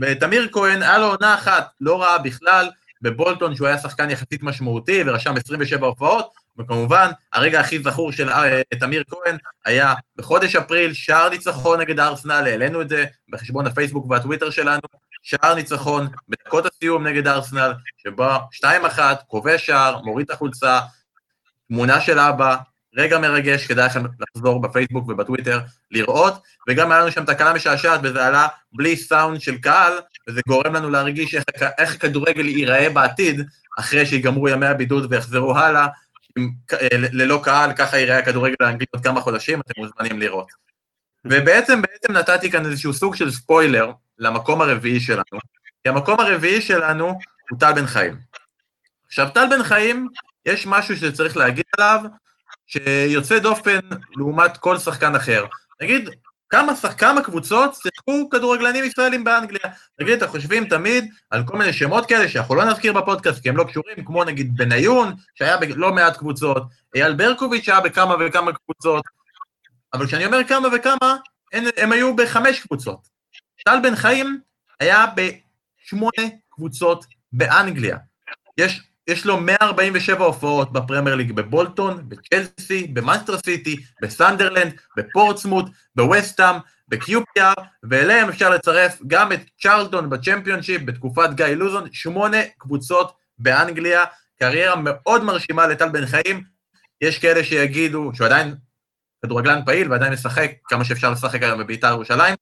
ותמיר 0.02 0.48
כהן, 0.52 0.82
היה 0.82 0.98
לו 0.98 1.06
עונה 1.06 1.34
אחת, 1.34 1.68
לא 1.82 2.02
רעה 2.02 2.18
בכלל, 2.18 2.70
בבולטון, 3.02 3.56
שהוא 3.56 3.68
היה 3.68 3.78
שחקן 3.78 4.10
יחסית 4.10 4.44
משמעותי, 4.44 5.04
ורשם 5.06 5.34
27 5.38 5.88
הופעות, 5.88 6.30
וכמובן, 6.58 7.12
הרגע 7.34 7.60
הכי 7.60 7.80
זכור 7.80 8.12
של 8.12 8.30
אה, 8.30 8.62
תמיר 8.80 9.04
כהן 9.10 9.38
היה 9.66 9.94
בחודש 10.16 10.56
אפריל, 10.56 10.94
שער 10.94 11.30
ניצחון 11.30 11.82
נגד 11.82 12.00
ארסנל, 12.00 12.48
העלינו 12.48 12.82
את 12.82 12.90
זה 12.90 13.06
בחשבון 13.30 13.68
הפייסבוק 13.68 14.10
והטוויטר 14.10 14.50
שלנו, 14.50 14.82
שער 15.24 15.56
ניצחון 15.56 16.08
בדקות 16.30 16.66
הסיום 16.66 17.08
נגד 17.08 17.28
ארסנל, 17.28 17.74
שבו 17.98 18.30
2-1, 18.64 19.00
קובע 19.28 19.58
שער, 19.58 20.02
מוריד 20.02 20.26
את 20.26 20.32
החולצה, 20.32 20.80
תמונה 21.68 22.02
של 22.02 22.20
אבא, 22.20 22.56
רגע 22.98 23.20
מרגש, 23.20 23.68
כדאי 23.68 23.86
לכם 23.86 24.04
לחזור 24.20 24.62
בפייסבוק 24.62 25.10
ובטוויטר 25.10 25.60
לראות, 25.92 26.34
וגם 26.70 26.92
היה 26.92 27.02
לנו 27.02 27.12
שם 27.12 27.26
תקלה 27.26 27.54
משעשעת, 27.54 28.00
וזה 28.04 28.26
עלה 28.26 28.48
בלי 28.74 28.98
סאונד 28.98 29.42
של 29.42 29.58
קהל, 29.58 29.94
וזה 30.30 30.42
גורם 30.48 30.74
לנו 30.74 30.90
להרגיש 30.90 31.36
איך, 31.36 31.44
איך 31.78 31.96
הכדורגל 31.96 32.46
ייראה 32.46 32.90
בעתיד, 32.90 33.42
אחרי 33.80 34.06
שיגמרו 34.06 34.50
ימי 34.50 34.66
הבידוד 34.66 35.08
ויחזרו 35.10 35.58
הלאה, 35.58 35.88
עם, 36.38 36.52
אה, 36.74 36.88
ללא 36.92 37.42
קהל, 37.44 37.74
ככה 37.74 37.98
ייראה 37.98 38.18
הכדורגל 38.18 38.56
האנגלי 38.60 38.86
עוד 38.92 39.04
כמה 39.04 39.22
חודשים, 39.22 39.60
אתם 39.60 39.82
מוזמנים 39.82 40.20
לראות. 40.20 40.48
ובעצם, 41.26 41.82
בעצם 41.82 42.14
נתתי 42.14 42.52
כאן 42.52 42.66
איזשהו 42.66 42.94
סוג 42.94 43.16
של 43.16 43.32
ספוילר 43.32 43.92
למקום 44.20 44.62
הרביעי 44.62 45.00
שלנו, 45.00 45.40
כי 45.84 45.90
המקום 45.90 46.20
הרביעי 46.20 46.62
שלנו 46.62 47.20
הוא 47.50 47.60
טל 47.60 47.74
בן 47.74 47.86
חיים. 47.86 48.18
עכשיו, 49.08 49.30
טל 49.34 49.46
בן 49.50 49.64
חיים, 49.64 50.08
יש 50.46 50.68
משהו 50.68 50.98
שצריך 50.98 51.38
להגיד 51.38 51.66
עליו, 51.78 52.04
שיוצא 52.68 53.40
דופן 53.40 53.80
לעומת 54.16 54.58
כל 54.58 54.78
שחקן 54.78 55.16
אחר. 55.16 55.46
נגיד, 55.82 56.10
כמה, 56.50 56.74
כמה 56.98 57.24
קבוצות 57.24 57.76
שיחקו 57.76 58.30
כדורגלנים 58.30 58.84
ישראלים 58.84 59.24
באנגליה? 59.24 59.72
נגיד, 60.02 60.24
אתם 60.24 60.32
חושבים 60.32 60.66
תמיד 60.66 61.12
על 61.30 61.44
כל 61.48 61.58
מיני 61.58 61.74
שמות 61.74 62.06
כאלה 62.06 62.30
שאנחנו 62.30 62.56
לא 62.56 62.66
נזכיר 62.66 62.94
בפודקאסט 62.94 63.42
כי 63.42 63.50
הם 63.50 63.58
לא 63.58 63.64
קשורים, 63.64 64.06
כמו 64.06 64.24
נגיד 64.24 64.58
בניון, 64.58 65.14
שהיה 65.36 65.58
בלא 65.58 65.94
מעט 65.94 66.18
קבוצות, 66.18 66.64
אייל 66.96 67.14
ברקוביץ' 67.14 67.64
שהיה 67.64 67.82
בכמה 67.82 68.16
וכמה 68.20 68.52
קבוצות, 68.54 69.04
אבל 69.94 70.08
כשאני 70.08 70.26
אומר 70.26 70.44
כמה 70.44 70.68
וכמה, 70.76 71.16
הם, 71.54 71.64
הם 71.78 71.92
היו 71.92 72.16
בחמש 72.16 72.60
קבוצות. 72.60 73.08
טל 73.66 73.80
בן 73.84 73.96
חיים 73.96 74.40
היה 74.80 75.06
בשמונה 75.16 76.30
קבוצות 76.50 77.06
באנגליה. 77.32 77.98
יש, 78.58 78.82
יש 79.08 79.26
לו 79.26 79.40
147 79.40 80.26
הופעות 80.26 80.74
בפרמייר 80.74 81.16
ליג 81.16 81.32
בבולטון, 81.32 82.10
בצ'לסי, 82.10 82.88
במנצ'סטר 82.88 83.38
סיטי, 83.38 83.76
בסנדרלנד, 84.02 84.74
בפורטסמוט, 84.98 85.66
בווסטהאם, 85.96 86.56
בקיופיאר, 86.88 87.54
ואליהם 87.90 88.30
אפשר 88.30 88.50
לצרף 88.50 89.00
גם 89.08 89.32
את 89.32 89.40
צ'רלטון 89.62 90.10
בצ'מפיונשיפ 90.10 90.82
בתקופת 90.86 91.30
גיא 91.34 91.46
לוזון, 91.46 91.88
שמונה 91.92 92.38
קבוצות 92.58 93.14
באנגליה, 93.38 94.06
קריירה 94.40 94.76
מאוד 94.76 95.24
מרשימה 95.24 95.68
לטל 95.68 95.90
בן 95.90 96.06
חיים. 96.06 96.44
יש 97.02 97.20
כאלה 97.20 97.44
שיגידו 97.44 98.12
שהוא 98.14 98.26
עדיין 98.26 98.56
כדורגלן 99.26 99.66
פעיל 99.66 99.92
ועדיין 99.92 100.14
משחק 100.14 100.52
כמה 100.66 100.86
שאפשר 100.86 101.12
לשחק 101.12 101.44
היום 101.44 101.60
בבית"ר 101.60 101.88
ירושלים. 101.88 102.36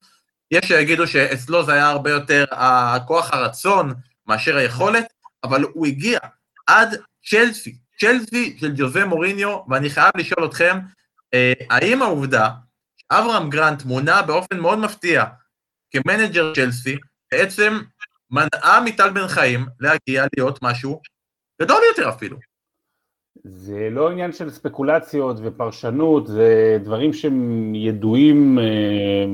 יש 0.52 0.66
שיגידו 0.66 1.08
שאצלו 1.08 1.66
זה 1.66 1.74
היה 1.74 1.90
הרבה 1.90 2.12
יותר 2.12 2.46
הכוח 2.52 3.34
הרצון 3.34 3.94
מאשר 4.28 4.58
היכולת, 4.58 5.06
אבל 5.44 5.64
הוא 5.74 5.88
הגיע 5.88 6.20
עד 6.68 6.96
צ'לסי, 7.30 7.78
צ'לסי 8.00 8.58
של 8.60 8.74
ג'וזה 8.76 9.06
מוריניו, 9.06 9.60
ואני 9.70 9.90
חייב 9.90 10.12
לשאול 10.18 10.46
אתכם, 10.46 10.78
אה, 11.34 11.54
האם 11.70 12.02
העובדה 12.02 12.50
שאברהם 12.98 13.50
גרנט 13.50 13.84
מונה 13.86 14.22
באופן 14.22 14.60
מאוד 14.60 14.80
מפתיע 14.80 15.24
כמנג'ר 15.92 16.54
צ'לסי, 16.56 16.98
בעצם 17.32 17.80
מנעה 18.32 18.82
מטל 18.86 19.10
בן 19.10 19.28
חיים 19.28 19.66
להגיע 19.80 20.26
להיות 20.38 20.60
משהו 20.62 21.02
גדול 21.62 21.78
יותר 21.92 22.10
אפילו. 22.10 22.38
זה 23.44 23.90
לא 23.92 24.10
עניין 24.10 24.32
של 24.32 24.50
ספקולציות 24.50 25.38
ופרשנות, 25.44 26.28
זה 26.28 26.78
דברים 26.84 27.14
שהם 27.14 27.76
ידועים, 27.76 28.60
אה, 28.60 29.26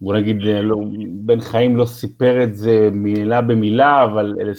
בוא 0.00 0.14
נגיד, 0.14 0.42
אה, 0.46 0.62
לא, 0.62 0.76
בן 1.08 1.40
חיים 1.40 1.76
לא 1.76 1.86
סיפר 1.86 2.44
את 2.44 2.56
זה 2.56 2.88
מילה 2.92 3.40
במילה, 3.40 4.04
אבל 4.04 4.36
אלה, 4.40 4.52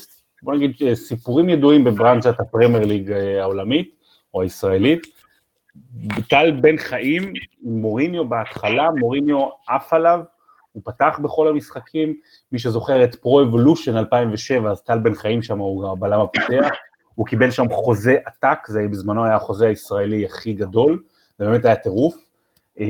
בוא 0.44 0.54
נגיד, 0.54 0.76
אה, 0.82 0.96
סיפורים 0.96 1.50
ידועים 1.50 1.84
בברנז'ת 1.84 2.40
הפרמייר 2.40 2.86
ליג 2.86 3.12
אה, 3.12 3.42
העולמית, 3.42 3.96
או 4.34 4.42
הישראלית. 4.42 5.08
טל 6.30 6.52
בן 6.62 6.78
חיים, 6.78 7.34
מוריניו 7.64 8.30
בהתחלה, 8.30 8.90
מוריניו 8.92 9.50
עף 9.68 9.94
עליו, 9.94 10.20
הוא 10.72 10.84
פתח 10.86 11.20
בכל 11.24 11.48
המשחקים, 11.48 12.16
מי 12.52 12.60
שזוכר 12.60 13.04
את 13.04 13.16
Pro 13.16 13.42
Evolution 13.42 13.98
2007, 13.98 14.72
אז 14.72 14.82
טל 14.82 15.00
בן 15.00 15.14
חיים 15.14 15.42
שם 15.42 15.60
הוא 15.60 15.92
הבלם 15.92 16.22
הפותח, 16.22 16.70
הוא 17.16 17.26
קיבל 17.26 17.52
שם 17.52 17.70
חוזה 17.70 18.18
עתק, 18.26 18.60
זה 18.68 18.88
בזמנו 18.92 19.26
היה 19.26 19.36
החוזה 19.36 19.68
הישראלי 19.68 20.26
הכי 20.26 20.54
גדול, 20.54 21.04
זה 21.40 21.46
באמת 21.46 21.66
היה 21.66 21.76
טירוף, 21.76 22.16
אה, 22.80 22.86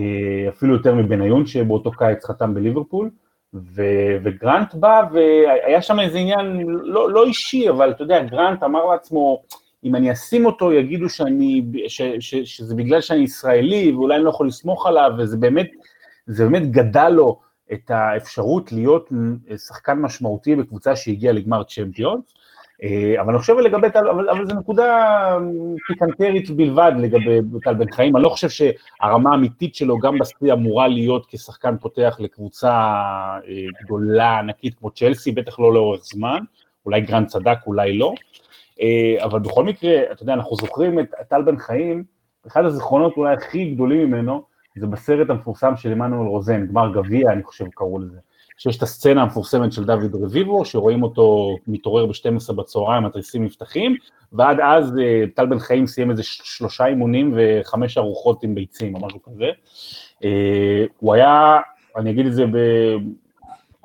אפילו 0.50 0.74
יותר 0.74 0.96
מבניון 0.96 1.46
שבאותו 1.46 1.92
קיץ 1.92 2.26
חתם 2.26 2.54
בליברפול, 2.54 3.10
ו- 3.54 4.18
וגרנט 4.24 4.74
בא 4.74 5.02
והיה 5.14 5.82
שם 5.82 6.00
איזה 6.00 6.18
עניין 6.18 6.62
לא, 6.68 7.12
לא 7.12 7.26
אישי, 7.26 7.70
אבל 7.70 7.92
אתה 7.92 8.04
יודע, 8.04 8.24
גרנט 8.24 8.64
אמר 8.64 8.86
לעצמו, 8.86 9.44
אם 9.84 9.96
אני 9.96 10.12
אשים 10.12 10.46
אותו 10.46 10.74
יגידו 10.74 11.10
שאני, 11.10 11.62
ש, 11.88 12.02
ש, 12.20 12.36
שזה 12.36 12.76
בגלל 12.76 13.02
שאני 13.02 13.20
ישראלי 13.20 13.92
ואולי 13.92 14.16
אני 14.16 14.24
לא 14.24 14.30
יכול 14.30 14.48
לסמוך 14.48 14.88
עליו, 14.88 15.12
וזה 15.18 15.38
באמת, 15.38 15.70
באמת 16.28 16.72
גדל 16.72 17.10
לו 17.10 17.40
את 17.74 17.92
האפשרות 17.92 18.72
להיות 18.72 19.10
שחקן 19.68 20.00
משמעותי 20.00 20.56
בקבוצה 20.56 20.96
שהגיעה 20.96 21.34
לגמר 21.34 21.64
צ'מפיונס, 21.64 22.34
אבל 23.22 23.30
אני 23.30 23.39
חושב 23.39 23.58
לגבי 23.58 23.91
טל, 23.91 24.10
אבל, 24.10 24.30
אבל 24.30 24.48
זו 24.48 24.56
נקודה 24.56 25.38
פיקנטרית 25.88 26.50
בלבד 26.50 26.91
לגבי 26.98 27.39
טל 27.63 27.74
בן 27.74 27.91
חיים, 27.91 28.15
אני 28.15 28.24
לא 28.24 28.30
חושב 28.30 28.50
שהרמה 28.50 29.32
האמיתית 29.32 29.76
שלו 29.76 29.98
גם 29.98 30.20
בשיא 30.20 30.54
אמורה 30.54 30.88
להיות 30.88 31.26
כשחקן 31.30 31.78
פותח 31.78 32.17
לקבוצה 32.20 32.94
גדולה, 33.84 34.39
ענקית 34.39 34.76
כמו 34.80 34.91
צ'לסי, 34.91 35.32
בטח 35.32 35.60
לא 35.60 35.74
לאורך 35.74 36.02
זמן, 36.04 36.39
אולי 36.86 37.02
גרנט 37.02 37.28
צדק, 37.28 37.58
אולי 37.67 37.98
לא, 37.98 38.13
אבל 39.24 39.39
בכל 39.39 39.63
מקרה, 39.63 40.12
אתה 40.12 40.24
יודע, 40.24 40.34
אנחנו 40.34 40.56
זוכרים 40.56 41.00
את 41.00 41.08
טל 41.30 41.41
בן 41.41 41.58
חיים, 41.58 42.04
אחד 42.48 42.65
הזיכרונות 42.65 43.17
אולי 43.17 43.34
הכי 43.34 43.72
גדולים 43.72 44.08
ממנו, 44.08 44.44
זה 44.76 44.88
בסרט 44.88 45.30
המפורסם 45.30 45.76
של 45.76 45.91
עמנואל 45.91 46.28
רוזן, 46.28 46.67
גמר 46.67 46.94
גביע, 46.94 47.32
אני 47.32 47.44
חושב 47.44 47.65
קראו 47.76 48.00
לזה. 48.00 48.20
שיש 48.58 48.78
את 48.78 48.84
הסצנה 48.84 49.22
המפורסמת 49.22 49.74
של 49.74 49.84
דוד 49.84 50.16
רביבו, 50.24 50.66
שרואים 50.66 51.04
אותו 51.04 51.56
מתעורר 51.68 52.06
ב-12 52.06 52.54
בצהריים, 52.54 53.06
התריסים 53.06 53.46
נפתחים, 53.46 53.96
ועד 54.34 54.58
אז 54.64 54.94
טל 55.36 55.46
בן 55.46 55.60
חיים 55.60 55.88
סיים 55.88 56.12
איזה 56.12 56.24
שלושה 56.24 56.86
אימונים 56.86 57.34
וחמש 57.36 57.98
ארוחות 57.98 58.44
עם 58.44 58.56
ביצים, 58.56 58.96
או 58.96 59.06
משהו 59.06 59.20
כזה. 59.24 59.50
הוא 61.00 61.14
היה, 61.14 61.60
אני 61.98 62.12
אגיד 62.12 62.26
את 62.26 62.34
זה, 62.34 62.46
ב... 62.46 62.58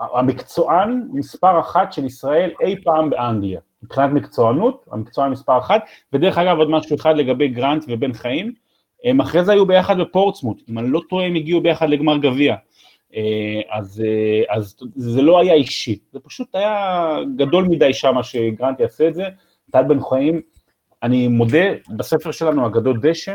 המקצוען 0.00 1.08
מספר 1.12 1.60
אחת 1.60 1.92
של 1.92 2.04
ישראל 2.04 2.50
אי 2.60 2.76
פעם 2.84 3.10
באנגליה. 3.10 3.60
מבחינת 3.82 4.10
מקצוענות, 4.10 4.86
המקצוען 4.92 5.30
מספר 5.30 5.58
אחת, 5.58 5.84
ודרך 6.12 6.38
אגב 6.38 6.58
עוד 6.58 6.70
משהו 6.70 6.96
אחד 6.96 7.16
לגבי 7.16 7.48
גרנט 7.48 7.84
ובן 7.88 8.12
חיים, 8.12 8.52
הם 9.04 9.20
אחרי 9.20 9.44
זה 9.44 9.52
היו 9.52 9.66
ביחד 9.66 9.98
בפורטסמוט, 9.98 10.62
אם 10.68 10.78
אני 10.78 10.88
לא 10.88 11.00
טועה 11.08 11.26
הם 11.26 11.34
הגיעו 11.34 11.60
ביחד 11.60 11.88
לגמר 11.88 12.16
גביע. 12.16 12.54
אז, 13.70 14.02
אז 14.48 14.76
זה 14.94 15.22
לא 15.22 15.40
היה 15.40 15.54
אישי, 15.54 15.98
זה 16.12 16.20
פשוט 16.20 16.54
היה 16.54 17.16
גדול 17.36 17.64
מדי 17.64 17.92
שמה 17.92 18.22
שגרנט 18.22 18.80
יעשה 18.80 19.08
את 19.08 19.14
זה, 19.14 19.24
טל 19.70 19.82
בן 19.82 20.00
חיים, 20.00 20.40
אני 21.02 21.28
מודה, 21.28 21.64
בספר 21.96 22.30
שלנו, 22.30 22.66
אגדות 22.66 23.00
דשא, 23.00 23.34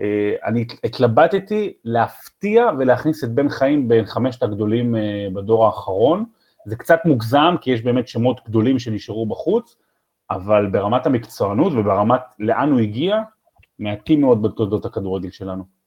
אה, 0.00 0.32
אני 0.44 0.66
התלבטתי 0.84 1.72
להפתיע 1.84 2.66
ולהכניס 2.78 3.24
את 3.24 3.30
בן 3.30 3.48
חיים 3.48 3.88
בין 3.88 4.06
חמשת 4.06 4.42
הגדולים 4.42 4.96
אה, 4.96 5.26
בדור 5.34 5.66
האחרון. 5.66 6.24
זה 6.66 6.76
קצת 6.76 6.98
מוגזם, 7.04 7.54
כי 7.60 7.70
יש 7.70 7.82
באמת 7.82 8.08
שמות 8.08 8.40
גדולים 8.48 8.78
שנשארו 8.78 9.26
בחוץ, 9.26 9.76
אבל 10.30 10.66
ברמת 10.66 11.06
המקצוענות 11.06 11.72
וברמת 11.72 12.20
לאן 12.38 12.70
הוא 12.70 12.80
הגיע, 12.80 13.22
מעטים 13.78 14.20
מאוד 14.20 14.42
בתולדות 14.42 14.84
הכדורגל 14.84 15.30
שלנו. 15.30 15.77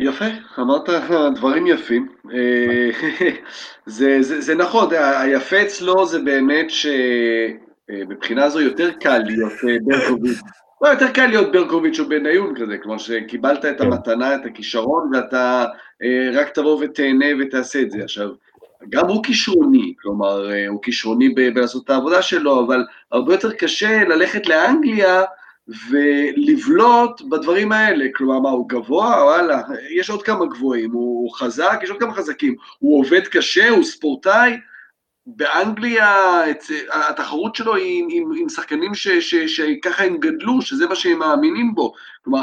יפה, 0.00 0.24
אמרת 0.58 0.88
דברים 1.34 1.66
יפים. 1.66 2.08
אה, 2.32 2.90
זה, 3.86 4.16
זה, 4.20 4.40
זה 4.40 4.54
נכון, 4.54 4.88
היפה 4.94 5.62
אצלו 5.62 6.06
זה 6.06 6.18
באמת 6.18 6.66
שמבחינה 6.70 8.48
זו 8.48 8.60
יותר 8.60 8.90
קל 8.92 9.18
להיות 9.18 9.52
ברקוביץ'. 9.84 10.38
לא, 10.82 10.88
יותר 10.88 11.10
קל 11.10 11.26
להיות 11.26 11.52
ברקוביץ' 11.52 12.00
או 12.00 12.08
בניון 12.08 12.54
כזה, 12.56 12.78
כלומר 12.82 12.98
שקיבלת 12.98 13.64
את 13.64 13.78
כן. 13.78 13.84
המתנה, 13.86 14.34
את 14.34 14.40
הכישרון, 14.46 15.10
ואתה 15.14 15.64
רק 16.32 16.48
תבוא 16.48 16.84
ותהנה 16.84 17.26
ותעשה 17.40 17.80
את 17.80 17.90
זה. 17.90 17.98
עכשיו, 18.04 18.28
גם 18.88 19.08
הוא 19.08 19.24
כישרוני, 19.24 19.94
כלומר, 20.02 20.50
אה, 20.50 20.68
הוא 20.68 20.82
כישרוני 20.82 21.28
בלעשות 21.28 21.84
את 21.84 21.90
העבודה 21.90 22.22
שלו, 22.22 22.64
אבל 22.66 22.84
הרבה 23.12 23.34
יותר 23.34 23.52
קשה 23.52 24.04
ללכת 24.04 24.46
לאנגליה 24.46 25.22
ולבלוט 25.90 27.22
בדברים 27.22 27.72
האלה. 27.72 28.04
כלומר, 28.14 28.38
מה, 28.38 28.50
הוא 28.50 28.68
גבוה? 28.68 29.24
וואלה, 29.24 29.62
יש 29.90 30.10
עוד 30.10 30.22
כמה 30.22 30.46
גבוהים, 30.46 30.90
הוא 30.92 31.34
חזק, 31.34 31.78
יש 31.82 31.90
עוד 31.90 32.00
כמה 32.00 32.14
חזקים. 32.14 32.54
הוא 32.78 33.00
עובד 33.00 33.26
קשה, 33.26 33.68
הוא 33.68 33.84
ספורטאי. 33.84 34.56
באנגליה 35.26 36.42
התחרות 36.92 37.54
שלו 37.54 37.74
היא 37.74 38.02
עם, 38.02 38.08
עם, 38.10 38.32
עם 38.40 38.48
שחקנים 38.48 38.94
ש, 38.94 39.08
ש, 39.08 39.34
שככה 39.34 40.04
הם 40.04 40.16
גדלו, 40.16 40.62
שזה 40.62 40.86
מה 40.86 40.94
שהם 40.94 41.18
מאמינים 41.18 41.74
בו. 41.74 41.94
כלומר, 42.24 42.42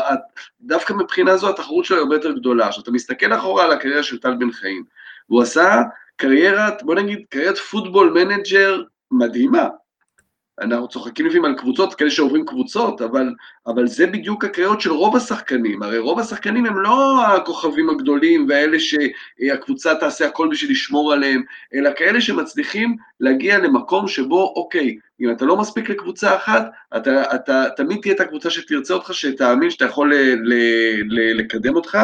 דווקא 0.62 0.94
מבחינה 0.94 1.38
זו 1.38 1.50
התחרות 1.50 1.86
שלו 1.86 1.98
היא 1.98 2.04
הרבה 2.04 2.16
יותר 2.16 2.32
גדולה. 2.32 2.68
עכשיו, 2.68 2.84
אתה 2.84 2.92
מסתכל 2.92 3.34
אחורה 3.34 3.66
על 3.66 3.72
הקריירה 3.72 4.04
של 4.04 4.20
טל 4.20 4.36
בן 4.36 4.52
חיים, 4.52 4.84
והוא 5.30 5.42
עשה 5.42 5.82
קריירת, 6.16 6.84
בוא 6.84 6.96
נגיד, 6.96 7.20
קריירת 7.30 7.58
football 7.58 8.10
manager 8.10 8.82
מדהימה. 9.12 9.68
אנחנו 10.62 10.88
צוחקים 10.88 11.26
לפעמים 11.26 11.46
על 11.46 11.56
קבוצות, 11.58 11.94
כאלה 11.94 12.10
שעוברים 12.10 12.46
קבוצות, 12.46 13.02
אבל, 13.02 13.34
אבל 13.68 13.88
זה 13.88 14.08
בדיוק 14.08 14.46
הקריירות 14.46 14.82
של 14.82 14.92
רוב 14.92 15.16
השחקנים. 15.16 15.84
הרי 15.84 15.98
רוב 15.98 16.20
השחקנים 16.20 16.66
הם 16.66 16.78
לא 16.78 17.26
הכוכבים 17.28 17.90
הגדולים 17.90 18.46
והאלה 18.50 18.78
שהקבוצה 18.80 19.96
תעשה 19.96 20.28
הכל 20.28 20.48
בשביל 20.52 20.72
לשמור 20.72 21.14
עליהם, 21.14 21.42
אלא 21.74 21.90
כאלה 21.96 22.22
שמצליחים 22.22 22.96
להגיע 23.20 23.58
למקום 23.58 24.08
שבו, 24.08 24.54
אוקיי, 24.56 24.98
אם 25.22 25.32
אתה 25.32 25.46
לא 25.46 25.58
מספיק 25.58 25.90
לקבוצה 25.90 26.36
אחת, 26.36 26.72
אתה, 26.98 27.36
אתה 27.36 27.66
תמיד 27.76 28.02
תהיה 28.02 28.16
את 28.16 28.20
הקבוצה 28.20 28.50
שתרצה 28.50 28.94
אותך, 28.94 29.14
שתאמין 29.14 29.70
שאתה 29.70 29.86
יכול 29.86 30.16
ל, 30.16 30.36
ל, 30.44 30.54
ל, 31.10 31.40
לקדם 31.40 31.76
אותך, 31.76 31.98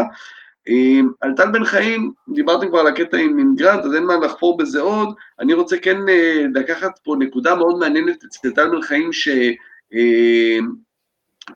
על 1.21 1.33
טל 1.35 1.51
בן 1.51 1.63
חיים, 1.63 2.11
דיברתם 2.29 2.67
כבר 2.67 2.79
על 2.79 2.87
הקטע 2.87 3.17
עם, 3.17 3.39
עם 3.39 3.55
גרנט, 3.55 3.85
אז 3.85 3.95
אין 3.95 4.03
מה 4.03 4.17
לחפור 4.17 4.57
בזה 4.57 4.81
עוד, 4.81 5.09
אני 5.39 5.53
רוצה 5.53 5.77
כן 5.77 6.09
אה, 6.09 6.45
לקחת 6.53 6.99
פה 7.03 7.15
נקודה 7.19 7.55
מאוד 7.55 7.79
מעניינת 7.79 8.23
אצל 8.23 8.51
טל 8.51 8.69
בן 8.69 8.81
חיים, 8.81 9.13
שכל 9.13 9.33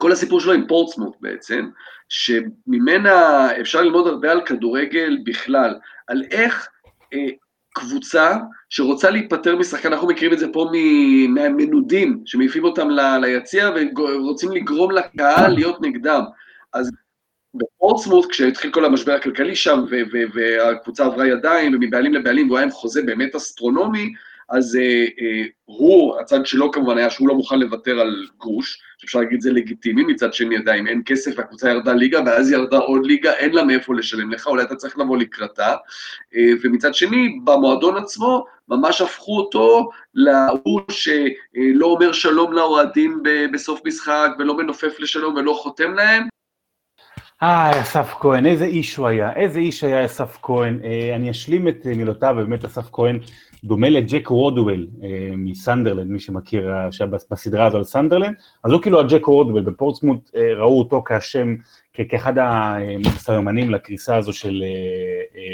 אה, 0.04 0.12
הסיפור 0.12 0.40
שלו 0.40 0.54
עם 0.54 0.68
פורטסמוט 0.68 1.16
בעצם, 1.22 1.70
שממנה 2.10 3.48
אפשר 3.62 3.82
ללמוד 3.82 4.08
הרבה 4.08 4.32
על 4.32 4.42
כדורגל 4.46 5.18
בכלל, 5.26 5.76
על 6.08 6.24
איך 6.32 6.68
אה, 7.14 7.28
קבוצה 7.74 8.34
שרוצה 8.70 9.10
להיפטר 9.10 9.56
משחקן, 9.56 9.94
אנחנו 9.94 10.08
מכירים 10.08 10.34
את 10.34 10.40
זה 10.40 10.48
פה 10.54 10.70
מהמנודים, 11.30 12.22
שמעיפים 12.26 12.64
אותם 12.64 12.88
ליציע 13.22 13.70
ורוצים 13.96 14.52
לגרום 14.52 14.92
לקהל 14.92 15.54
להיות 15.54 15.82
נגדם. 15.82 16.24
אז 16.74 16.92
בפורטסמוט, 17.54 18.26
כשהתחיל 18.30 18.72
כל 18.72 18.86
המשבר 18.86 19.14
הכלכלי 19.14 19.56
שם, 19.56 19.86
והקבוצה 20.34 21.06
עברה 21.06 21.28
ידיים, 21.28 21.76
ומבעלים 21.76 22.14
לבעלים, 22.14 22.48
והוא 22.48 22.58
היה 22.58 22.66
עם 22.66 22.72
חוזה 22.72 23.02
באמת 23.02 23.36
אסטרונומי, 23.36 24.14
אז 24.50 24.76
uh, 24.76 25.10
uh, 25.10 25.50
הוא, 25.66 26.20
הצד 26.20 26.46
שלו 26.46 26.72
כמובן 26.72 26.98
היה 26.98 27.10
שהוא 27.10 27.28
לא 27.28 27.36
מוכן 27.36 27.60
לוותר 27.60 28.00
על 28.00 28.28
גרוש, 28.40 28.82
שאפשר 28.98 29.20
להגיד 29.20 29.42
זה 29.42 29.52
לגיטימי, 29.52 30.04
מצד 30.04 30.34
שני 30.34 30.58
עדיין 30.58 30.88
אין 30.88 31.02
כסף, 31.06 31.32
והקבוצה 31.38 31.70
ירדה 31.70 31.94
ליגה, 31.94 32.22
ואז 32.26 32.52
ירדה 32.52 32.78
עוד 32.78 33.06
ליגה, 33.06 33.34
אין 33.34 33.54
לה 33.54 33.64
מאיפה 33.64 33.96
לשלם 33.96 34.32
לך, 34.32 34.48
אולי 34.48 34.64
אתה 34.64 34.76
צריך 34.76 34.98
לבוא 34.98 35.18
לקראתה, 35.18 35.74
uh, 35.74 36.38
ומצד 36.64 36.94
שני, 36.94 37.40
במועדון 37.44 37.98
עצמו, 37.98 38.46
ממש 38.68 39.02
הפכו 39.02 39.38
אותו 39.38 39.90
להוא 40.14 40.82
שלא 40.90 41.86
אומר 41.86 42.12
שלום 42.12 42.54
לאוהדים 42.54 43.24
בסוף 43.54 43.82
משחק, 43.86 44.30
ולא 44.40 44.58
מנופף 44.58 45.00
לשלום 45.00 45.36
ולא 45.36 45.54
חותם 45.54 45.94
להם, 45.94 46.28
היי, 47.42 47.82
אסף 47.82 48.14
כהן, 48.20 48.46
איזה 48.46 48.66
איש 48.66 48.96
הוא 48.96 49.08
היה, 49.08 49.34
איזה 49.34 49.60
איש 49.60 49.84
היה 49.84 50.06
אסף 50.06 50.38
כהן. 50.42 50.80
אה, 50.84 51.16
אני 51.16 51.32
אשלים 51.32 51.68
את 51.68 51.88
אה, 51.88 51.96
מילותיו, 51.96 52.36
באמת 52.38 52.66
אסף 52.66 52.90
כהן 52.92 53.20
דומה 53.64 53.90
לג'ק 53.90 54.28
רודוול 54.28 54.88
אה, 55.04 55.30
מסנדרלנד, 55.38 56.12
מי 56.12 56.20
שמכיר 56.20 56.72
בסדרה 57.30 57.66
הזו 57.66 57.78
על 57.78 57.84
סנדרלנד, 57.84 58.36
אז 58.64 58.72
הוא 58.72 58.82
כאילו 58.82 59.00
הג'ק 59.00 59.26
רודוול, 59.26 59.62
בפורטסמוט 59.62 60.32
ראו 60.58 60.80
אותו 60.80 61.04
כאשם, 61.06 61.56
כאחד 61.94 62.34
הסממנים 63.06 63.70
לקריסה 63.70 64.18
הזו 64.18 64.34
של 64.34 64.64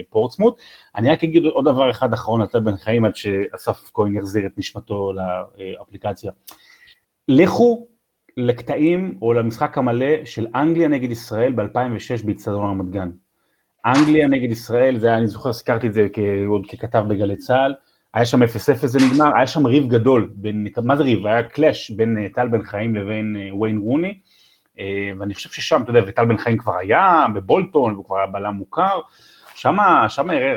פורטסמוט. 0.10 0.62
אני 0.96 1.12
רק 1.12 1.24
אגיד 1.24 1.46
עוד 1.46 1.66
דבר 1.66 1.92
אחד 1.92 2.14
אחרון 2.14 2.42
על 2.42 2.60
בן 2.60 2.78
חיים, 2.78 3.06
עד 3.06 3.16
שאסף 3.16 3.92
כהן 3.94 4.18
יחזיר 4.18 4.46
את 4.46 4.58
נשמתו 4.58 5.14
לאפליקציה. 5.58 6.32
לכו 7.28 7.88
לקטעים 8.38 9.18
או 9.22 9.34
למשחק 9.34 9.78
המלא 9.78 10.26
של 10.26 10.48
אנגליה 10.56 10.88
נגד 10.88 11.12
ישראל 11.12 11.54
ב-2006 11.54 12.26
באיצטדיון 12.26 12.70
רמת 12.70 12.90
גן. 12.90 13.10
אנגליה 13.86 14.28
נגד 14.28 14.52
ישראל, 14.52 15.00
זה 15.00 15.08
היה, 15.08 15.18
אני 15.18 15.28
זוכר, 15.28 15.54
סיקרתי 15.54 15.88
את 15.88 15.94
זה 15.94 16.08
עוד 16.48 16.66
ככתב 16.66 17.06
בגלי 17.08 17.36
צה"ל, 17.36 17.74
היה 18.14 18.26
שם 18.26 18.44
0-0 18.44 18.46
זה 18.86 19.00
נגמר, 19.08 19.36
היה 19.36 19.48
שם 19.48 19.66
ריב 19.66 19.88
גדול, 19.88 20.32
בין, 20.36 20.68
מה 20.84 20.96
זה 20.96 21.04
ריב? 21.04 21.28
היה 21.28 21.44
קלאש 21.44 21.92
בין 21.92 22.18
אה, 22.18 22.28
טל 22.34 22.48
בן 22.48 22.64
חיים 22.64 22.96
לבין 22.96 23.38
אה, 23.40 23.56
ויין 23.56 23.78
רוני, 23.78 24.20
אה, 24.80 25.12
ואני 25.20 25.34
חושב 25.34 25.50
ששם, 25.50 25.82
אתה 25.82 25.90
יודע, 25.90 26.02
וטל 26.08 26.26
בן 26.26 26.38
חיים 26.38 26.58
כבר 26.58 26.78
היה 26.78 27.26
בבולטון, 27.34 27.94
והוא 27.94 28.06
כבר 28.06 28.18
היה 28.18 28.28
בלם 28.28 28.54
מוכר, 28.54 29.00
שם 29.56 29.78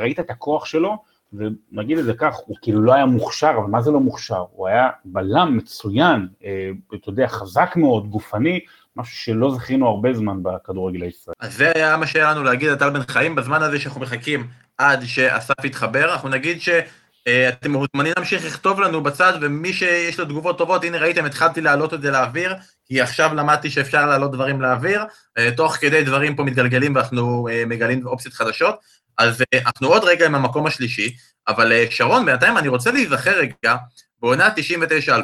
ראית 0.00 0.20
את 0.20 0.30
הכוח 0.30 0.64
שלו, 0.64 0.96
ונגיד 1.32 1.98
את 1.98 2.04
זה 2.04 2.12
כך, 2.14 2.34
הוא 2.46 2.56
כאילו 2.62 2.82
לא 2.82 2.94
היה 2.94 3.06
מוכשר, 3.06 3.54
אבל 3.58 3.70
מה 3.70 3.82
זה 3.82 3.90
לא 3.90 4.00
מוכשר? 4.00 4.44
הוא 4.52 4.68
היה 4.68 4.90
בלם 5.04 5.56
מצוין, 5.56 6.28
אה, 6.44 6.70
אתה 6.94 7.10
יודע, 7.10 7.28
חזק 7.28 7.72
מאוד, 7.76 8.10
גופני, 8.10 8.60
משהו 8.96 9.16
שלא 9.16 9.54
זכינו 9.54 9.88
הרבה 9.88 10.14
זמן 10.14 10.42
בכדורגל 10.42 11.02
הישראלי. 11.02 11.36
אז 11.40 11.56
זה 11.56 11.72
היה 11.74 11.96
מה 11.96 12.06
שהיה 12.06 12.30
לנו 12.30 12.42
להגיד 12.42 12.68
על 12.68 12.76
טל 12.76 12.90
בן 12.90 13.02
חיים, 13.02 13.34
בזמן 13.34 13.62
הזה 13.62 13.78
שאנחנו 13.78 14.00
מחכים 14.00 14.46
עד 14.78 15.04
שאסף 15.04 15.64
יתחבר, 15.64 16.12
אנחנו 16.12 16.28
נגיד 16.28 16.60
שאתם 16.60 17.72
מוזמנים 17.72 18.12
להמשיך 18.16 18.44
לכתוב 18.46 18.80
לנו 18.80 19.02
בצד, 19.02 19.32
ומי 19.40 19.72
שיש 19.72 20.18
לו 20.20 20.24
תגובות 20.24 20.58
טובות, 20.58 20.84
הנה 20.84 20.98
ראיתם, 20.98 21.24
התחלתי 21.24 21.60
להעלות 21.60 21.94
את 21.94 22.02
זה 22.02 22.10
לאוויר, 22.10 22.54
כי 22.86 23.00
עכשיו 23.00 23.34
למדתי 23.34 23.70
שאפשר 23.70 24.06
להעלות 24.06 24.32
דברים 24.32 24.60
לאוויר, 24.60 25.04
אה, 25.38 25.50
תוך 25.56 25.76
כדי 25.76 26.04
דברים 26.04 26.36
פה 26.36 26.44
מתגלגלים 26.44 26.94
ואנחנו 26.94 27.48
אה, 27.48 27.64
מגלים 27.66 28.06
אופציות 28.06 28.34
חדשות. 28.34 28.74
אז 29.18 29.42
אה, 29.54 29.58
אנחנו 29.66 29.88
עוד 29.88 30.04
רגע 30.04 30.26
עם 30.26 30.34
המקום 30.34 30.66
השלישי, 30.66 31.16
אבל 31.48 31.72
אה, 31.72 31.84
שרון, 31.90 32.26
בינתיים 32.26 32.58
אני 32.58 32.68
רוצה 32.68 32.92
להיזכר 32.92 33.38
רגע 33.38 33.76
בעונה 34.20 34.48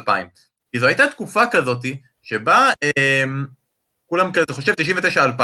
99-2000. 0.05 0.09
כי 0.71 0.79
זו 0.79 0.87
הייתה 0.87 1.07
תקופה 1.07 1.43
כזאת 1.51 1.85
שבה 2.23 2.69
אה, 2.83 3.23
כולם 4.05 4.31
כזה 4.31 4.45
חושב 4.51 4.73
99-2000, 5.37 5.41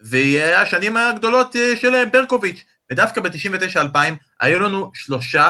והיא 0.00 0.40
היה 0.40 0.62
השנים 0.62 0.96
הגדולות 0.96 1.56
אה, 1.56 1.76
של 1.76 2.04
ברקוביץ', 2.04 2.64
ודווקא 2.92 3.20
ב-99-2000 3.20 3.98
היו 4.40 4.60
לנו 4.60 4.90
שלושה 4.94 5.48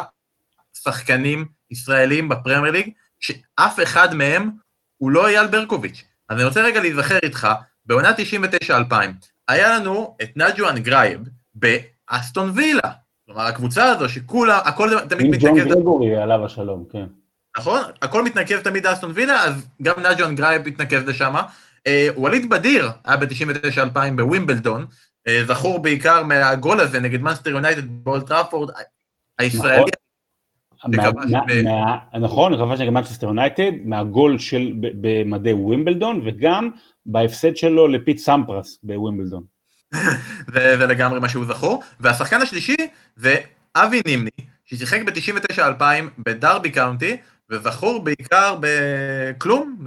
שחקנים 0.75 1.45
ישראלים 1.71 2.29
בפרמייר 2.29 2.73
ליג, 2.73 2.91
שאף 3.21 3.83
אחד 3.83 4.15
מהם 4.15 4.51
הוא 4.97 5.11
לא 5.11 5.29
אייל 5.29 5.47
ברקוביץ'. 5.47 6.05
אז 6.29 6.37
אני 6.37 6.45
רוצה 6.45 6.63
רגע 6.63 6.81
להיזכר 6.81 7.19
איתך, 7.23 7.49
בעונה 7.87 8.13
99-2000 8.71 8.95
היה 9.49 9.69
לנו 9.79 10.17
את 10.23 10.31
נג'ואן 10.37 10.79
גרייב, 10.79 11.21
אסטון 12.07 12.51
וילה. 12.55 12.91
כלומר, 13.27 13.43
הקבוצה 13.43 13.85
הזו 13.85 14.09
שכולה, 14.09 14.59
הכל 14.59 14.91
תמיד 15.09 15.27
מתנקז... 15.27 15.45
עם 15.45 15.59
ג'ון 15.59 15.69
גרגורי, 15.69 16.17
עליו 16.17 16.45
השלום, 16.45 16.85
כן. 16.93 17.07
נכון? 17.59 17.81
הכל 18.03 18.25
מתנקז 18.25 18.59
תמיד 18.65 18.87
לאסטון 18.87 19.13
וילה, 19.15 19.45
אז 19.45 19.69
גם 19.83 19.95
נג'ואן 19.99 20.35
גרייב 20.35 20.69
מתנקז 20.69 21.09
לשם. 21.09 21.35
אה, 21.87 22.09
ווליד 22.17 22.51
בדיר 22.51 22.89
היה 23.05 23.17
ב-99-2000 23.17 24.17
בווימבלדון, 24.17 24.87
אה, 25.29 25.43
זכור 25.47 25.79
בעיקר 25.79 26.23
מהגול 26.23 26.81
הזה 26.81 27.01
נגד 27.01 27.21
מאנסטר 27.21 27.51
יונייטד 27.51 28.05
באולט 28.05 28.27
טראפורד, 28.27 28.71
הישראלי. 29.39 29.91
נכון, 32.21 32.57
כבש 32.57 32.81
נגד 32.81 32.91
מנצ'סטר 32.91 33.27
יונייטד, 33.27 33.71
מהגול 33.85 34.39
שלו 34.39 34.73
במדי 34.77 35.53
ווימבלדון, 35.53 36.21
וגם 36.25 36.71
בהפסד 37.07 37.57
שלו 37.57 37.89
לפיט 37.89 38.19
סמפרס 38.19 38.79
בווימבלדון. 38.83 39.56
זה 40.53 40.87
לגמרי 40.87 41.21
מה 41.21 41.29
שהוא 41.29 41.45
זכור. 41.45 41.83
והשחקן 42.01 42.41
השלישי 42.41 42.77
זה 43.17 43.37
אבי 43.77 44.01
נימני, 44.07 44.31
ששיחק 44.65 45.01
ב-99-2000 45.03 45.83
בדרבי 46.19 46.71
קאונטי, 46.71 47.17
וזכור 47.51 48.05
בעיקר 48.05 48.59
בכלום, 48.61 49.79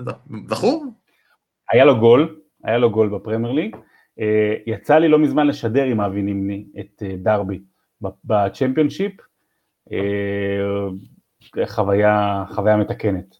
זכור? 0.49 0.85
היה 1.71 1.85
לו 1.85 1.99
גול, 1.99 2.39
היה 2.63 2.77
לו 2.77 2.91
גול 2.91 3.09
בפרמייר 3.09 3.53
ליג. 3.53 3.75
אה, 4.19 4.53
יצא 4.67 4.97
לי 4.97 5.07
לא 5.07 5.19
מזמן 5.19 5.47
לשדר 5.47 5.83
עם 5.83 6.01
אבי 6.01 6.21
נימני 6.21 6.65
את 6.79 7.03
אה, 7.05 7.15
דרבי 7.17 7.59
בצ'מפיונשיפ, 8.23 9.11
אה, 9.91 11.57
חוויה, 11.65 12.43
חוויה 12.49 12.77
מתקנת. 12.77 13.35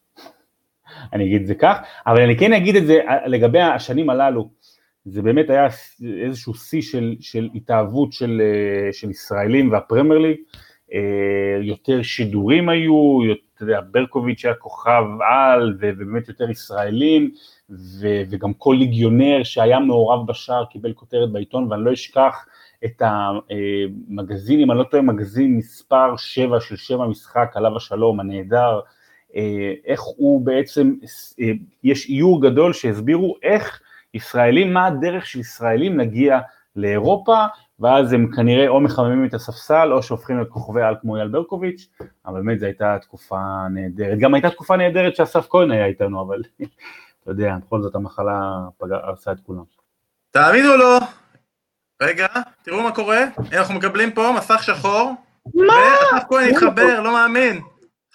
אני 1.12 1.24
אגיד 1.24 1.40
את 1.40 1.46
זה 1.46 1.54
כך, 1.54 1.78
אבל 2.06 2.22
אני 2.22 2.38
כן 2.38 2.52
אגיד 2.52 2.76
את 2.76 2.86
זה 2.86 3.00
לגבי 3.26 3.60
השנים 3.60 4.10
הללו, 4.10 4.50
זה 5.10 5.22
באמת 5.22 5.50
היה 5.50 5.68
איזשהו 6.24 6.54
שיא 6.54 6.82
של, 6.82 7.14
של 7.20 7.48
התאהבות 7.54 8.12
של, 8.12 8.42
של 8.92 9.10
ישראלים 9.10 9.72
והפרמייר 9.72 10.18
ליג, 10.18 10.36
יותר 11.62 12.02
שידורים 12.02 12.68
היו, 12.68 13.20
יודע, 13.64 13.80
ברקוביץ' 13.90 14.44
היה 14.44 14.54
כוכב 14.54 15.04
על, 15.30 15.76
ובאמת 15.80 16.28
יותר 16.28 16.50
ישראלים, 16.50 17.30
ו, 17.70 18.22
וגם 18.30 18.52
כל 18.52 18.76
ליגיונר 18.78 19.42
שהיה 19.42 19.80
מעורב 19.80 20.26
בשער 20.26 20.64
קיבל 20.64 20.92
כותרת 20.92 21.32
בעיתון, 21.32 21.72
ואני 21.72 21.84
לא 21.84 21.92
אשכח 21.92 22.46
את 22.84 23.02
המגזין, 23.04 24.60
אם 24.60 24.70
אני 24.70 24.78
לא 24.78 24.84
טועה, 24.84 25.02
מגזין 25.02 25.56
מספר 25.56 26.16
7 26.16 26.60
של 26.60 26.76
שם 26.76 27.00
המשחק, 27.00 27.52
עליו 27.54 27.76
השלום, 27.76 28.20
הנהדר, 28.20 28.80
אה, 29.36 29.72
איך 29.84 30.00
הוא 30.16 30.40
בעצם, 30.46 30.94
אה, 31.40 31.52
יש 31.84 32.08
איור 32.08 32.42
גדול 32.42 32.72
שהסבירו 32.72 33.36
איך 33.42 33.80
ישראלים, 34.14 34.72
מה 34.72 34.86
הדרך 34.86 35.26
של 35.26 35.40
ישראלים 35.40 35.98
להגיע 35.98 36.40
לאירופה, 36.76 37.44
ואז 37.80 38.12
הם 38.12 38.30
כנראה 38.36 38.68
או 38.68 38.80
מחממים 38.80 39.24
את 39.24 39.34
הספסל, 39.34 39.92
או 39.92 40.02
שהופכים 40.02 40.36
להיות 40.36 40.48
כוכבי 40.50 40.82
על 40.82 40.96
כמו 41.00 41.16
אייל 41.16 41.28
ברקוביץ', 41.28 41.88
אבל 42.26 42.42
באמת 42.42 42.60
זו 42.60 42.66
הייתה 42.66 42.96
תקופה 43.00 43.40
נהדרת. 43.70 44.18
גם 44.18 44.34
הייתה 44.34 44.50
תקופה 44.50 44.76
נהדרת 44.76 45.16
שאסף 45.16 45.46
כהן 45.50 45.70
היה 45.70 45.86
איתנו, 45.86 46.22
אבל 46.22 46.42
אתה 47.22 47.30
יודע, 47.30 47.56
בכל 47.66 47.82
זאת 47.82 47.94
המחלה 47.94 48.40
פגע, 48.78 48.96
הרסה 49.02 49.32
את 49.32 49.40
כולם. 49.40 49.62
תאמינו 50.30 50.76
לו, 50.76 50.98
רגע, 52.02 52.26
תראו 52.62 52.82
מה 52.82 52.94
קורה, 52.94 53.24
אנחנו 53.52 53.74
מקבלים 53.74 54.10
פה 54.10 54.32
מסך 54.36 54.62
שחור, 54.62 55.12
מה? 55.54 55.74
ואסף 56.12 56.24
כהן 56.28 56.50
התחבר, 56.50 57.00
לא 57.00 57.12
מאמין. 57.12 57.60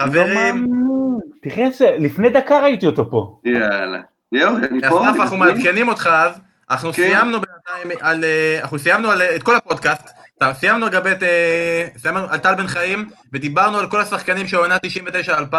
חברים. 0.02 0.66
לא 0.66 1.20
תראה, 1.42 1.98
לפני 1.98 2.30
דקה 2.30 2.62
ראיתי 2.62 2.86
אותו 2.86 3.10
פה. 3.12 3.40
יאללה. 3.44 4.02
יואו, 4.36 4.58
אני 4.58 4.90
פה. 4.90 5.10
אסף, 5.12 5.20
אנחנו 5.20 5.38
מעדכנים 5.38 5.88
אותך 5.88 6.10
אז, 6.14 6.40
אנחנו 6.70 6.94
כן. 6.94 7.04
סיימנו 7.04 7.40
בינתיים 7.42 8.00
על, 8.02 8.24
אה, 8.24 8.60
אנחנו 8.62 8.80
סיימנו 8.80 9.12
על, 9.12 9.22
את 9.22 9.44
כל 9.44 9.56
הפודקאסט, 9.56 10.10
סיימנו 10.54 10.86
לגבי 10.86 11.12
את, 11.12 11.24
אה, 11.24 11.88
סיימנו 11.98 12.26
על 12.30 12.38
טל 12.38 12.56
בן 12.56 12.68
חיים, 12.68 13.10
ודיברנו 13.34 13.78
על 13.78 13.90
כל 13.90 14.02
השחקנים 14.02 14.48
של 14.48 14.58
עונה 14.58 14.78
99-2000, 14.78 15.56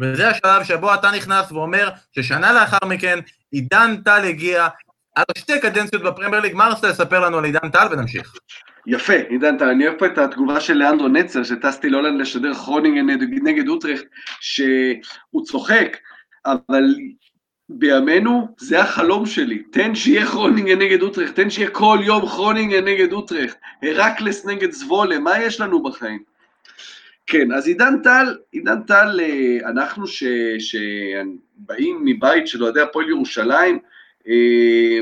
וזה 0.00 0.28
השלב 0.28 0.64
שבו 0.64 0.94
אתה 0.94 1.10
נכנס 1.10 1.52
ואומר 1.52 1.90
ששנה 2.12 2.52
לאחר 2.52 2.86
מכן, 2.86 3.18
עידן 3.52 3.96
טל 4.04 4.24
הגיע, 4.24 4.68
על 5.16 5.24
שתי 5.38 5.60
קדנציות 5.60 6.02
בפרמייר 6.02 6.42
ליג, 6.42 6.54
מה 6.54 6.68
רצית 6.68 6.84
לספר 6.84 7.20
לנו 7.20 7.38
על 7.38 7.44
עידן 7.44 7.68
טל 7.72 7.86
ונמשיך. 7.90 8.34
יפה, 8.86 9.12
עידן 9.28 9.58
טל, 9.58 9.68
אני 9.68 9.86
אוהב 9.86 9.98
פה 9.98 10.06
את 10.06 10.18
התגובה 10.18 10.60
של 10.60 10.74
לאנדרו 10.74 11.08
נצר, 11.08 11.42
שטסתי 11.42 11.90
להולנד 11.90 12.20
לשדר 12.20 12.54
כרונינגן 12.54 13.26
נגד 13.42 13.68
אוטרכט, 13.68 14.04
שהוא 14.40 15.44
צוחק, 15.44 15.96
אבל 16.46 16.84
בימינו 17.68 18.48
זה 18.58 18.80
החלום 18.80 19.26
שלי, 19.26 19.58
תן 19.58 19.94
שיהיה 19.94 20.26
כרונינגן 20.26 20.78
נגד 20.78 21.02
אוטרכט, 21.02 21.34
תן 21.34 21.50
שיהיה 21.50 21.70
כל 21.70 21.98
יום 22.02 22.26
כרונינגן 22.26 22.84
נגד 22.84 23.12
אוטרכט, 23.12 23.56
הרקלס 23.82 24.46
נגד 24.46 24.70
זוולה, 24.70 25.18
מה 25.18 25.38
יש 25.38 25.60
לנו 25.60 25.82
בחיים? 25.82 26.22
כן, 27.26 27.52
אז 27.52 27.66
עידן 27.66 28.02
טל, 28.02 28.36
עידן 28.52 28.82
טל, 28.82 29.20
אה, 29.20 29.70
אנחנו 29.70 30.04
שבאים 30.58 32.00
מבית 32.04 32.48
של 32.48 32.62
אוהדי 32.62 32.80
הפועל 32.80 33.08
ירושלים, 33.08 33.78
אה, 34.28 34.98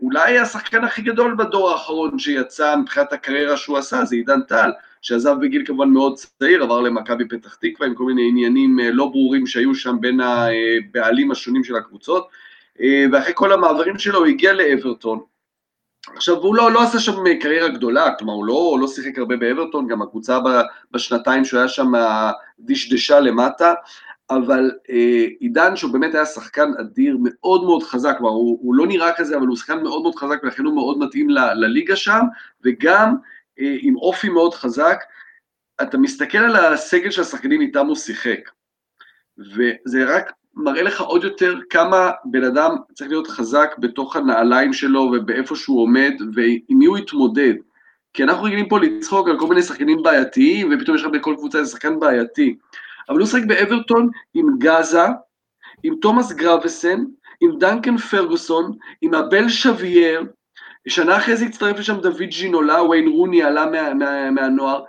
אולי 0.00 0.38
השחקן 0.38 0.84
הכי 0.84 1.02
גדול 1.02 1.34
בדור 1.38 1.70
האחרון 1.70 2.18
שיצא 2.18 2.76
מבחינת 2.76 3.12
הקריירה 3.12 3.56
שהוא 3.56 3.78
עשה, 3.78 4.04
זה 4.04 4.16
עידן 4.16 4.42
טל, 4.42 4.70
שעזב 5.04 5.36
בגיל 5.40 5.66
כמובן 5.66 5.88
מאוד 5.88 6.14
צעיר, 6.14 6.62
עבר 6.62 6.80
למכבי 6.80 7.28
פתח 7.28 7.54
תקווה 7.54 7.86
עם 7.86 7.94
כל 7.94 8.04
מיני 8.04 8.28
עניינים 8.28 8.80
אה, 8.80 8.90
לא 8.90 9.06
ברורים 9.06 9.46
שהיו 9.46 9.74
שם 9.74 9.96
בין 10.00 10.20
הבעלים 10.20 11.30
השונים 11.30 11.64
של 11.64 11.76
הקבוצות, 11.76 12.28
אה, 12.80 13.04
ואחרי 13.12 13.32
כל 13.34 13.52
המעברים 13.52 13.98
שלו 13.98 14.18
הוא 14.18 14.26
הגיע 14.26 14.52
לאברטון. 14.52 15.20
עכשיו, 16.16 16.36
הוא 16.36 16.54
לא, 16.54 16.72
לא 16.72 16.82
עשה 16.82 16.98
שם 16.98 17.38
קריירה 17.40 17.68
גדולה, 17.68 18.14
כלומר, 18.18 18.32
הוא 18.32 18.44
לא, 18.44 18.76
לא 18.80 18.88
שיחק 18.88 19.18
הרבה 19.18 19.36
באברטון, 19.36 19.88
גם 19.88 20.02
הקבוצה 20.02 20.38
בשנתיים 20.90 21.44
שהוא 21.44 21.58
היה 21.58 21.68
שם 21.68 21.92
דשדשה 22.60 23.20
למטה, 23.20 23.74
אבל 24.30 24.70
אה, 24.90 25.24
עידן 25.40 25.76
שהוא 25.76 25.92
באמת 25.92 26.14
היה 26.14 26.26
שחקן 26.26 26.70
אדיר, 26.80 27.16
מאוד 27.20 27.64
מאוד 27.64 27.82
חזק, 27.82 28.14
כלומר 28.18 28.32
הוא, 28.32 28.58
הוא 28.62 28.74
לא 28.74 28.86
נראה 28.86 29.12
כזה, 29.16 29.36
אבל 29.36 29.46
הוא 29.46 29.56
שחקן 29.56 29.82
מאוד 29.82 30.02
מאוד 30.02 30.14
חזק 30.14 30.40
ולכן 30.42 30.64
הוא 30.64 30.74
מאוד 30.74 30.98
מתאים 30.98 31.30
ל, 31.30 31.38
לליגה 31.54 31.96
שם, 31.96 32.20
וגם 32.64 33.08
אה, 33.08 33.33
עם 33.56 33.96
אופי 33.96 34.28
מאוד 34.28 34.54
חזק. 34.54 34.98
אתה 35.82 35.98
מסתכל 35.98 36.38
על 36.38 36.56
הסגל 36.56 37.10
של 37.10 37.22
השחקנים 37.22 37.60
איתם 37.60 37.86
הוא 37.86 37.96
שיחק, 37.96 38.50
וזה 39.38 40.04
רק 40.06 40.32
מראה 40.54 40.82
לך 40.82 41.00
עוד 41.00 41.24
יותר 41.24 41.58
כמה 41.70 42.10
בן 42.24 42.44
אדם 42.44 42.76
צריך 42.94 43.10
להיות 43.10 43.26
חזק 43.26 43.74
בתוך 43.78 44.16
הנעליים 44.16 44.72
שלו 44.72 45.00
ובאיפה 45.00 45.56
שהוא 45.56 45.82
עומד 45.82 46.12
ועם 46.34 46.78
מי 46.78 46.86
הוא 46.86 46.98
יתמודד. 46.98 47.54
כי 48.12 48.22
אנחנו 48.22 48.44
רגילים 48.44 48.68
פה 48.68 48.80
לצחוק 48.80 49.28
על 49.28 49.38
כל 49.38 49.46
מיני 49.46 49.62
שחקנים 49.62 50.02
בעייתיים, 50.02 50.70
ופתאום 50.72 50.96
יש 50.96 51.02
לך 51.02 51.10
בכל 51.10 51.34
קבוצה 51.38 51.58
איזה 51.58 51.70
שחקן 51.70 52.00
בעייתי. 52.00 52.56
אבל 53.08 53.18
הוא 53.18 53.26
שחק 53.26 53.42
באברטון 53.46 54.10
עם 54.34 54.46
גאזה, 54.58 55.06
עם 55.82 55.94
תומאס 56.00 56.32
גרבסן, 56.32 57.04
עם 57.40 57.58
דנקן 57.58 57.96
פרגוסון, 57.96 58.72
עם 59.00 59.14
אבל 59.14 59.48
שווייר, 59.48 60.24
שנה 60.88 61.16
אחרי 61.16 61.36
זה 61.36 61.44
הצטרף 61.44 61.78
לשם 61.78 62.00
דוד 62.00 62.22
ג'ינולה, 62.22 62.82
וויין 62.82 63.08
רוני 63.08 63.42
עלה 63.42 63.66
מה, 63.66 63.94
מה, 63.94 64.30
מהנוער. 64.30 64.82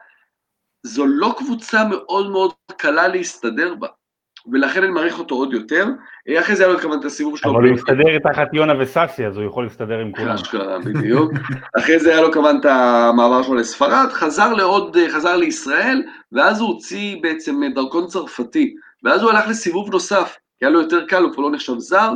זו 0.84 1.06
לא 1.06 1.36
קבוצה 1.38 1.84
מאוד 1.90 2.30
מאוד 2.30 2.54
קלה 2.78 3.08
להסתדר 3.08 3.76
בה, 3.76 3.88
ולכן 4.52 4.84
אני 4.84 4.92
מעריך 4.92 5.20
אותו 5.20 5.36
עוד 5.36 5.54
יותר. 5.54 5.88
אחרי 6.40 6.56
זה 6.56 6.64
היה 6.64 6.74
לו 6.74 6.80
כמובן 6.80 7.00
את 7.00 7.06
הסיבוב 7.06 7.38
שלו. 7.38 7.52
אבל 7.52 7.68
הוא 7.68 7.76
הסתדר 7.76 8.20
תחת 8.32 8.54
יונה 8.54 8.74
וסאסי, 8.80 9.26
אז 9.26 9.38
הוא 9.38 9.46
יכול 9.46 9.64
להסתדר 9.64 10.00
עם 10.00 10.12
כולם. 10.12 10.30
אשכרה, 10.30 10.80
בדיוק. 10.80 11.32
אחרי 11.78 12.00
זה 12.00 12.12
היה 12.12 12.22
לו 12.22 12.32
כמובן 12.32 12.58
את 12.60 12.66
המעבר 12.66 13.44
שלו 13.44 13.56
לספרד, 13.56 14.08
חזר 14.12 14.54
לעוד, 14.54 14.98
חזר 15.10 15.36
לישראל, 15.36 16.04
ואז 16.32 16.62
הוא 16.62 16.70
הוציא 16.70 17.18
בעצם 17.22 17.62
דרכון 17.76 18.08
צרפתי, 18.08 18.76
ואז 19.04 19.22
הוא 19.22 19.32
הלך 19.32 19.48
לסיבוב 19.48 19.92
נוסף, 19.92 20.38
כי 20.60 20.66
היה 20.66 20.70
לו 20.70 20.82
יותר 20.82 21.06
קל, 21.06 21.24
הוא 21.24 21.34
כבר 21.34 21.44
לא 21.44 21.52
נחשב 21.52 21.78
זר, 21.78 22.14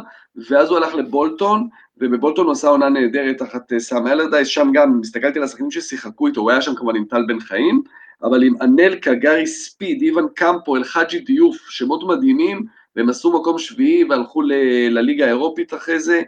ואז 0.49 0.69
הוא 0.69 0.77
הלך 0.77 0.95
לבולטון, 0.95 1.69
ובבולטון 1.99 2.45
הוא 2.45 2.51
עשה 2.51 2.67
עונה 2.67 2.89
נהדרת 2.89 3.38
תחת 3.38 3.73
אה, 3.73 3.79
סאם 3.79 4.07
אלרדייס, 4.07 4.47
שם 4.47 4.69
גם, 4.73 4.99
הסתכלתי 5.03 5.39
על 5.39 5.45
השחקנים 5.45 5.71
ששיחקו 5.71 6.27
איתו, 6.27 6.41
הוא 6.41 6.51
היה 6.51 6.62
שם 6.62 6.75
כמובן 6.75 6.95
עם 6.95 7.05
טל 7.05 7.23
בן 7.27 7.39
חיים, 7.39 7.81
אבל 8.23 8.43
עם 8.43 8.53
אנלקה, 8.62 9.13
גארי 9.13 9.47
ספיד, 9.47 10.01
איוון 10.01 10.27
קמפו, 10.35 10.75
אלחאג'י 10.75 11.19
דיוף, 11.19 11.57
שמות 11.69 12.03
מדהימים, 12.07 12.65
והם 12.95 13.09
עשו 13.09 13.39
מקום 13.39 13.59
שביעי 13.59 14.03
והלכו 14.03 14.41
ל- 14.41 14.53
לליגה 14.89 15.25
האירופית 15.25 15.73
אחרי 15.73 15.99
זה, 15.99 16.21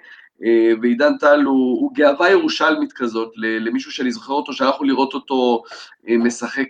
אה, 0.43 0.71
ועידן 0.81 1.17
טל 1.17 1.41
הוא, 1.41 1.81
הוא 1.81 1.91
גאווה 1.93 2.29
ירושלמית 2.29 2.93
כזאת, 2.93 3.31
למישהו 3.37 3.91
שאני 3.91 4.11
זוכר 4.11 4.33
אותו, 4.33 4.53
שהלכנו 4.53 4.85
לראות 4.85 5.13
אותו 5.13 5.63
אה, 6.09 6.17
משחק, 6.17 6.67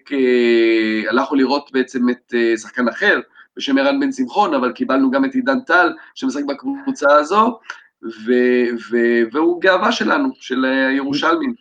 הלכנו 1.09 1.37
לראות 1.37 1.69
בעצם 1.73 2.09
את 2.09 2.33
שחקן 2.57 2.87
אחר, 2.87 3.19
בשם 3.57 3.77
ערן 3.77 3.99
בן 3.99 4.11
שמחון, 4.11 4.53
אבל 4.53 4.71
קיבלנו 4.71 5.11
גם 5.11 5.25
את 5.25 5.33
עידן 5.33 5.59
טל, 5.59 5.93
שמשחק 6.15 6.43
בקבוצה 6.43 7.15
הזו, 7.15 7.59
ו- 8.03 8.75
ו- 8.91 9.23
והוא 9.31 9.61
גאווה 9.61 9.91
שלנו, 9.91 10.29
של 10.35 10.65
הירושלמים. 10.65 11.53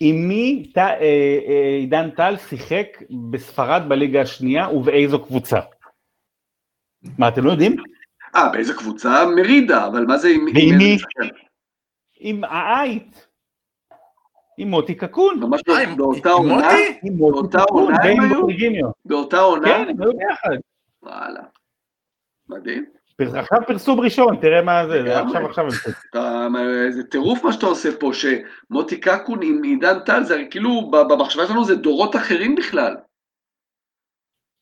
עם 0.00 0.28
מי 0.28 0.72
אה, 0.76 1.00
אה, 1.00 1.76
עידן 1.80 2.10
טל 2.10 2.36
שיחק 2.36 2.86
בספרד 3.30 3.82
בליגה 3.88 4.20
השנייה 4.20 4.68
ובאיזו 4.68 5.24
קבוצה? 5.24 5.60
מה, 7.18 7.28
אתם 7.28 7.44
לא 7.44 7.50
יודעים? 7.50 7.76
אה, 8.36 8.48
באיזו 8.52 8.76
קבוצה? 8.78 9.24
מרידה, 9.36 9.86
אבל 9.86 10.04
מה 10.04 10.18
זה 10.18 10.28
עם... 10.28 10.44
ועם 10.54 10.78
מי? 10.78 10.96
עם 12.16 12.44
העית. 12.44 13.28
עם 14.58 14.68
מוטי 14.68 14.94
קקון. 14.94 15.40
ממש 15.40 15.60
באותה 15.96 16.30
עונה? 16.30 16.68
באותה 17.18 17.62
עונה 17.62 18.02
הם 18.02 18.20
היו? 18.20 18.90
באותה 19.04 19.40
עונה? 19.40 19.68
כן, 19.68 19.86
הם 19.88 20.02
היו 20.02 20.12
ביחד. 20.12 20.56
וואלה. 21.02 21.42
מדהים. 22.48 22.84
עכשיו 23.20 23.58
פרסום 23.66 24.00
ראשון, 24.00 24.36
תראה 24.40 24.62
מה 24.62 24.86
זה, 24.86 25.02
זה 25.02 25.20
עכשיו 25.20 25.46
עכשיו. 25.46 25.70
זה 26.90 27.04
טירוף 27.10 27.44
מה 27.44 27.52
שאתה 27.52 27.66
עושה 27.66 27.88
פה, 28.00 28.10
שמוטי 28.12 29.00
קקון 29.00 29.38
עם 29.42 29.62
עידן 29.62 29.98
טל, 29.98 30.22
זה 30.22 30.42
כאילו, 30.50 30.90
במחשבה 30.90 31.46
שלנו 31.46 31.64
זה 31.64 31.74
דורות 31.74 32.16
אחרים 32.16 32.54
בכלל. 32.54 32.96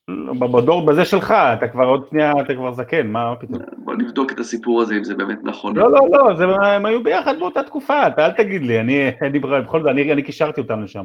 לא, 0.09 0.35
בדור 0.35 0.87
בזה 0.87 1.05
שלך, 1.05 1.31
אתה 1.31 1.69
כבר 1.69 1.85
עוד 1.85 2.07
שנייה, 2.11 2.33
אתה 2.41 2.55
כבר 2.55 2.73
זקן, 2.73 3.07
מה 3.07 3.35
פתאום? 3.41 3.59
בוא 3.77 3.95
נבדוק 3.95 4.33
את 4.33 4.39
הסיפור 4.39 4.83
הזה, 4.83 4.95
אם 4.95 5.05
זה 5.05 5.15
באמת 5.15 5.39
נכון. 5.43 5.77
לא, 5.77 5.91
לא, 5.91 6.01
לא, 6.11 6.67
הם 6.67 6.87
היו 6.87 7.03
ביחד 7.03 7.39
באותה 7.39 7.63
תקופה, 7.63 8.07
אתה 8.07 8.27
אל 8.27 8.33
תגיד 8.33 8.63
לי, 8.63 8.81
אני 8.81 9.39
בכל 9.39 9.83
זאת, 9.83 9.91
אני 9.91 10.23
קישרתי 10.23 10.61
אותם 10.61 10.83
לשם. 10.83 11.05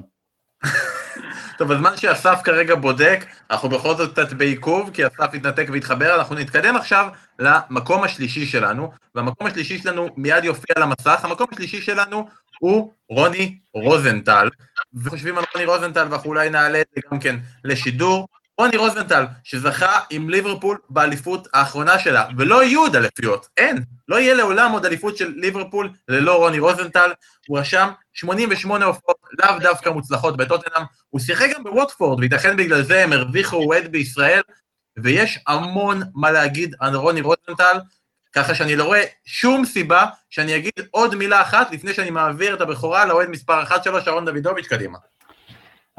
טוב, 1.58 1.74
בזמן 1.74 1.97
שאסף 1.97 2.41
כרגע 2.43 2.76
בודק, 2.76 3.26
אנחנו 3.51 3.70
בכל 3.70 3.95
זאת 3.95 4.12
קצת 4.12 4.34
בעיכוב, 4.34 4.89
כי 4.93 5.08
אסף 5.08 5.34
התנתק 5.34 5.68
והתחבר, 5.72 6.16
אנחנו 6.16 6.36
נתקדם 6.36 6.76
עכשיו 6.76 7.08
למקום 7.39 8.03
השלישי 8.03 8.45
שלנו, 8.45 8.91
והמקום 9.16 9.47
השלישי 9.47 9.78
שלנו 9.80 10.10
מיד 10.18 10.43
יופיע 10.43 10.76
על 10.76 10.84
המסך, 10.84 11.26
המקום 11.26 11.47
השלישי 11.53 11.82
שלנו 11.82 12.28
הוא 12.60 12.93
רוני 13.10 13.58
רוזנטל, 13.74 14.49
וחושבים 15.03 15.38
על 15.38 15.43
רוני 15.53 15.66
רוזנטל, 15.66 16.08
ואנחנו 16.10 16.30
אולי 16.30 16.49
נעלה 16.49 16.82
את 16.82 16.88
זה 16.95 17.01
גם 17.12 17.20
כן 17.20 17.36
לשידור. 17.64 18.28
רוני 18.58 18.78
רוזנטל, 18.78 19.26
שזכה 19.43 19.99
עם 20.10 20.30
ליברפול 20.30 20.78
באליפות 20.89 21.47
האחרונה 21.53 21.99
שלה, 21.99 22.26
ולא 22.38 22.64
יהיו 22.64 22.82
עוד 22.82 22.95
אליפויות, 22.95 23.47
אין, 23.58 23.84
לא 24.08 24.20
יהיה 24.20 24.34
לעולם 24.34 24.72
עוד 24.72 24.86
אליפות 24.86 25.18
של 25.18 25.34
ליברפול 25.36 25.89
ללא 26.08 26.38
רוני 26.38 26.60
רוזנטל, 26.60 27.12
הוא 27.47 27.60
רשם 27.60 27.89
88 28.14 28.86
הופעות 28.86 29.16
לאו 29.39 29.59
דווקא 29.59 29.89
מוצלחות 29.89 30.38
בטוטנאם, 30.38 30.84
הוא 31.09 31.21
שיחק 31.21 31.47
גם 31.55 31.63
בווטפורד, 31.63 32.19
וייתכן 32.19 32.57
בגלל 32.57 32.82
זה 32.82 33.03
הם 33.03 33.13
הרוויחו 33.13 33.55
ווד 33.57 33.91
בישראל, 33.91 34.41
ויש 34.97 35.39
המון 35.47 36.01
מה 36.15 36.32
להגיד 36.32 36.75
על 36.80 36.95
רוני 36.95 37.21
רוזנטל, 37.21 37.80
ככה 38.34 38.55
שאני 38.55 38.75
לא 38.75 38.84
רואה 38.84 39.03
שום 39.25 39.65
סיבה 39.65 40.05
שאני 40.30 40.55
אגיד 40.55 40.71
עוד 40.91 41.15
מילה 41.15 41.41
אחת 41.41 41.71
לפני 41.71 41.93
שאני 41.93 42.09
מעביר 42.09 42.55
את 42.55 42.61
הבכורה 42.61 43.05
לאוהד 43.05 43.30
מספר 43.30 43.63
אחת 43.63 43.84
שלו, 43.84 44.01
שרון 44.01 44.25
דוידוביץ', 44.25 44.67
קדימה. 44.67 44.97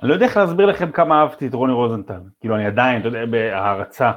אני 0.03 0.09
לא 0.09 0.15
יודע 0.15 0.27
איך 0.27 0.37
להסביר 0.37 0.67
לכם 0.67 0.93
כמה 0.93 1.21
אהבתי 1.21 1.47
את 1.47 1.55
רוני 1.55 1.73
רוזנטל, 1.73 2.21
כאילו 2.41 2.57
אני 2.57 2.67
עדיין, 2.67 3.01
אתה 3.01 3.09
יודע, 3.09 3.27
בהערצה. 3.27 4.13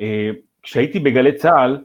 אה, 0.00 0.30
כשהייתי 0.62 0.98
בגלי 0.98 1.32
צה"ל, 1.32 1.78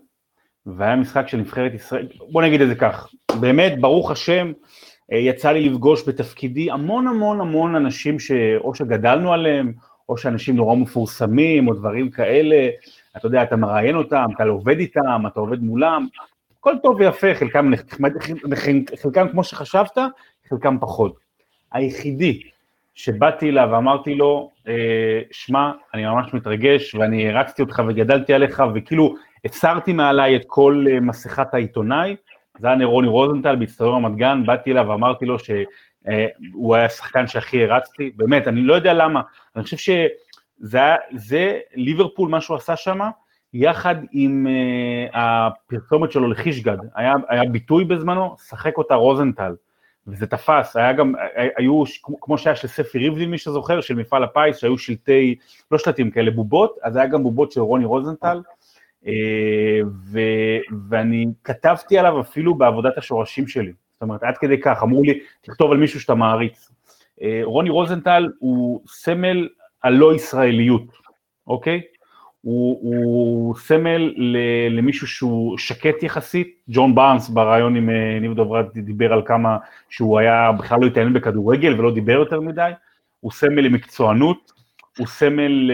והיה 0.65 0.95
משחק 0.95 1.27
של 1.27 1.37
נבחרת 1.37 1.73
ישראל, 1.73 2.07
בוא 2.31 2.41
נגיד 2.41 2.61
את 2.61 2.67
זה 2.67 2.75
כך, 2.75 3.07
באמת, 3.39 3.81
ברוך 3.81 4.11
השם, 4.11 4.51
יצא 5.11 5.51
לי 5.51 5.69
לפגוש 5.69 6.07
בתפקידי 6.07 6.71
המון 6.71 7.07
המון 7.07 7.41
המון 7.41 7.75
אנשים 7.75 8.19
שאו 8.19 8.75
שגדלנו 8.75 9.33
עליהם, 9.33 9.73
או 10.09 10.17
שאנשים 10.17 10.55
נורא 10.55 10.75
מפורסמים, 10.75 11.67
או 11.67 11.73
דברים 11.73 12.11
כאלה, 12.11 12.69
אתה 13.17 13.27
יודע, 13.27 13.43
אתה 13.43 13.55
מראיין 13.55 13.95
אותם, 13.95 14.25
אתה 14.35 14.43
עובד 14.43 14.79
איתם, 14.79 15.23
אתה 15.27 15.39
עובד 15.39 15.63
מולם, 15.63 16.07
הכל 16.59 16.73
טוב 16.83 16.95
ויפה, 16.99 17.35
חלקם, 17.35 17.71
חלקם 19.01 19.27
כמו 19.29 19.43
שחשבת, 19.43 19.97
חלקם 20.49 20.77
פחות. 20.79 21.15
היחידי 21.71 22.41
שבאתי 22.95 23.49
אליו 23.49 23.69
ואמרתי 23.71 24.15
לו, 24.15 24.51
אה, 24.67 25.21
שמע, 25.31 25.71
אני 25.93 26.05
ממש 26.05 26.33
מתרגש 26.33 26.95
ואני 26.95 27.29
הרצתי 27.29 27.61
אותך 27.61 27.81
וגדלתי 27.87 28.33
עליך 28.33 28.63
וכאילו 28.75 29.15
הסרתי 29.45 29.93
מעליי 29.93 30.35
את 30.35 30.43
כל 30.47 30.85
אה, 30.91 30.99
מסכת 30.99 31.53
העיתונאי, 31.53 32.15
זה 32.59 32.67
היה 32.67 32.85
רוני 32.85 33.07
רוזנטל 33.07 33.55
באצטדיון 33.55 34.05
רמת 34.05 34.17
גן, 34.17 34.43
באתי 34.45 34.71
אליו 34.71 34.85
ואמרתי 34.89 35.25
לו 35.25 35.35
שהוא 35.39 36.75
היה 36.75 36.85
השחקן 36.85 37.27
שהכי 37.27 37.63
הרצתי, 37.63 38.11
באמת, 38.15 38.47
אני 38.47 38.61
לא 38.61 38.73
יודע 38.73 38.93
למה, 38.93 39.21
אני 39.55 39.63
חושב 39.63 39.77
שזה 39.77 40.95
זה 41.15 41.59
ליברפול, 41.75 42.29
מה 42.29 42.41
שהוא 42.41 42.57
עשה 42.57 42.75
שם, 42.75 42.99
יחד 43.53 43.95
עם 44.11 44.47
uh, 44.47 45.17
הפרסומת 45.17 46.11
שלו 46.11 46.27
לחישגד, 46.27 46.77
היה, 46.95 47.13
היה 47.29 47.43
ביטוי 47.43 47.85
בזמנו, 47.85 48.35
שחק 48.49 48.77
אותה 48.77 48.95
רוזנטל. 48.95 49.55
וזה 50.07 50.27
תפס, 50.27 50.75
היה 50.75 50.93
גם, 50.93 51.13
היו, 51.57 51.83
כמו 52.21 52.37
שהיה 52.37 52.55
של 52.55 52.67
ספי 52.67 52.97
ריבלין, 52.97 53.31
מי 53.31 53.37
שזוכר, 53.37 53.81
של 53.81 53.95
מפעל 53.95 54.23
הפיס, 54.23 54.57
שהיו 54.57 54.77
שלטי, 54.77 55.35
לא 55.71 55.77
שלטים 55.77 56.11
כאלה, 56.11 56.31
בובות, 56.31 56.77
אז 56.83 56.95
היה 56.95 57.07
גם 57.07 57.23
בובות 57.23 57.51
של 57.51 57.61
רוני 57.61 57.85
רוזנטל, 57.85 58.37
אה, 58.37 58.53
ו, 60.11 60.19
ואני 60.89 61.25
כתבתי 61.43 61.97
עליו 61.97 62.21
אפילו 62.21 62.55
בעבודת 62.55 62.97
השורשים 62.97 63.47
שלי, 63.47 63.71
זאת 63.93 64.01
אומרת, 64.01 64.23
עד 64.23 64.37
כדי 64.37 64.61
כך, 64.61 64.83
אמרו 64.83 65.03
לי, 65.03 65.19
תכתוב 65.41 65.71
על 65.71 65.77
מישהו 65.77 65.99
שאתה 65.99 66.15
מעריץ. 66.15 66.71
אה, 67.21 67.41
רוני 67.43 67.69
רוזנטל 67.69 68.29
הוא 68.39 68.81
סמל 68.87 69.47
הלא 69.83 70.15
ישראליות, 70.15 70.83
אוקיי? 71.47 71.81
הוא, 72.41 72.79
הוא 72.81 73.55
סמל 73.55 74.13
למישהו 74.69 75.07
שהוא 75.07 75.57
שקט 75.57 76.03
יחסית, 76.03 76.55
ג'ון 76.69 76.95
בארנס 76.95 77.29
בריאיון 77.29 77.75
עם 77.75 77.89
אה, 77.89 78.19
ניב 78.21 78.33
דוברת 78.33 78.73
דיבר 78.73 79.13
על 79.13 79.21
כמה 79.25 79.57
שהוא 79.89 80.19
היה, 80.19 80.51
בכלל 80.51 80.79
לא 80.81 80.85
התעניין 80.85 81.13
בכדורגל 81.13 81.79
ולא 81.79 81.93
דיבר 81.93 82.13
יותר 82.13 82.41
מדי, 82.41 82.71
הוא 83.19 83.31
סמל 83.31 83.61
למקצוענות, 83.61 84.51
הוא 84.97 85.07
סמל 85.07 85.71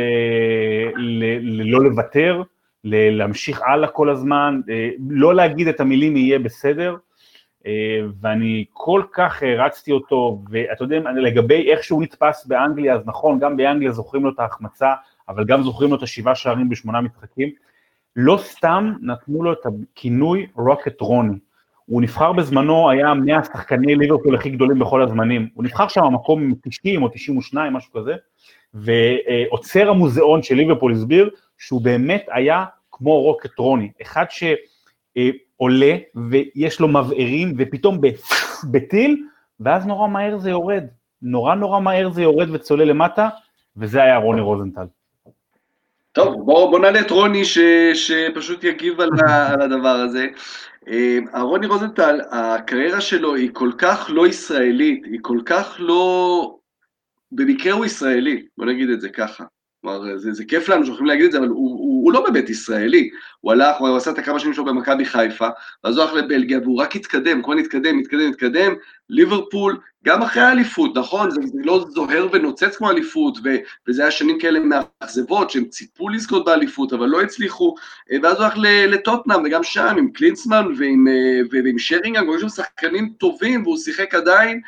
ללא 1.41 1.83
לוותר, 1.83 2.41
להמשיך 2.85 3.61
הלאה 3.65 3.89
כל 3.89 4.09
הזמן, 4.09 4.61
אה, 4.69 4.89
לא 5.09 5.35
להגיד 5.35 5.67
את 5.67 5.79
המילים 5.79 6.17
יהיה 6.17 6.39
בסדר, 6.39 6.95
אה, 7.65 7.99
ואני 8.21 8.65
כל 8.73 9.01
כך 9.13 9.43
הרצתי 9.43 9.91
אותו, 9.91 10.41
ואתה 10.49 10.83
יודע, 10.83 10.99
לגבי 10.99 11.71
איך 11.71 11.83
שהוא 11.83 12.03
נתפס 12.03 12.45
באנגליה, 12.45 12.95
אז 12.95 13.01
נכון, 13.05 13.39
גם 13.39 13.57
באנגליה 13.57 13.91
זוכרים 13.91 14.23
לו 14.23 14.29
את 14.29 14.39
ההחמצה, 14.39 14.93
אבל 15.29 15.45
גם 15.45 15.63
זוכרים 15.63 15.89
לו 15.89 15.97
את 15.97 16.03
השבעה 16.03 16.35
שערים 16.35 16.69
בשמונה 16.69 17.01
משחקים. 17.01 17.49
לא 18.15 18.37
סתם 18.41 18.93
נתנו 19.01 19.43
לו 19.43 19.53
את 19.53 19.65
הכינוי 19.65 20.47
רוקט 20.55 21.01
רוני. 21.01 21.37
הוא 21.85 22.01
נבחר 22.01 22.33
בזמנו, 22.33 22.89
היה 22.89 23.13
מהשחקני 23.13 23.95
ליברפול 23.95 24.35
הכי 24.35 24.49
גדולים 24.49 24.79
בכל 24.79 25.01
הזמנים. 25.01 25.49
הוא 25.53 25.63
נבחר 25.63 25.87
שם 25.87 26.01
מקום 26.13 26.53
90 26.63 27.03
או 27.03 27.09
92, 27.09 27.73
משהו 27.73 27.91
כזה, 27.93 28.13
ועוצר 28.73 29.89
המוזיאון 29.89 30.43
של 30.43 30.55
ליברפול 30.55 30.93
הסביר 30.93 31.29
שהוא 31.57 31.81
באמת 31.81 32.25
היה 32.27 32.65
כמו 32.91 33.21
רוקט 33.21 33.59
רוני, 33.59 33.91
אחד 34.01 34.25
שעולה 34.29 35.95
ויש 36.29 36.79
לו 36.79 36.87
מבערים 36.87 37.53
ופתאום 37.57 38.01
בטיל, 38.71 39.23
ואז 39.59 39.85
נורא 39.85 40.07
מהר 40.07 40.37
זה 40.37 40.49
יורד. 40.49 40.83
נורא 41.21 41.55
נורא 41.55 41.79
מהר 41.79 42.11
זה 42.11 42.21
יורד 42.21 42.49
וצולל 42.49 42.83
למטה, 42.83 43.29
וזה 43.77 44.03
היה 44.03 44.17
רוני 44.17 44.41
רוזנטל. 44.41 44.85
טוב, 46.11 46.45
בוא, 46.45 46.71
בוא 46.71 46.79
נעלה 46.79 46.99
את 46.99 47.11
רוני 47.11 47.45
ש, 47.45 47.59
שפשוט 47.93 48.63
יגיב 48.63 49.01
על, 49.01 49.09
על 49.27 49.61
הדבר 49.61 49.89
הזה. 49.89 50.27
אה, 50.87 51.41
רוני 51.41 51.67
רוזנטל, 51.67 52.21
הקריירה 52.31 53.01
שלו 53.01 53.35
היא 53.35 53.49
כל 53.53 53.71
כך 53.77 54.05
לא 54.09 54.27
ישראלית, 54.27 55.05
היא 55.05 55.19
כל 55.21 55.39
כך 55.45 55.75
לא... 55.79 56.57
במקרה 57.31 57.73
הוא 57.73 57.85
ישראלי, 57.85 58.45
בוא 58.57 58.65
נגיד 58.65 58.89
את 58.89 59.01
זה 59.01 59.09
ככה. 59.09 59.43
כלומר, 59.85 60.17
זה, 60.17 60.33
זה 60.33 60.45
כיף 60.45 60.69
לנו 60.69 60.85
שיכולים 60.85 61.05
להגיד 61.05 61.25
את 61.25 61.31
זה, 61.31 61.37
אבל 61.37 61.47
הוא, 61.47 61.57
הוא, 61.57 62.03
הוא 62.05 62.13
לא 62.13 62.23
באמת 62.23 62.49
ישראלי. 62.49 63.09
הוא 63.41 63.51
הלך, 63.51 63.75
הוא 63.79 63.97
עשה 63.97 64.11
את 64.11 64.17
הכמה 64.17 64.39
שנים 64.39 64.53
שלו 64.53 64.65
במכבי 64.65 65.05
חיפה, 65.05 65.47
ואז 65.83 65.97
הוא 65.97 66.03
הלך 66.03 66.13
לבלגיה, 66.13 66.59
והוא 66.59 66.81
רק 66.81 66.95
התקדם, 66.95 67.41
כל 67.41 67.57
התקדם, 67.57 67.99
התקדם, 67.99 68.29
התקדם. 68.29 68.73
ליברפול, 69.09 69.77
גם 70.05 70.21
אחרי 70.21 70.43
האליפות, 70.43 70.97
נכון? 70.97 71.31
זה, 71.31 71.41
זה 71.45 71.59
לא 71.63 71.85
זוהר 71.89 72.27
ונוצץ 72.31 72.75
כמו 72.75 72.89
אליפות, 72.89 73.37
ו, 73.43 73.49
וזה 73.87 74.01
היה 74.01 74.11
שנים 74.11 74.39
כאלה 74.39 74.59
מאכזבות, 74.59 75.49
שהם 75.49 75.65
ציפו 75.65 76.09
לזכות 76.09 76.45
באליפות, 76.45 76.93
אבל 76.93 77.07
לא 77.07 77.21
הצליחו. 77.21 77.75
ואז 78.23 78.37
הוא 78.37 78.45
הלך 78.45 78.53
לטוטנאם, 78.87 79.43
וגם 79.45 79.63
שם, 79.63 79.95
עם 79.97 80.11
קלינסמן 80.11 80.65
ועם, 80.77 81.07
ועם 81.51 81.79
שרינגן, 81.79 82.29
והיו 82.29 82.39
שם 82.39 82.49
שחקנים 82.49 83.13
טובים, 83.17 83.63
והוא 83.63 83.77
שיחק 83.77 84.15
עדיין, 84.15 84.61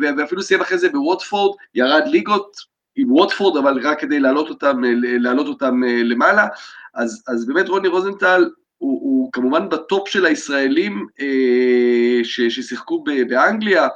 ואפילו 0.00 0.42
סיים 0.42 0.60
אחרי 0.60 0.78
זה 0.78 0.88
בווטפורד, 0.88 1.56
ירד 1.74 2.02
ליגות, 2.06 2.75
עם 2.96 3.12
ווטפורד, 3.12 3.56
אבל 3.56 3.80
רק 3.88 4.00
כדי 4.00 4.20
להעלות 4.20 4.48
אותם, 4.48 4.82
להעלות 5.02 5.46
אותם 5.46 5.84
אה, 5.84 6.02
למעלה. 6.02 6.46
אז, 6.94 7.24
אז 7.28 7.46
באמת 7.46 7.68
רוני 7.68 7.88
רוזנטל 7.88 8.50
הוא, 8.78 9.00
הוא 9.02 9.32
כמובן 9.32 9.68
בטופ 9.68 10.08
של 10.08 10.26
הישראלים 10.26 11.06
אה, 11.20 12.24
ש, 12.24 12.40
ששיחקו 12.40 13.04
באנגליה, 13.28 13.88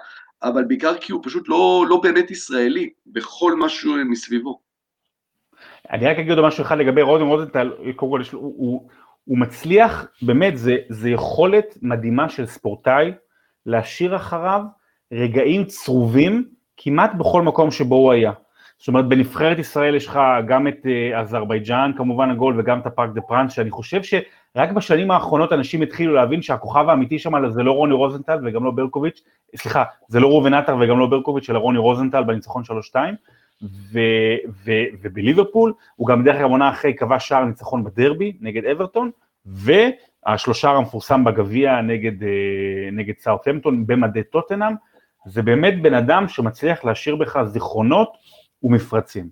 אבל 0.42 0.64
בעיקר 0.64 0.94
כי 0.96 1.12
הוא 1.12 1.20
פשוט 1.24 1.48
לא, 1.48 1.84
לא 1.88 2.01
באמת 2.03 2.30
ישראלי 2.30 2.90
בכל 3.07 3.57
משהו 3.57 3.94
מסביבו. 4.05 4.61
אני 5.90 6.07
רק 6.07 6.18
אגיד 6.18 6.38
עוד 6.38 6.46
משהו 6.46 6.64
אחד 6.64 6.78
לגבי 6.78 7.03
רוני 7.03 7.24
רוזנטל, 7.24 7.72
קודם 7.96 8.12
כל 8.12 8.22
הוא, 8.32 8.55
הוא, 8.57 8.88
הוא 9.24 9.38
מצליח, 9.38 10.07
באמת, 10.22 10.59
זה, 10.59 10.76
זה 10.88 11.11
יכולת 11.11 11.78
מדהימה 11.82 12.28
של 12.28 12.46
ספורטאי 12.46 13.12
להשאיר 13.66 14.16
אחריו 14.16 14.62
רגעים 15.12 15.64
צרובים 15.64 16.48
כמעט 16.76 17.14
בכל 17.14 17.42
מקום 17.42 17.70
שבו 17.70 17.94
הוא 17.94 18.12
היה. 18.12 18.32
זאת 18.80 18.88
אומרת, 18.88 19.08
בנבחרת 19.08 19.58
ישראל 19.58 19.94
יש 19.94 20.06
לך 20.06 20.20
גם 20.46 20.68
את 20.68 20.86
אה, 20.86 21.20
אזרבייג'אן, 21.20 21.92
כמובן 21.96 22.30
הגול, 22.30 22.60
וגם 22.60 22.80
את 22.80 22.86
הפארק 22.86 23.10
דה 23.14 23.20
פרנס, 23.20 23.52
שאני 23.52 23.70
חושב 23.70 24.02
שרק 24.02 24.70
בשנים 24.74 25.10
האחרונות 25.10 25.52
אנשים 25.52 25.82
התחילו 25.82 26.14
להבין 26.14 26.42
שהכוכב 26.42 26.88
האמיתי 26.88 27.18
שם 27.18 27.50
זה 27.50 27.62
לא 27.62 27.72
רוני 27.72 27.94
רוזנטל 27.94 28.38
וגם 28.44 28.64
לא 28.64 28.70
ברקוביץ', 28.70 29.22
סליחה, 29.56 29.84
זה 30.08 30.20
לא 30.20 30.28
ראובן 30.28 30.54
עטר 30.54 30.76
וגם 30.80 30.98
לא 30.98 31.06
ברקוביץ', 31.06 31.50
אלא 31.50 31.58
רוני 31.58 31.78
רוזנטל 31.78 32.22
בניצחון 32.22 32.62
3-2, 32.92 32.96
ובליברפול, 35.02 35.72
הוא 35.96 36.06
גם 36.06 36.24
דרך 36.24 36.36
אגב 36.36 36.50
עונה 36.50 36.70
אחרי 36.70 36.94
קבע 36.94 37.18
שער 37.18 37.44
ניצחון 37.44 37.84
בדרבי 37.84 38.32
נגד 38.40 38.64
אברטון, 38.64 39.10
והשלושה 39.46 40.70
המפורסם 40.70 41.24
בגביע 41.24 41.80
נגד, 41.80 42.22
אה, 42.22 42.28
נגד 42.92 43.14
סאוטהמפטון 43.18 43.86
במדי 43.86 44.22
טוטנאם, 44.22 44.72
זה 45.26 45.42
באמת 45.42 45.82
בן 45.82 45.94
אדם 45.94 46.28
שמצליח 46.28 46.84
להשאיר 46.84 47.16
בך 47.16 47.42
זיכרונות 47.44 48.12
ומפרצים. 48.62 49.28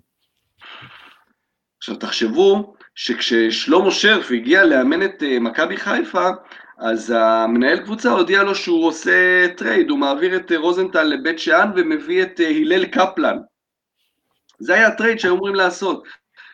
עכשיו 1.77 1.95
תחשבו 1.95 2.73
שכששלמה 2.95 3.91
שרף 3.91 4.31
הגיע 4.31 4.65
לאמן 4.65 5.03
את 5.03 5.23
אה, 5.23 5.39
מכבי 5.39 5.77
חיפה, 5.77 6.29
אז 6.77 7.13
המנהל 7.15 7.79
קבוצה 7.79 8.09
הודיע 8.09 8.43
לו 8.43 8.55
שהוא 8.55 8.87
עושה 8.87 9.47
trade, 9.57 9.89
הוא 9.89 9.99
מעביר 9.99 10.35
את 10.35 10.51
אה, 10.51 10.57
רוזנטל 10.57 11.03
לבית 11.03 11.39
שאן 11.39 11.71
ומביא 11.75 12.23
את 12.23 12.39
אה, 12.39 12.49
הלל 12.49 12.85
קפלן. 12.85 13.37
זה 14.59 14.73
היה 14.73 14.87
ה 14.87 14.92
trade 14.92 15.19
שהיו 15.19 15.33
אמורים 15.33 15.55
לעשות. 15.55 16.03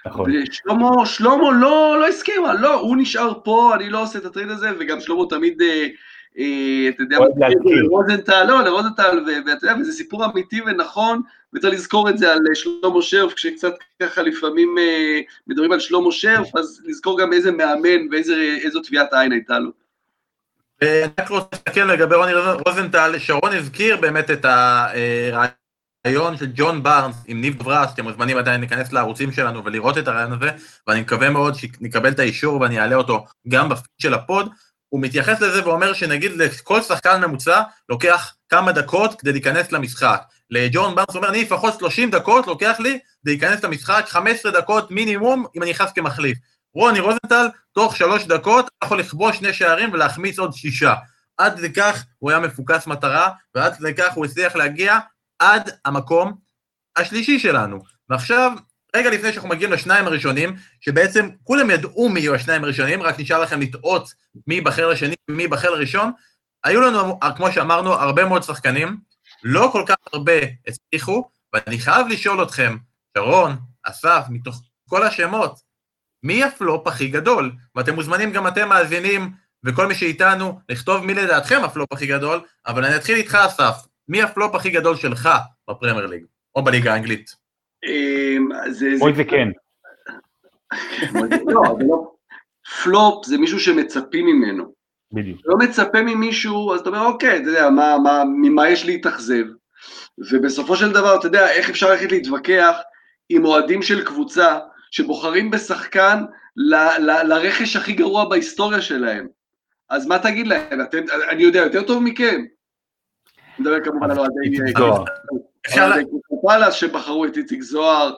נכון. 0.05 0.32
ושלמה, 0.32 1.05
שלמה 1.05 1.51
לא, 1.51 1.97
לא 1.99 2.07
הסכים, 2.07 2.43
לא, 2.59 2.73
הוא 2.73 2.97
נשאר 2.97 3.34
פה, 3.43 3.76
אני 3.76 3.89
לא 3.89 4.01
עושה 4.01 4.19
את 4.19 4.26
ה 4.26 4.30
trade 4.30 4.49
הזה, 4.49 4.69
וגם 4.80 4.99
שלמה 4.99 5.23
תמיד, 5.30 5.61
אה, 5.61 5.88
אה, 6.38 6.89
אתה 6.89 7.03
יודע. 7.03 7.17
לרוזנטל, 7.63 8.43
לא, 8.43 8.63
לרוזנטל, 8.63 9.23
ואתה 9.45 9.65
יודע, 9.65 9.80
וזה 9.80 9.91
סיפור 9.91 10.26
אמיתי 10.26 10.61
ונכון, 10.65 11.21
וצריך 11.56 11.74
לזכור 11.74 12.10
את 12.10 12.18
זה 12.18 12.32
על 12.32 12.39
אה, 12.49 12.56
שלמה 12.56 13.01
שרף, 13.01 13.34
כשקצת 13.34 13.74
ככה 14.03 14.22
לפעמים 14.22 14.76
אה, 14.78 15.20
מדברים 15.47 15.72
על 15.72 15.80
שלמה 15.80 16.12
שרף, 16.12 16.56
אז 16.56 16.82
לזכור 16.86 17.22
גם 17.22 17.34
איזה 17.34 17.51
מאמן 17.51 18.08
ואיזו 18.12 18.82
טביעת 18.86 19.14
עין 19.14 19.32
הייתה 19.32 19.60
לו. 19.60 19.72
אה, 20.84 21.03
אני 21.03 21.12
רק 21.20 21.30
רוצה 21.30 21.47
להסתכל 21.51 21.82
לגבי 21.82 22.16
רוני 22.16 22.32
רוזנטל, 22.66 23.20
שרון 23.20 23.53
הזכיר 23.53 23.97
באמת 23.97 24.32
את 24.32 24.45
הריאיון 26.05 26.38
של 26.38 26.47
ג'ון 26.56 26.84
בארנס 26.84 27.16
עם 27.28 27.41
ניב 27.41 27.60
דברס, 27.60 27.93
אתם 27.93 28.03
מוזמנים 28.03 28.38
עדיין 28.38 28.60
להיכנס 28.60 28.93
לערוצים 28.93 29.32
שלנו 29.32 29.66
ולראות 29.66 29.97
את 29.97 30.08
הריאיון 30.07 30.32
הזה, 30.32 30.49
ואני 30.88 31.01
מקווה 31.01 31.30
מאוד 31.30 31.56
שנקבל 31.56 32.10
את 32.10 32.20
האישור 32.20 32.62
ואני 32.62 32.80
אעלה 32.80 32.95
אותו 32.95 33.26
גם 33.47 33.70
בפיד 33.70 33.86
של 33.97 34.14
ה 34.13 34.21
pod. 34.21 34.49
הוא 34.89 35.01
מתייחס 35.01 35.41
לזה 35.41 35.68
ואומר 35.68 35.93
שנגיד 35.93 36.32
לכל 36.32 36.82
שחקן 36.82 37.26
ממוצע 37.26 37.62
לוקח 37.89 38.36
כמה 38.49 38.72
דקות 38.72 39.22
כדי 39.22 39.32
להיכנס 39.32 39.72
למשחק. 39.72 40.22
לג'ון 40.49 40.95
בארנס 40.95 41.15
אומר, 41.15 41.29
אני 41.29 41.41
לפחות 41.41 41.79
30 41.79 42.11
דקות 42.11 42.47
לוקח 42.47 42.75
לי 42.79 42.99
להיכנס 43.25 43.63
למשחק, 43.63 44.05
15 44.07 44.51
דקות 44.51 44.91
מינימום 44.91 45.45
אם 45.55 45.63
אני 45.63 45.71
נכנס 45.71 45.91
כמחליף. 45.91 46.37
רוני 46.73 46.99
רוזנטל, 46.99 47.47
תוך 47.73 47.97
שלוש 47.97 48.25
דקות, 48.25 48.69
יכול 48.83 48.99
לכבוש 48.99 49.37
שני 49.37 49.53
שערים 49.53 49.93
ולהחמיץ 49.93 50.39
עוד 50.39 50.53
שישה. 50.53 50.93
עד 51.37 51.57
כדי 51.57 51.73
כך 51.73 52.03
הוא 52.19 52.31
היה 52.31 52.39
מפוקס 52.39 52.87
מטרה, 52.87 53.29
ועד 53.55 53.75
כדי 53.75 53.93
כך 53.93 54.13
הוא 54.13 54.25
הצליח 54.25 54.55
להגיע 54.55 54.99
עד 55.39 55.69
המקום 55.85 56.33
השלישי 56.95 57.39
שלנו. 57.39 57.79
ועכשיו, 58.09 58.51
רגע 58.95 59.09
לפני 59.09 59.31
שאנחנו 59.31 59.49
מגיעים 59.49 59.71
לשניים 59.71 60.07
הראשונים, 60.07 60.55
שבעצם 60.81 61.29
כולם 61.43 61.69
ידעו 61.69 62.09
מי 62.09 62.19
יהיו 62.19 62.35
השניים 62.35 62.63
הראשונים, 62.63 63.01
רק 63.01 63.19
נשאר 63.19 63.41
לכם 63.41 63.61
לטעות 63.61 64.13
מי 64.47 64.55
ייבחר 64.55 64.89
לשני 64.89 65.15
ומי 65.29 65.43
ייבחר 65.43 65.69
לראשון, 65.69 66.11
היו 66.63 66.81
לנו, 66.81 67.19
כמו 67.35 67.51
שאמרנו, 67.51 67.93
הרבה 67.93 68.25
מאוד 68.25 68.43
שחקנים, 68.43 68.97
לא 69.47 69.69
כל 69.71 69.83
כך 69.87 69.95
הרבה 70.13 70.31
הצליחו, 70.67 71.29
ואני 71.53 71.79
חייב 71.79 72.07
לשאול 72.07 72.43
אתכם, 72.43 72.75
שרון, 73.17 73.51
אסף, 73.83 74.25
מתוך 74.29 74.61
כל 74.89 75.03
השמות, 75.03 75.59
מי 76.23 76.43
הפלופ 76.43 76.87
הכי 76.87 77.07
גדול? 77.07 77.51
ואתם 77.75 77.95
מוזמנים 77.95 78.31
גם 78.31 78.47
אתם 78.47 78.69
מאזינים, 78.69 79.29
וכל 79.65 79.87
מי 79.87 79.95
שאיתנו, 79.95 80.59
לכתוב 80.69 81.05
מי 81.05 81.13
לדעתכם 81.13 81.61
הפלופ 81.63 81.93
הכי 81.93 82.07
גדול, 82.07 82.39
אבל 82.67 82.85
אני 82.85 82.95
אתחיל 82.95 83.15
איתך, 83.15 83.35
אסף. 83.35 83.75
מי 84.07 84.21
הפלופ 84.21 84.55
הכי 84.55 84.69
גדול 84.69 84.95
שלך 84.95 85.29
בפרמייר 85.69 86.05
ליג, 86.05 86.25
או 86.55 86.63
בליגה 86.63 86.93
האנגלית? 86.93 87.35
אמ, 87.85 88.49
זה- 88.71 88.97
זה- 88.97 89.01
אוי 89.03 89.15
זה 89.15 89.23
כן. 89.23 89.47
לא, 91.45 91.61
לא- 91.87 92.11
פלופ 92.83 93.25
זה 93.25 93.37
מישהו 93.37 93.59
שמצפים 93.59 94.25
ממנו. 94.25 94.73
בדיוק. 95.12 95.41
לא 95.45 95.58
מצפה 95.58 96.01
ממישהו, 96.01 96.74
אז 96.74 96.80
אתה 96.80 96.89
אומר, 96.89 97.06
אוקיי, 97.06 97.38
אתה 97.38 97.49
יודע, 97.49 97.70
מה, 97.70 97.97
מה, 98.03 98.24
ממה 98.41 98.70
יש 98.70 98.86
להתאכזב? 98.86 99.43
ובסופו 100.32 100.76
של 100.76 100.91
דבר, 100.91 101.16
אתה 101.20 101.28
יודע, 101.28 101.51
איך 101.51 101.70
אפשר 101.70 101.89
ללכת 101.89 102.12
להתווכח 102.12 102.78
עם 103.30 103.45
אוהדים 103.45 103.82
של 103.82 104.06
קבוצה 104.06 104.60
שבוחרים 104.91 105.51
בשחקן 105.51 106.24
ל, 106.56 106.76
ל, 106.76 107.24
לרכש 107.24 107.76
הכי 107.76 107.93
גרוע 107.93 108.30
בהיסטוריה 108.30 108.82
שלהם? 108.82 109.28
אז 109.89 110.06
מה 110.06 110.20
תגיד 110.20 110.47
להם? 110.47 110.82
אתם, 110.82 111.03
אני 111.30 111.43
יודע 111.43 111.60
יותר 111.60 111.84
טוב 111.84 112.03
מכם. 112.03 112.36
אני 112.36 112.45
מדבר 113.60 113.84
כמובן 113.84 114.12
על 114.12 114.20
אוהדי... 114.20 114.34
איציק 114.43 114.78
זוהר. 114.78 115.03
אפשר 115.68 115.91
פאלאס 116.41 116.74
שבחרו 116.74 117.26
את 117.26 117.38
איציק 117.38 117.62
זוהר 117.62 118.14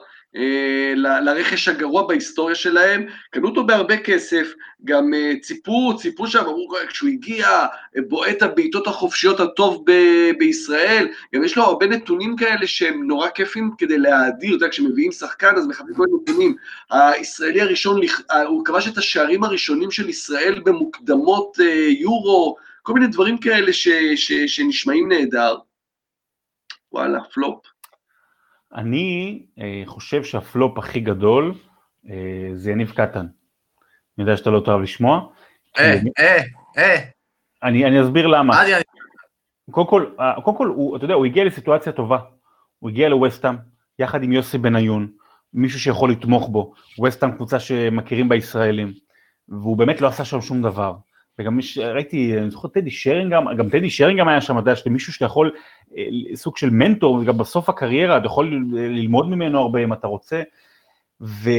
לרכש 0.96 1.68
הגרוע 1.68 2.06
בהיסטוריה 2.06 2.54
שלהם, 2.54 3.06
קנו 3.30 3.48
אותו 3.48 3.66
בהרבה 3.66 3.96
כסף, 3.96 4.52
גם 4.84 5.14
אה, 5.14 5.32
ציפו, 5.42 5.96
ציפו 5.98 6.26
שם, 6.26 6.38
אמרו 6.38 6.68
כשהוא 6.88 7.10
הגיע, 7.10 7.48
אה, 7.96 8.02
בועט 8.08 8.42
הבעיטות 8.42 8.86
החופשיות 8.86 9.40
הטוב 9.40 9.84
ב- 9.90 10.30
בישראל, 10.38 11.08
גם 11.34 11.44
יש 11.44 11.56
לו 11.56 11.62
הרבה 11.62 11.86
נתונים 11.86 12.36
כאלה 12.36 12.66
שהם 12.66 13.06
נורא 13.06 13.28
כיפים 13.28 13.70
כדי 13.78 13.98
להאדיר, 13.98 14.48
אתה 14.56 14.64
יודע, 14.64 14.68
כשמביאים 14.68 15.12
שחקן 15.12 15.56
אז 15.56 15.66
מחפשים 15.66 15.94
כל 15.94 16.06
נתונים. 16.22 16.56
הישראלי 16.90 17.60
הראשון, 17.60 18.00
אה, 18.30 18.42
הוא 18.42 18.64
כבש 18.64 18.88
את 18.88 18.98
השערים 18.98 19.44
הראשונים 19.44 19.90
של 19.90 20.08
ישראל 20.08 20.60
במוקדמות 20.64 21.56
אה, 21.60 21.86
יורו, 21.88 22.56
כל 22.82 22.92
מיני 22.92 23.06
דברים 23.06 23.38
כאלה 23.38 23.72
ש- 23.72 23.88
ש- 24.16 24.46
שנשמעים 24.46 25.08
נהדר. 25.08 25.56
וואלה, 26.92 27.18
פלופ. 27.34 27.77
אני 28.74 29.42
אה, 29.58 29.82
חושב 29.86 30.24
שהפלופ 30.24 30.78
הכי 30.78 31.00
גדול 31.00 31.54
אה, 32.10 32.50
זה 32.54 32.70
יניב 32.70 32.90
קטן. 32.90 33.20
אני 33.20 34.24
יודע 34.24 34.36
שאתה 34.36 34.50
לא 34.50 34.60
תאהב 34.60 34.80
לשמוע. 34.80 35.26
אה, 35.78 35.98
אה, 36.18 36.42
אה, 36.78 36.96
אני, 37.62 38.02
אסביר 38.02 38.26
למה. 38.26 38.54
קודם 39.70 39.86
כל, 39.86 40.06
אה, 40.20 40.40
קודם 40.44 40.56
כל 40.56 40.66
הוא, 40.66 40.96
אתה 40.96 41.04
יודע, 41.04 41.14
הוא 41.14 41.26
הגיע 41.26 41.44
לסיטואציה 41.44 41.92
טובה. 41.92 42.18
הוא 42.78 42.90
הגיע 42.90 43.08
לווסטהאם, 43.08 43.56
יחד 43.98 44.22
עם 44.22 44.32
יוסי 44.32 44.58
בניון, 44.58 45.08
מישהו 45.54 45.80
שיכול 45.80 46.10
לתמוך 46.10 46.48
בו. 46.48 46.74
ווסטהאם 46.98 47.32
קבוצה 47.32 47.60
שמכירים 47.60 48.28
בה 48.28 48.36
ישראלים. 48.36 48.92
והוא 49.48 49.76
באמת 49.76 50.00
לא 50.00 50.08
עשה 50.08 50.24
שם 50.24 50.40
שום 50.40 50.62
דבר. 50.62 50.94
וגם 51.38 51.56
מי 51.56 51.62
שראיתי, 51.62 52.38
אני 52.38 52.50
זוכר 52.50 52.68
טדי 52.68 52.90
שרינגהם, 52.90 53.54
גם 53.56 53.68
טדי 53.68 53.90
שרינגהם 53.90 54.28
היה 54.28 54.40
שם, 54.40 54.52
אתה 54.52 54.60
יודע, 54.60 54.76
שאתה 54.76 54.90
מישהו 54.90 55.12
שאתה 55.12 55.24
יכול, 55.24 55.50
אה, 55.96 56.04
סוג 56.34 56.56
של 56.56 56.70
מנטור, 56.70 57.14
וגם 57.14 57.38
בסוף 57.38 57.68
הקריירה, 57.68 58.16
אתה 58.16 58.26
יכול 58.26 58.66
ללמוד 58.72 59.28
ממנו 59.28 59.58
הרבה 59.58 59.84
אם 59.84 59.92
אתה 59.92 60.06
רוצה. 60.06 60.42
ו... 61.20 61.50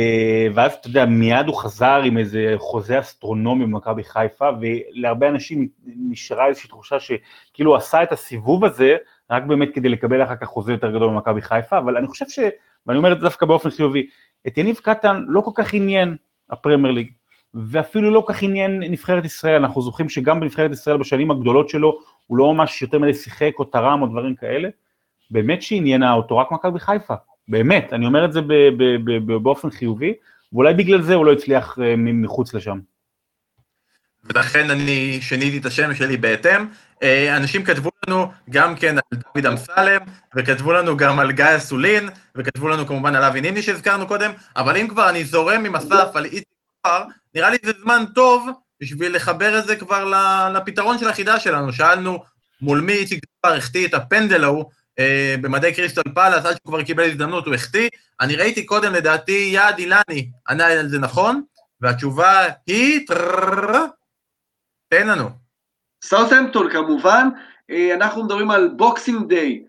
ואז 0.53 0.73
אתה 0.73 0.87
יודע, 0.87 1.05
מיד 1.05 1.47
הוא 1.47 1.55
חזר 1.55 2.01
עם 2.05 2.17
איזה 2.17 2.53
חוזה 2.57 2.99
אסטרונומי 2.99 3.65
במכבי 3.65 4.03
חיפה, 4.03 4.49
ולהרבה 4.61 5.29
אנשים 5.29 5.67
נשארה 5.85 6.47
איזושהי 6.47 6.69
תחושה 6.69 6.97
שכאילו 6.99 7.75
עשה 7.75 8.03
את 8.03 8.11
הסיבוב 8.11 8.65
הזה, 8.65 8.95
רק 9.31 9.43
באמת 9.43 9.69
כדי 9.73 9.89
לקבל 9.89 10.23
אחר 10.23 10.35
כך 10.35 10.47
חוזה 10.47 10.71
יותר 10.71 10.89
גדול 10.89 11.09
במכבי 11.09 11.41
חיפה, 11.41 11.77
אבל 11.77 11.97
אני 11.97 12.07
חושב 12.07 12.25
ש... 12.29 12.39
ואני 12.87 12.97
אומר 12.97 13.11
את 13.11 13.17
זה 13.17 13.23
דווקא 13.23 13.45
באופן 13.45 13.69
חיובי, 13.69 14.07
את 14.47 14.57
יניב 14.57 14.75
קטן 14.75 15.23
לא 15.27 15.41
כל 15.41 15.51
כך 15.55 15.73
עניין 15.73 16.15
הפרמייר 16.49 16.93
ליג, 16.93 17.11
ואפילו 17.53 18.11
לא 18.11 18.23
כך 18.27 18.43
עניין 18.43 18.79
נבחרת 18.79 19.25
ישראל, 19.25 19.55
אנחנו 19.55 19.81
זוכרים 19.81 20.09
שגם 20.09 20.39
בנבחרת 20.39 20.71
ישראל 20.71 20.97
בשנים 20.97 21.31
הגדולות 21.31 21.69
שלו, 21.69 21.99
הוא 22.27 22.37
לא 22.37 22.53
ממש 22.53 22.81
יותר 22.81 22.99
מדי 22.99 23.13
שיחק 23.13 23.51
או 23.59 23.63
תרם 23.63 24.01
או 24.01 24.07
דברים 24.07 24.35
כאלה, 24.35 24.69
באמת 25.31 25.61
שעניינה 25.61 26.13
אותו 26.13 26.37
רק 26.37 26.51
מכבי 26.51 26.79
חיפה, 26.79 27.13
באמת, 27.47 27.93
אני 27.93 28.05
אומר 28.05 28.25
את 28.25 28.33
זה 28.33 28.39
באופן 29.25 29.69
חיובי, 29.69 30.13
ואולי 30.53 30.73
בגלל 30.73 31.01
זה 31.01 31.15
הוא 31.15 31.25
לא 31.25 31.31
הצליח 31.31 31.79
אה, 31.81 31.93
מחוץ 31.97 32.53
לשם. 32.53 32.79
ולכן 34.23 34.69
אני 34.69 35.17
שיניתי 35.21 35.57
את 35.57 35.65
השם 35.65 35.95
שלי 35.95 36.17
בהתאם. 36.17 36.65
אה, 37.03 37.37
אנשים 37.37 37.63
כתבו 37.63 37.89
לנו 38.07 38.31
גם 38.49 38.75
כן 38.75 38.95
על 38.97 39.19
דוד 39.35 39.45
אמסלם, 39.45 40.01
וכתבו 40.35 40.73
לנו 40.73 40.97
גם 40.97 41.19
על 41.19 41.31
גיא 41.31 41.45
אסולין, 41.57 42.09
וכתבו 42.35 42.67
לנו 42.67 42.85
כמובן 42.85 43.15
על 43.15 43.23
אבי 43.23 43.41
נימני 43.41 43.61
שהזכרנו 43.61 44.07
קודם, 44.07 44.31
אבל 44.55 44.77
אם 44.77 44.87
כבר 44.87 45.09
אני 45.09 45.23
זורם 45.23 45.65
עם 45.65 45.75
אסף 45.75 46.15
על 46.15 46.25
איציק 46.25 46.48
נראה 47.35 47.49
לי 47.49 47.57
זה 47.65 47.71
זמן 47.81 48.03
טוב 48.15 48.47
בשביל 48.81 49.15
לחבר 49.15 49.59
את 49.59 49.65
זה 49.65 49.75
כבר 49.75 50.11
לפתרון 50.53 50.97
של 50.97 51.09
החידה 51.09 51.39
שלנו. 51.39 51.73
שאלנו 51.73 52.23
מול 52.61 52.81
מי 52.81 52.93
איציק 52.93 53.23
זוהר 53.45 53.57
החטיא 53.57 53.87
את 53.87 53.93
הפנדל 53.93 54.43
ההוא 54.43 54.65
אה, 54.99 55.35
במדי 55.41 55.73
קריסטל 55.73 56.01
פלאס, 56.15 56.45
עד 56.45 56.51
שהוא 56.51 56.65
כבר 56.65 56.83
קיבל 56.83 57.03
הזדמנות 57.03 57.45
הוא 57.45 57.55
החטיא. 57.55 57.89
אני 58.21 58.35
ראיתי 58.35 58.65
קודם, 58.65 58.93
לדעתי, 58.93 59.49
יעד 59.53 59.79
אילני 59.79 60.29
ענה 60.49 60.67
על 60.67 60.89
זה 60.89 60.99
נכון, 60.99 61.41
והתשובה 61.81 62.45
היא... 62.67 63.07
טררררר, 63.07 63.85
תן 64.89 65.07
לנו. 65.07 65.29
סאוטהמפטון 66.03 66.71
כמובן, 66.71 67.27
אה, 67.71 67.93
אנחנו 67.93 68.23
מדברים 68.23 68.51
על 68.51 68.69
boxing 68.75 69.27
day, 69.27 69.63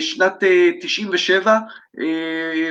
שנת 0.00 0.42
אה, 0.42 0.70
97, 0.80 1.58
אה, 1.98 2.70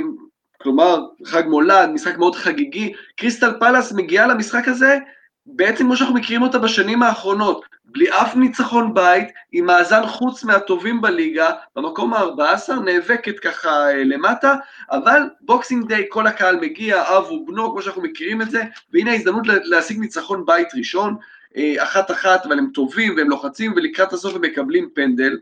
כלומר 0.64 1.06
חג 1.26 1.44
מולד, 1.48 1.90
משחק 1.90 2.18
מאוד 2.18 2.36
חגיגי, 2.36 2.94
קריסטל 3.16 3.54
פלאס 3.60 3.92
מגיעה 3.92 4.28
למשחק 4.28 4.68
הזה 4.68 4.98
בעצם 5.46 5.84
כמו 5.84 5.98
שאנחנו 5.98 6.16
מכירים 6.16 6.42
אותה 6.42 6.60
בשנים 6.60 7.04
האחרונות, 7.04 7.66
בלי 7.86 8.10
אף 8.10 8.36
ניצחון 8.36 8.94
בית, 8.94 9.28
עם 9.52 9.66
מאזן 9.66 10.08
חוץ 10.08 10.44
מהטובים 10.44 11.02
בליגה, 11.02 11.52
במקום 11.76 12.14
ה-14, 12.14 12.74
נאבקת 12.74 13.40
ככה 13.40 13.70
אה, 13.70 14.04
למטה, 14.04 14.56
אבל 14.92 15.22
boxing 15.42 15.88
day, 15.88 16.06
כל 16.10 16.28
הקהל 16.28 16.60
מגיע, 16.60 17.02
אב 17.02 17.32
ובנו, 17.32 17.72
כמו 17.72 17.82
שאנחנו 17.82 18.02
מכירים 18.02 18.42
את 18.42 18.52
זה, 18.52 18.64
והנה 18.94 19.12
ההזדמנות 19.12 19.44
להשיג 19.48 20.00
ניצחון 20.00 20.46
בית 20.46 20.68
ראשון, 20.76 21.16
אה, 21.58 21.84
אחת 21.84 22.12
אחת, 22.12 22.46
אבל 22.46 22.60
הם 22.60 22.68
טובים 22.74 23.16
והם 23.18 23.30
לוחצים, 23.30 23.74
ולקראת 23.76 24.14
הסוף 24.14 24.36
הם 24.36 24.42
מקבלים 24.42 24.90
פנדל, 24.94 25.38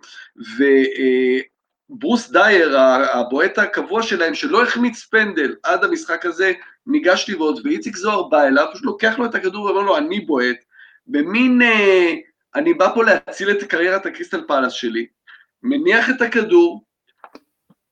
וברוס 1.92 2.32
דייר, 2.32 2.80
הבועט 3.14 3.58
הקבוע 3.58 4.04
שלהם, 4.04 4.36
שלא 4.36 4.64
החמיץ 4.64 5.06
פנדל 5.06 5.56
עד 5.64 5.84
המשחק 5.84 6.26
הזה, 6.26 6.52
ניגש 6.88 7.30
לבעוט, 7.30 7.66
ואיציק 7.66 7.96
זוהר 7.96 8.24
בא 8.24 8.44
אליו, 8.44 8.68
פשוט 8.74 8.86
לוקח 8.86 9.20
לו 9.20 9.26
את 9.26 9.36
הכדור 9.36 9.66
ואומר 9.66 9.82
לו, 9.82 9.98
אני 9.98 10.20
בועט, 10.20 10.58
במין, 11.08 11.62
אה, 11.62 12.14
אני 12.56 12.74
בא 12.74 12.92
פה 12.96 13.04
להציל 13.04 13.52
את 13.52 13.64
קריירת 13.64 14.06
הקריסטל 14.06 14.44
פלאס 14.48 14.74
שלי, 14.74 15.06
מניח 15.64 16.10
את 16.10 16.22
הכדור, 16.22 16.84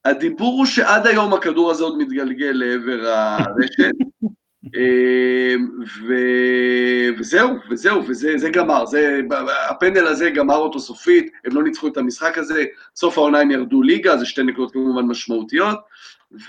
הדיבור 0.06 0.58
הוא 0.58 0.66
שעד 0.66 1.08
היום 1.08 1.34
הכדור 1.34 1.72
הזה 1.72 1.84
עוד 1.84 1.98
מתגלגל 1.98 2.52
לעבר 2.54 3.08
הרשת, 3.08 3.92
ו... 4.66 6.14
וזהו, 7.20 7.50
וזהו, 7.70 8.08
וזה 8.08 8.38
זה 8.38 8.50
גמר, 8.50 8.86
זה, 8.86 9.20
הפנדל 9.70 10.08
הזה 10.08 10.30
גמר 10.30 10.56
אותו 10.56 10.80
סופית, 10.80 11.32
הם 11.46 11.56
לא 11.56 11.64
ניצחו 11.64 11.88
את 11.88 11.98
המשחק 11.98 12.38
הזה, 12.38 12.66
סוף 12.96 13.18
העונה 13.18 13.40
הם 13.40 13.52
ירדו 13.52 13.82
ליגה, 13.82 14.18
זה 14.18 14.26
שתי 14.26 14.44
נקודות 14.44 14.72
כמובן 14.72 15.06
משמעותיות, 15.06 15.80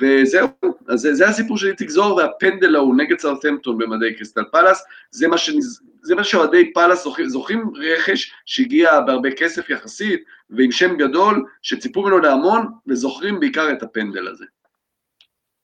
וזהו, 0.00 0.48
אז 0.88 1.00
זה, 1.00 1.14
זה 1.14 1.28
הסיפור 1.28 1.58
של 1.58 1.66
איציק 1.66 1.90
זוהר 1.90 2.14
והפנדל 2.14 2.76
ההוא 2.76 2.96
נגד 2.96 3.18
סרטמפטון 3.18 3.78
במדי 3.78 4.14
קריסטל 4.14 4.44
פלאס, 4.52 4.84
זה 5.10 5.28
מה, 5.28 5.38
שנז... 5.38 5.80
זה 6.02 6.14
מה 6.14 6.24
שאוהדי 6.24 6.72
פלאס 6.72 7.06
זוכרים 7.26 7.70
רכש 7.74 8.32
שהגיע 8.46 9.00
בהרבה 9.00 9.30
כסף 9.30 9.70
יחסית, 9.70 10.20
ועם 10.50 10.72
שם 10.72 10.96
גדול, 10.96 11.44
שציפו 11.62 12.02
ממנו 12.02 12.18
להמון, 12.18 12.66
וזוכרים 12.86 13.40
בעיקר 13.40 13.72
את 13.72 13.82
הפנדל 13.82 14.28
הזה. 14.28 14.44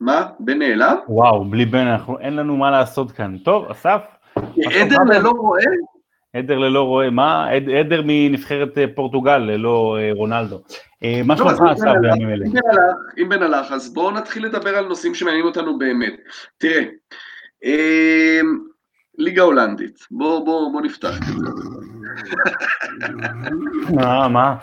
מה? 0.00 0.26
בן 0.40 0.58
נעלם? 0.58 0.96
וואו, 1.08 1.44
בלי 1.44 1.64
בן, 1.64 1.86
אנחנו, 1.86 2.18
אין 2.18 2.36
לנו 2.36 2.56
מה 2.56 2.70
לעשות 2.70 3.12
כאן. 3.12 3.38
טוב, 3.38 3.70
אסף? 3.70 4.00
עדר 4.80 5.02
ללא 5.08 5.30
רועה? 5.30 5.62
עדר 6.32 6.58
ללא 6.58 6.82
רועה, 6.82 7.10
מה? 7.10 7.48
עדר 7.80 8.02
מנבחרת 8.04 8.78
אה, 8.78 8.84
פורטוגל 8.94 9.38
ללא 9.38 9.96
אה, 10.00 10.10
רונלדו. 10.12 10.60
אה, 11.02 11.20
מה 11.24 11.36
שלומך 11.36 11.60
אסף 11.72 11.92
בימים 12.00 12.28
אלה? 12.28 12.46
אם 13.18 13.28
בן 13.28 13.42
הלך, 13.42 13.72
אז 13.72 13.94
בואו 13.94 14.10
נתחיל 14.10 14.46
לדבר 14.46 14.76
על 14.76 14.86
נושאים 14.86 15.14
שמעניינים 15.14 15.46
אותנו 15.46 15.78
באמת. 15.78 16.14
תראה, 16.58 16.84
ליגה 19.18 19.42
הולנדית, 19.42 19.98
בואו 20.10 20.44
בוא, 20.44 20.72
בוא 20.72 20.80
נפתח. 20.80 21.18
מה, 23.94 24.28
מה? 24.28 24.54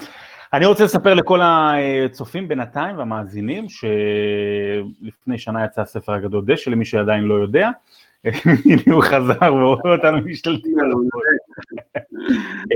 אני 0.53 0.65
רוצה 0.65 0.83
לספר 0.83 1.13
לכל 1.13 1.39
הצופים 1.43 2.47
בינתיים 2.47 2.97
והמאזינים 2.97 3.65
שלפני 3.69 5.37
שנה 5.37 5.65
יצא 5.65 5.81
הספר 5.81 6.13
הגדול 6.13 6.45
דשא, 6.45 6.69
למי 6.69 6.85
שעדיין 6.85 7.23
לא 7.23 7.33
יודע. 7.33 7.69
הנה 8.65 8.81
הוא 8.93 9.03
חזר 9.03 9.53
ורואה 9.53 9.95
אותנו 9.95 10.17
משתלטים 10.25 10.79
על 10.79 10.91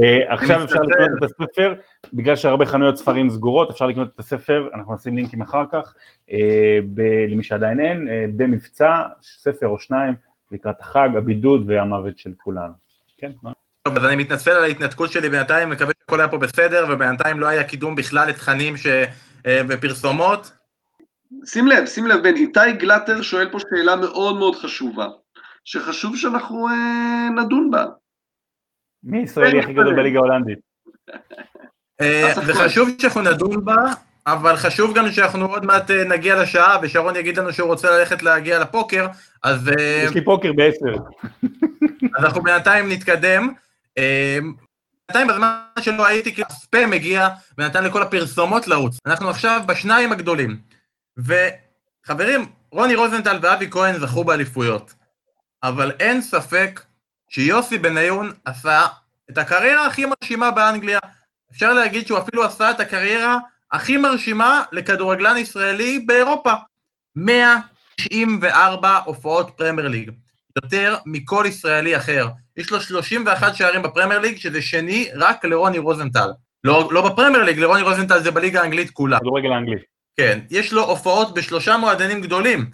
אה, 0.01 0.33
עכשיו 0.33 0.63
אפשר 0.63 0.79
לקנות 0.81 1.09
את 1.17 1.23
הספר, 1.23 1.73
בגלל 2.13 2.35
שהרבה 2.35 2.65
חנויות 2.65 2.97
ספרים 2.97 3.29
סגורות, 3.29 3.69
אפשר 3.69 3.87
לקנות 3.87 4.09
את 4.15 4.19
הספר, 4.19 4.69
אנחנו 4.73 4.95
נשים 4.95 5.15
לינקים 5.15 5.41
אחר 5.41 5.63
כך, 5.71 5.93
אה, 6.31 6.79
למי 7.29 7.43
שעדיין 7.43 7.79
אין, 7.79 8.07
אה, 8.07 8.25
במבצע, 8.35 9.01
ספר 9.21 9.67
או 9.67 9.79
שניים, 9.79 10.13
לקראת 10.51 10.79
החג, 10.79 11.09
הבידוד 11.17 11.63
והמוות 11.67 12.17
של 12.17 12.31
כולנו. 12.37 12.73
כן, 13.17 13.31
מה? 13.43 13.51
טוב, 13.87 13.97
אז 13.97 14.05
אני 14.05 14.15
מתנצל 14.15 14.51
על 14.51 14.63
ההתנתקות 14.63 15.11
שלי 15.11 15.29
בינתיים, 15.29 15.69
מקווה 15.69 15.93
שהכל 15.99 16.19
היה 16.19 16.27
פה 16.29 16.37
בסדר, 16.37 16.85
ובינתיים 16.89 17.39
לא 17.39 17.47
היה 17.47 17.63
קידום 17.63 17.95
בכלל 17.95 18.29
לתכנים 18.29 18.77
ש... 18.77 18.87
ופרסומות. 19.47 20.51
שים 21.45 21.67
לב, 21.67 21.85
שים 21.85 22.07
לב, 22.07 22.23
בן, 22.23 22.35
איתי 22.35 22.71
גלטר 22.77 23.21
שואל 23.21 23.49
פה 23.51 23.57
שאלה 23.59 23.95
מאוד 23.95 24.37
מאוד 24.37 24.55
חשובה. 24.55 25.07
שחשוב 25.65 26.17
שאנחנו 26.17 26.67
אה, 26.67 27.29
נדון 27.29 27.71
בה. 27.71 27.85
מי 29.03 29.17
הישראלי 29.17 29.59
הכי 29.59 29.73
גדול 29.73 29.95
בליגה 29.95 30.19
ההולנדית? 30.19 30.59
אה, 32.01 32.33
זה 32.45 32.53
חשוב 32.53 32.89
שאנחנו 33.01 33.21
נדון 33.21 33.65
בה, 33.65 33.75
אבל 34.27 34.55
חשוב 34.55 34.95
גם 34.95 35.11
שאנחנו 35.11 35.45
עוד 35.45 35.65
מעט 35.65 35.91
אה, 35.91 36.03
נגיע 36.03 36.41
לשעה, 36.41 36.77
ושרון 36.81 37.15
יגיד 37.15 37.39
לנו 37.39 37.53
שהוא 37.53 37.67
רוצה 37.67 37.91
ללכת 37.91 38.23
להגיע 38.23 38.59
לפוקר, 38.59 39.07
אז... 39.43 39.71
יש 40.03 40.13
לי 40.13 40.23
פוקר 40.23 40.53
בעשר. 40.53 40.95
אז 42.15 42.25
אנחנו 42.25 42.41
בינתיים 42.41 42.91
נתקדם. 42.91 43.53
בינתיים 43.97 45.27
בזמן 45.27 45.59
שלא 45.79 46.07
הייתי, 46.07 46.35
כי 46.35 46.41
הספאם 46.49 46.93
הגיע 46.93 47.29
ונתן 47.57 47.83
לכל 47.83 48.01
הפרסומות 48.01 48.67
לרוץ. 48.67 48.97
אנחנו 49.05 49.29
עכשיו 49.29 49.61
בשניים 49.65 50.11
הגדולים. 50.11 50.59
וחברים, 51.17 52.45
רוני 52.71 52.95
רוזנטל 52.95 53.39
ואבי 53.41 53.67
כהן 53.71 53.99
זכו 53.99 54.23
באליפויות. 54.23 54.93
אבל 55.63 55.91
אין 55.99 56.21
ספק 56.21 56.81
שיוסי 57.29 57.77
בניון 57.77 58.33
עשה 58.45 58.85
את 59.31 59.37
הקריירה 59.37 59.85
הכי 59.85 60.05
מרשימה 60.05 60.51
באנגליה. 60.51 60.99
אפשר 61.51 61.73
להגיד 61.73 62.07
שהוא 62.07 62.19
אפילו 62.19 62.43
עשה 62.43 62.71
את 62.71 62.79
הקריירה 62.79 63.37
הכי 63.71 63.97
מרשימה 63.97 64.63
לכדורגלן 64.71 65.37
ישראלי 65.37 65.99
באירופה. 65.99 66.53
194 67.15 68.97
הופעות 69.05 69.51
פרמייר 69.57 69.87
ליג, 69.87 70.11
יותר 70.55 70.97
מכל 71.05 71.45
ישראלי 71.47 71.97
אחר. 71.97 72.27
יש 72.57 72.71
לו 72.71 72.81
31 72.81 73.55
שערים 73.55 73.81
בפרמייר 73.81 74.19
ליג, 74.19 74.37
שזה 74.37 74.61
שני 74.61 75.09
רק 75.15 75.45
לרוני 75.45 75.77
רוזנטל. 75.77 76.29
לא, 76.63 76.89
לא 76.91 77.09
בפרמייר 77.09 77.43
ליג, 77.43 77.59
לרוני 77.59 77.81
רוזנטל 77.81 78.19
זה 78.19 78.31
בליגה 78.31 78.61
האנגלית 78.61 78.91
כולה. 78.91 79.19
כדורגל 79.19 79.51
האנגלי. 79.51 79.77
כן, 80.17 80.39
יש 80.49 80.73
לו 80.73 80.83
הופעות 80.83 81.33
בשלושה 81.33 81.77
מועדנים 81.77 82.21
גדולים. 82.21 82.69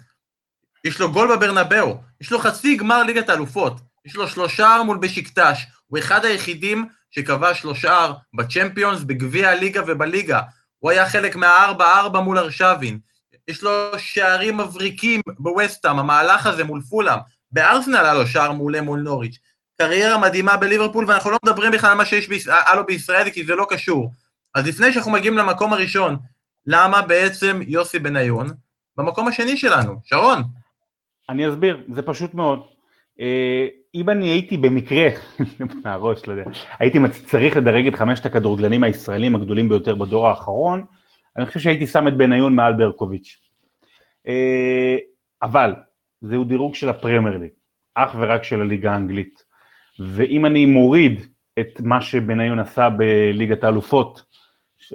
יש 0.84 1.00
לו 1.00 1.12
גול 1.12 1.36
בברנבאו, 1.36 1.96
יש 2.20 2.32
לו 2.32 2.38
חצי 2.38 2.76
גמר 2.76 3.02
ליגת 3.02 3.28
האלופות, 3.28 3.80
יש 4.04 4.16
לו 4.16 4.28
שלושה 4.28 4.76
מול 4.86 4.98
בשקטש, 4.98 5.66
הוא 5.86 5.98
אחד 5.98 6.24
היחידים 6.24 6.88
שכבש 7.10 7.64
לו 7.64 7.74
שער 7.74 8.14
בצ'מפיונס, 8.34 9.02
בגביע 9.02 9.50
הליגה 9.50 9.82
ובליגה, 9.86 10.40
הוא 10.78 10.90
היה 10.90 11.08
חלק 11.08 11.36
מהארבע-ארבע 11.36 12.20
מול 12.20 12.38
ארשבין, 12.38 12.98
יש 13.48 13.62
לו 13.62 13.98
שערים 13.98 14.56
מבריקים 14.56 15.20
בווסטאם, 15.38 15.98
המהלך 15.98 16.46
הזה 16.46 16.64
מול 16.64 16.80
פולאם, 16.90 17.18
בארסנל 17.52 17.96
היה 17.96 18.14
לו 18.14 18.26
שער 18.26 18.52
מעולה 18.52 18.80
מול 18.80 19.00
נוריץ', 19.00 19.38
קריירה 19.78 20.18
מדהימה 20.18 20.56
בליברפול, 20.56 21.04
ואנחנו 21.08 21.30
לא 21.30 21.38
מדברים 21.44 21.72
בכלל 21.72 21.90
על 21.90 21.96
מה 21.96 22.04
שיש 22.04 22.28
בישראל, 22.28 22.76
לו 22.76 22.86
בישראל, 22.86 23.30
כי 23.30 23.44
זה 23.44 23.54
לא 23.54 23.66
קשור. 23.68 24.12
אז 24.54 24.66
לפני 24.66 24.92
שאנחנו 24.92 25.12
מגיעים 25.12 25.38
למקום 25.38 25.72
הראשון, 25.72 26.16
למה 26.66 27.02
בעצם 27.02 27.60
יוסי 27.66 27.98
בניון 27.98 28.46
במקום 28.96 29.28
השני 29.28 29.56
שלנו? 29.56 30.00
שרון. 30.04 30.42
אני 31.28 31.48
אסביר, 31.48 31.82
זה 31.94 32.02
פשוט 32.02 32.34
מאוד. 32.34 32.62
אה, 33.20 33.66
אם 33.94 34.10
אני 34.10 34.28
הייתי 34.28 34.56
במקרה, 34.56 35.08
מהראש, 35.84 36.28
לא 36.28 36.32
יודע, 36.32 36.50
הייתי 36.78 36.98
צריך 37.26 37.56
לדרג 37.56 37.86
את 37.86 37.94
חמשת 37.94 38.26
הכדורגלנים 38.26 38.84
הישראלים 38.84 39.34
הגדולים 39.34 39.68
ביותר 39.68 39.94
בדור 39.94 40.28
האחרון, 40.28 40.84
אני 41.36 41.46
חושב 41.46 41.60
שהייתי 41.60 41.86
שם 41.86 42.08
את 42.08 42.16
בניון 42.16 42.54
מעל 42.54 42.72
ברקוביץ'. 42.72 43.36
אה, 44.26 44.96
אבל, 45.42 45.74
זהו 46.20 46.44
דירוג 46.44 46.74
של 46.74 46.88
הפרמייר 46.88 47.38
ליג, 47.38 47.50
אך 47.94 48.14
ורק 48.18 48.44
של 48.44 48.60
הליגה 48.60 48.92
האנגלית. 48.92 49.43
ואם 50.00 50.46
אני 50.46 50.66
מוריד 50.66 51.26
את 51.60 51.80
מה 51.80 52.00
שבניון 52.00 52.58
עשה 52.58 52.88
בליגת 52.90 53.64
האלופות, 53.64 54.22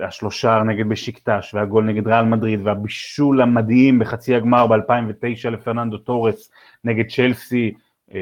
השלושה 0.02 0.62
נגד 0.66 0.89
בשיקטאש, 0.89 1.54
והגול 1.54 1.84
נגד 1.84 2.08
ריאל 2.08 2.26
מדריד, 2.26 2.60
והבישול 2.64 3.41
המדהים 3.41 4.00
בחצי 4.00 4.36
הגמר 4.36 4.68
ב-2009 4.68 5.50
לפרננדו 5.50 5.97
טורס 5.97 6.52
נגד 6.84 7.06
צ'לסי, 7.10 7.74
אה, 8.14 8.20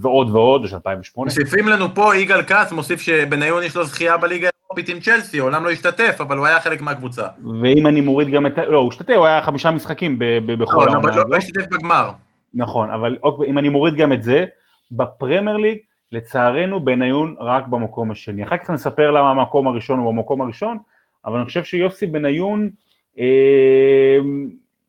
ועוד 0.00 0.30
ועוד, 0.30 0.64
יש 0.64 0.74
2008. 0.74 1.30
מוסיפים 1.30 1.68
לנו 1.68 1.94
פה, 1.94 2.16
יגאל 2.16 2.42
כץ 2.42 2.72
מוסיף 2.72 3.00
שבניון 3.00 3.62
יש 3.62 3.76
לו 3.76 3.84
זכייה 3.84 4.16
בליגה 4.16 4.48
האירופית 4.62 4.88
עם 4.88 5.00
צ'לסי, 5.00 5.38
אומנם 5.38 5.64
לא 5.64 5.70
השתתף, 5.70 6.16
אבל 6.20 6.38
הוא 6.38 6.46
היה 6.46 6.60
חלק 6.60 6.80
מהקבוצה. 6.80 7.26
ואם 7.62 7.86
אני 7.86 8.00
מוריד 8.00 8.28
גם 8.28 8.46
את, 8.46 8.58
לא, 8.58 8.78
הוא 8.78 8.88
השתתף, 8.88 9.14
הוא 9.16 9.26
היה 9.26 9.42
חמישה 9.42 9.70
משחקים 9.70 10.18
בכל 10.18 10.84
לא, 10.86 10.92
העונה. 10.92 11.16
לא, 11.16 11.24
לא 11.28 11.36
השתתף 11.36 11.66
בגמר. 11.70 12.10
נכון, 12.54 12.90
אבל 12.90 13.16
אם 13.46 13.58
אני 13.58 13.68
מוריד 13.68 13.94
גם 13.94 14.12
את 14.12 14.22
זה, 14.22 14.44
בפרמייר 14.92 15.56
ליג, 15.56 15.78
לצערנו 16.12 16.84
בניון 16.84 17.34
רק 17.38 17.66
במקום 17.66 18.10
השני. 18.10 18.44
אחר 18.44 18.56
כך 18.56 18.70
נספר 18.70 19.10
למה 19.10 19.30
המקום 19.30 19.68
הראשון 19.68 19.98
הוא 19.98 20.08
המקום 20.08 20.40
הראשון, 20.40 20.78
אבל 21.24 21.36
אני 21.36 21.44
חושב 21.46 21.64
שיוסי 21.64 22.06
בניון, 22.06 22.70
אה, 23.18 24.18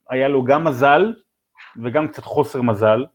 היה 0.10 0.28
לו 0.28 0.44
גם 0.44 0.64
מזל 0.64 1.14
וגם 1.84 2.08
קצת 2.08 2.24
חוסר 2.24 2.62
מזל, 2.62 3.06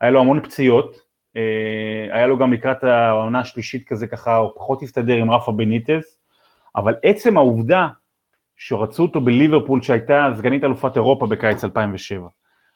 היה 0.00 0.10
לו 0.10 0.20
המון 0.20 0.40
פציעות, 0.40 0.96
אה, 1.36 2.06
היה 2.10 2.26
לו 2.26 2.38
גם 2.38 2.52
לקראת 2.52 2.84
העונה 2.84 3.40
השלישית 3.40 3.88
כזה 3.88 4.06
ככה, 4.06 4.36
הוא 4.36 4.50
פחות 4.54 4.82
הסתדר 4.82 5.14
עם 5.14 5.30
רפה 5.30 5.52
בניטס, 5.52 6.18
אבל 6.76 6.94
עצם 7.02 7.36
העובדה 7.36 7.88
שרצו 8.56 9.02
אותו 9.02 9.20
בליברפול 9.20 9.82
שהייתה 9.82 10.28
סגנית 10.36 10.64
אלופת 10.64 10.96
אירופה 10.96 11.26
בקיץ 11.26 11.64
2007, 11.64 12.28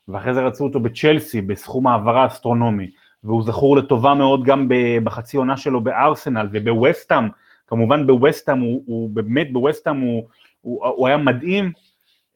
ואחרי 0.08 0.34
זה 0.34 0.40
רצו 0.40 0.64
אותו 0.64 0.80
בצ'לסי 0.80 1.40
בסכום 1.40 1.86
העברה 1.86 2.26
אסטרונומי, 2.26 2.90
והוא 3.24 3.42
זכור 3.42 3.76
לטובה 3.76 4.14
מאוד 4.14 4.44
גם 4.44 4.68
בחצי 5.04 5.36
עונה 5.36 5.56
שלו 5.56 5.80
בארסנל 5.80 6.48
ובווסטאם, 6.52 7.28
כמובן 7.66 8.06
בווסטאם, 8.06 8.60
הוא, 8.60 8.82
הוא 8.86 9.10
באמת 9.10 9.52
בווסטאם 9.52 10.00
הוא, 10.00 10.28
הוא, 10.60 10.86
הוא 10.86 11.08
היה 11.08 11.16
מדהים, 11.16 11.72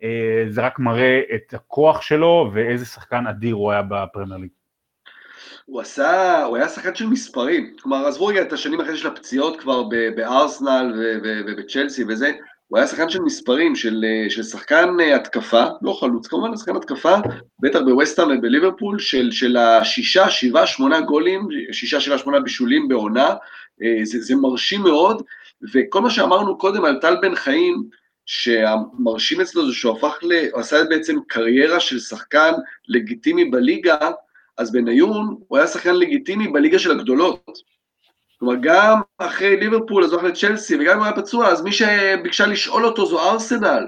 אה, 0.03 0.45
זה 0.49 0.61
רק 0.61 0.79
מראה 0.79 1.21
את 1.35 1.55
הכוח 1.55 2.03
שלו 2.03 2.51
ואיזה 2.55 2.87
שחקן 2.87 3.27
אדיר 3.27 3.55
הוא 3.55 3.73
היה 3.73 3.83
בפרמייר 3.83 4.41
ליג. 4.41 4.51
הוא 5.67 5.81
עשה, 5.81 6.45
הוא 6.45 6.57
היה 6.57 6.69
שחקן 6.69 6.95
של 6.95 7.07
מספרים, 7.07 7.75
כלומר 7.83 8.07
עזבו 8.07 8.27
רגע 8.27 8.43
את 8.43 8.53
השנים 8.53 8.81
אחרי 8.81 8.97
של 8.97 9.09
הפציעות 9.09 9.61
כבר 9.61 9.83
בארסנל 10.17 10.93
ובצ'לסי 11.47 12.05
וזה, 12.09 12.33
הוא 12.73 12.79
היה 12.79 12.87
שחקן 12.87 13.09
של 13.09 13.21
מספרים, 13.21 13.77
של, 13.77 14.05
של 14.29 14.43
שחקן 14.43 14.89
התקפה, 15.15 15.65
לא 15.83 15.93
חלוץ 16.01 16.27
כמובן, 16.27 16.57
שחקן 16.57 16.77
התקפה, 16.77 17.15
בטח 17.61 17.79
בווסטהאם 17.85 18.29
ובליברפול, 18.31 18.99
של, 18.99 19.31
של 19.31 19.57
השישה, 19.57 20.31
שבעה, 20.31 20.67
שמונה 20.67 21.01
גולים, 21.01 21.49
שישה, 21.73 22.01
שבעה, 22.01 22.19
שמונה 22.19 22.41
בישולים 22.41 22.89
בעונה, 22.89 23.35
אה, 23.83 24.05
זה, 24.05 24.21
זה 24.21 24.37
מרשים 24.37 24.81
מאוד, 24.81 25.23
וכל 25.75 26.01
מה 26.01 26.11
שאמרנו 26.11 26.59
קודם 26.59 26.85
על 26.85 26.99
טל 27.01 27.17
בן 27.23 27.35
חיים, 27.35 27.83
שהמרשים 28.27 29.41
אצלו 29.41 29.67
זה 29.67 29.73
שהוא 29.73 29.97
הפך 29.97 30.19
ל... 30.23 30.33
עשה 30.55 30.85
בעצם 30.85 31.17
קריירה 31.29 31.81
של 31.81 31.99
שחקן 31.99 32.53
לגיטימי 32.89 33.45
בליגה, 33.45 34.11
אז 34.59 34.73
בניון 34.73 35.37
הוא 35.49 35.59
היה 35.59 35.67
שחקן 35.67 35.95
לגיטימי 35.95 36.49
בליגה 36.49 36.79
של 36.79 36.91
הגדולות. 36.91 37.59
כלומר, 38.43 38.59
גם 38.63 39.01
אחרי 39.19 39.57
ליברפול, 39.57 40.05
אז 40.05 40.13
הוא 40.13 40.21
הלך 40.21 40.31
לצ'לסי, 40.31 40.77
וגם 40.77 40.93
אם 40.93 40.99
הוא 40.99 41.05
היה 41.05 41.17
פצוע, 41.17 41.49
אז 41.49 41.63
מי 41.63 41.73
שביקשה 41.73 42.47
לשאול 42.47 42.85
אותו 42.85 43.07
זו 43.07 43.31
ארסנל. 43.31 43.87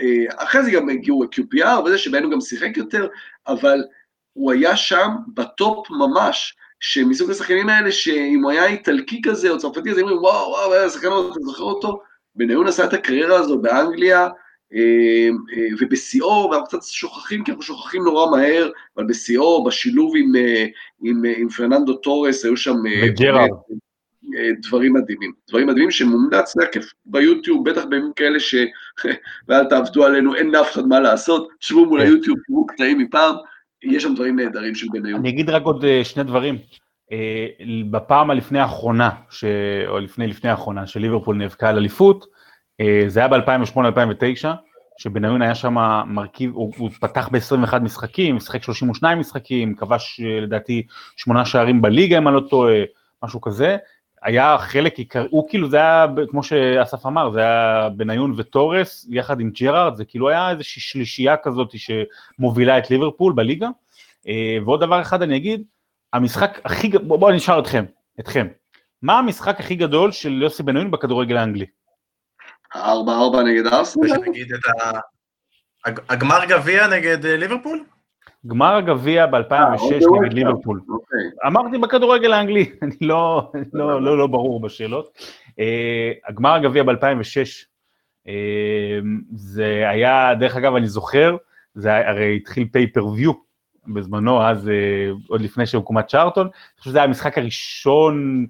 אה, 0.00 0.24
אחרי 0.36 0.62
זה 0.62 0.70
גם 0.70 0.88
הגיעו 0.88 1.24
QPR 1.24 1.80
וזה, 1.84 1.98
שבהן 1.98 2.24
הוא 2.24 2.32
גם 2.32 2.40
שיחק 2.40 2.76
יותר, 2.76 3.06
אבל 3.46 3.84
הוא 4.32 4.52
היה 4.52 4.76
שם 4.76 5.08
בטופ 5.34 5.90
ממש, 5.90 6.56
שמסוג 6.80 7.30
השחקנים 7.30 7.68
האלה, 7.68 7.92
שאם 7.92 8.40
הוא 8.42 8.50
היה 8.50 8.66
איטלקי 8.66 9.22
כזה 9.24 9.50
או 9.50 9.58
צרפתי, 9.58 9.90
אז 9.90 9.98
אומרים, 9.98 10.18
וואו, 10.18 10.50
וואו, 10.50 10.72
היה 10.72 10.90
שחקן, 10.90 11.08
אתה 11.08 11.40
זוכר 11.40 11.62
אותו? 11.62 12.00
בניון 12.34 12.66
עשה 12.66 12.84
את 12.84 12.92
הקריירה 12.92 13.36
הזו 13.36 13.58
באנגליה, 13.58 14.28
אה, 14.74 15.28
אה, 15.56 15.68
ובשיאו, 15.80 16.48
ואנחנו 16.50 16.66
קצת 16.66 16.82
שוכחים, 16.82 17.44
כי 17.44 17.50
אנחנו 17.50 17.62
שוכחים 17.62 18.02
נורא 18.02 18.30
מהר, 18.30 18.70
אבל 18.96 19.06
בשיאו, 19.06 19.64
בשילוב 19.64 20.12
עם, 20.16 20.32
עם, 21.02 21.22
עם 21.36 21.48
פרננדו 21.48 21.94
טורס, 21.96 22.44
היו 22.44 22.56
שם... 22.56 22.76
וג'רארד. 23.02 23.50
דברים 24.62 24.92
מדהימים. 24.92 25.32
דברים 25.48 25.66
מדהימים 25.66 25.90
שמומלץ, 25.90 26.56
הכיף 26.58 26.92
ביוטיוב, 27.06 27.70
בטח 27.70 27.84
בימים 27.84 28.12
כאלה 28.16 28.40
ש... 28.40 28.54
ואל 29.48 29.64
תעבדו 29.64 30.04
עלינו, 30.04 30.34
אין 30.34 30.50
לאף 30.50 30.72
אחד 30.72 30.86
מה 30.86 31.00
לעשות, 31.00 31.48
שבו 31.60 31.86
מול 31.86 32.00
כן. 32.00 32.06
היוטיוב, 32.06 32.38
תראו 32.46 32.66
קטעים 32.66 32.98
מפעם, 32.98 33.34
יש 33.82 34.02
שם 34.02 34.14
דברים 34.14 34.36
נהדרים 34.36 34.74
של 34.74 34.86
בניון. 34.92 35.20
אני 35.20 35.28
אגיד 35.28 35.50
רק 35.50 35.62
עוד 35.62 35.84
אה, 35.84 36.04
שני 36.04 36.24
דברים. 36.24 36.58
אה, 37.12 37.46
בפעם 37.90 38.30
הלפני 38.30 38.58
האחרונה, 38.58 39.10
ש... 39.30 39.44
או 39.86 39.98
לפני 39.98 40.26
לפני 40.26 40.50
האחרונה, 40.50 40.86
שליברפול 40.86 41.36
נאבקה 41.36 41.68
על 41.68 41.76
אליפות, 41.76 42.26
אה, 42.80 43.04
זה 43.06 43.20
היה 43.20 43.28
ב-2008-2009, 43.28 44.46
שבניון 44.98 45.42
היה 45.42 45.54
שם 45.54 45.74
מרכיב, 46.06 46.50
הוא, 46.54 46.72
הוא 46.76 46.90
פתח 47.00 47.28
ב-21 47.32 47.78
משחקים, 47.78 48.40
שיחק 48.40 48.62
32 48.62 49.18
משחקים, 49.18 49.74
כבש 49.74 50.20
לדעתי 50.42 50.86
שמונה 51.16 51.44
שערים 51.44 51.82
בליגה 51.82 52.18
אם 52.18 52.28
אני 52.28 52.36
לא 52.36 52.40
טועה, 52.40 52.82
משהו 53.24 53.40
כזה, 53.40 53.76
היה 54.22 54.58
חלק 54.58 54.98
עיקרי, 54.98 55.28
הוא 55.30 55.48
כאילו 55.48 55.70
זה 55.70 55.76
היה, 55.76 56.06
כמו 56.30 56.42
שאסף 56.42 57.06
אמר, 57.06 57.30
זה 57.30 57.40
היה 57.40 57.88
בניון 57.88 58.34
וטורס 58.36 59.06
יחד 59.10 59.40
עם 59.40 59.50
ג'רארד, 59.50 59.96
זה 59.96 60.04
כאילו 60.04 60.28
היה 60.28 60.50
איזושהי 60.50 60.82
שלישייה 60.82 61.36
כזאת 61.36 61.74
שמובילה 61.76 62.78
את 62.78 62.90
ליברפול 62.90 63.32
בליגה. 63.32 63.68
אה, 64.28 64.56
ועוד 64.64 64.80
דבר 64.80 65.00
אחד 65.00 65.22
אני 65.22 65.36
אגיד, 65.36 65.62
המשחק 66.12 66.60
הכי, 66.64 66.88
בואו 66.88 67.18
בוא 67.18 67.32
נשאל 67.32 67.58
אתכם, 67.58 67.84
אתכם, 68.20 68.46
מה 69.02 69.18
המשחק 69.18 69.60
הכי 69.60 69.74
גדול 69.74 70.12
של 70.12 70.42
יוסי 70.42 70.62
בניון 70.62 70.90
בכדורגל 70.90 71.36
האנגלי? 71.36 71.66
הארבע 72.74 73.12
ארבע 73.12 73.42
נגד 73.42 73.66
ארסנל? 73.66 74.18
נגיד 74.28 74.52
את 74.52 74.60
הגמר 76.08 76.44
גביע 76.48 76.86
נגד 76.86 77.26
אה, 77.26 77.36
ליברפול? 77.36 77.84
גמר 78.46 78.74
הגביע 78.74 79.26
ב-2006 79.26 79.52
אה, 79.52 79.76
אוקיי, 79.76 80.20
נגד 80.20 80.32
ליברפול. 80.32 80.80
אוקיי. 80.88 81.18
אמרתי 81.46 81.78
בכדורגל 81.78 82.32
האנגלי, 82.32 82.70
אני 82.82 82.96
לא, 83.00 83.50
לא, 83.72 84.02
לא, 84.02 84.18
לא 84.18 84.26
ברור 84.26 84.60
בשאלות. 84.60 85.18
Uh, 85.48 86.28
הגמר 86.28 86.54
הגביע 86.54 86.82
ב-2006, 86.82 86.94
uh, 88.26 88.30
זה 89.34 89.84
היה, 89.88 90.34
דרך 90.40 90.56
אגב, 90.56 90.74
אני 90.74 90.88
זוכר, 90.88 91.36
זה 91.74 92.08
הרי 92.08 92.36
התחיל 92.36 92.68
פייפריוויו 92.72 93.32
בזמנו, 93.94 94.42
אז 94.42 94.70
עוד 95.28 95.40
לפני 95.40 95.66
שהוקמה 95.66 96.02
צ'ארטון, 96.02 96.46
אני 96.46 96.78
חושב 96.78 96.90
שזה 96.90 96.98
היה 96.98 97.04
המשחק 97.04 97.38
הראשון, 97.38 98.46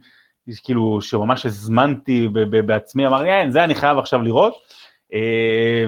כאילו, 0.64 1.00
שממש 1.00 1.46
הזמנתי 1.46 2.28
בעצמי, 2.66 3.06
אמרתי, 3.06 3.28
אין, 3.28 3.50
זה 3.50 3.64
אני 3.64 3.74
חייב 3.74 3.98
עכשיו 3.98 4.22
לראות. 4.22 4.54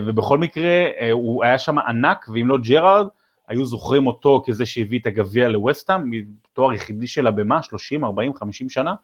ובכל 0.06 0.38
מקרה, 0.38 0.86
הוא 1.12 1.44
היה 1.44 1.58
שם 1.58 1.78
ענק, 1.78 2.26
ואם 2.32 2.48
לא 2.48 2.58
ג'רארד, 2.58 3.06
היו 3.48 3.66
זוכרים 3.66 4.06
אותו 4.06 4.42
כזה 4.46 4.66
שהביא 4.66 4.98
את 5.00 5.06
הגביע 5.06 5.48
לווסטהאם, 5.48 6.10
תואר 6.52 6.72
יחידי 6.72 7.06
שלה 7.06 7.30
במה? 7.30 7.62
30, 7.62 8.04
40, 8.04 8.34
50 8.34 8.70
שנה? 8.70 8.94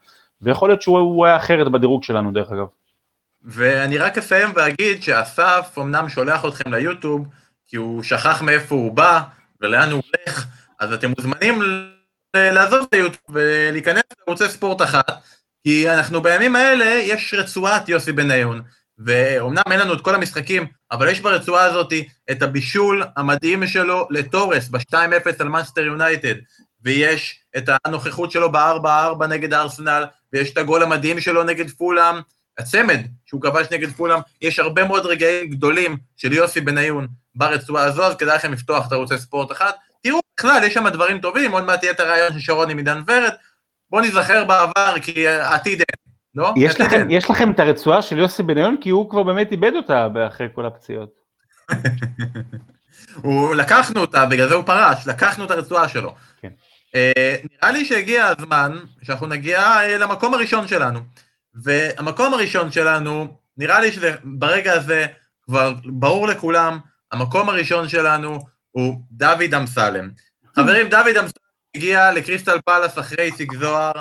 ויכול 0.43 0.69
להיות 0.69 0.83
שהוא 0.83 0.99
הוא 0.99 1.27
היה 1.27 1.37
אחרת 1.37 1.73
בדירוג 1.73 2.05
שלנו 2.05 2.33
דרך 2.33 2.53
אגב. 2.53 2.67
ואני 3.45 3.99
רק 3.99 4.19
אסיים 4.19 4.49
ואגיד 4.55 5.03
שאסף 5.03 5.79
אמנם 5.79 6.09
שולח 6.09 6.45
אתכם 6.45 6.75
ליוטיוב, 6.75 7.29
כי 7.67 7.77
הוא 7.77 8.03
שכח 8.03 8.43
מאיפה 8.43 8.75
הוא 8.75 8.93
בא 8.93 9.23
ולאן 9.61 9.91
הוא 9.91 10.03
הולך, 10.13 10.47
אז 10.81 10.93
אתם 10.93 11.13
מוזמנים 11.19 11.63
לעזוב 12.37 12.87
את 12.89 12.95
היוטיוב 12.95 13.23
ולהיכנס 13.29 14.03
לערוצי 14.19 14.49
ספורט 14.49 14.83
אחת, 14.83 15.11
כי 15.63 15.91
אנחנו 15.91 16.23
בימים 16.23 16.57
האלה, 16.57 16.85
יש 16.85 17.35
רצועת 17.39 17.89
יוסי 17.89 18.13
בניון, 18.13 18.63
ואומנם 18.99 19.63
אין 19.71 19.81
לנו 19.81 19.95
את 19.95 20.01
כל 20.01 20.15
המשחקים, 20.15 20.67
אבל 20.95 21.09
יש 21.09 21.21
ברצועה 21.21 21.65
הזאת 21.65 21.93
את 22.31 22.43
הבישול 22.43 23.03
המדהים 23.17 23.67
שלו 23.67 24.09
לטורס 24.11 24.69
ב-2-0 24.69 25.31
על 25.39 25.49
מאנסטר 25.49 25.81
יונייטד, 25.81 26.35
ויש 26.83 27.41
את 27.57 27.69
הנוכחות 27.85 28.31
שלו 28.31 28.53
ב-4-4 28.53 29.27
נגד 29.29 29.55
ארסנל, 29.55 30.05
ויש 30.33 30.53
את 30.53 30.59
הגול 30.59 30.83
המדהים 30.83 31.21
שלו 31.21 31.45
נגד 31.45 31.71
פולאם, 31.71 32.17
הצמד 32.59 33.01
שהוא 33.27 33.43
כבש 33.43 33.67
נגד 33.71 33.93
פולאם, 33.93 34.21
יש 34.43 34.59
הרבה 34.59 34.85
מאוד 34.85 35.07
רגעים 35.07 35.51
גדולים 35.51 35.97
של 36.17 36.33
יוסי 36.33 36.61
בניון 36.61 37.07
ברצועה 37.35 37.85
הזו, 37.85 38.05
אז 38.05 38.17
כדאי 38.17 38.37
לכם 38.37 38.53
לפתוח 38.53 38.87
את 38.87 38.93
ערוצי 38.93 39.19
ספורט 39.19 39.53
אחת. 39.53 39.77
תראו, 40.03 40.21
בכלל, 40.39 40.65
יש 40.65 40.75
שם 40.75 40.89
דברים 40.89 41.19
טובים, 41.19 41.53
עוד 41.53 41.65
מעט 41.65 41.83
יהיה 41.83 41.93
את 41.93 42.01
הרעיון 42.01 42.33
של 42.33 42.41
שרון 42.41 42.71
עם 42.71 42.79
עידן 42.79 43.03
ורד, 43.07 43.33
בואו 43.91 44.03
נזכר 44.03 44.45
בעבר, 44.45 44.95
כי 45.03 45.29
העתיד 45.29 45.79
אין, 45.79 46.04
לא? 46.35 46.55
יש 46.57 46.81
לכם. 46.81 47.07
יש 47.11 47.31
לכם 47.31 47.51
את 47.51 47.61
הרצועה 47.61 48.03
של 48.03 48.19
יוסי 48.19 48.43
בניון 48.43 48.77
כי 48.81 48.91
הוא 48.91 49.11
כבר 49.11 49.23
באמת 49.23 49.53
איבד 49.53 49.73
אותה 49.77 50.09
אחרי 50.29 50.49
כל 50.55 50.67
הפציעות. 50.67 51.11
הוא, 53.23 53.55
לקחנו 53.55 54.01
אותה, 54.01 54.27
בגלל 54.27 54.49
זה 54.49 54.55
הוא 54.55 54.65
פרש, 54.65 55.07
לקחנו 55.07 55.45
את 55.45 55.51
הרצועה 55.51 55.89
שלו. 55.89 56.15
כן. 56.43 56.49
אה, 56.95 57.37
נראה 57.53 57.73
לי 57.73 57.85
שהגיע 57.85 58.27
הזמן 58.27 58.79
שאנחנו 59.03 59.27
נגיע 59.27 59.61
אה, 59.61 59.99
למקום 59.99 60.35
הראשון 60.35 60.69
שלנו. 60.69 61.01
והמקום 61.55 62.35
הראשון 62.35 62.73
שלנו, 62.73 63.37
נראה 63.57 63.81
לי 63.81 63.93
שברגע 63.93 64.73
הזה 64.73 65.07
כבר 65.43 65.75
ברור 65.85 66.29
לכולם, 66.29 66.79
המקום 67.13 67.49
הראשון 67.49 67.89
שלנו 67.89 68.39
הוא 68.71 69.01
דוד 69.11 69.55
אמסלם. 69.55 70.11
חברים, 70.57 70.89
דוד 70.89 71.17
אמסלם 71.17 71.45
הגיע 71.75 72.13
לקריסטל 72.13 72.61
פלאס 72.65 72.99
אחרי 72.99 73.25
איציק 73.25 73.53
זוהר, 73.53 73.93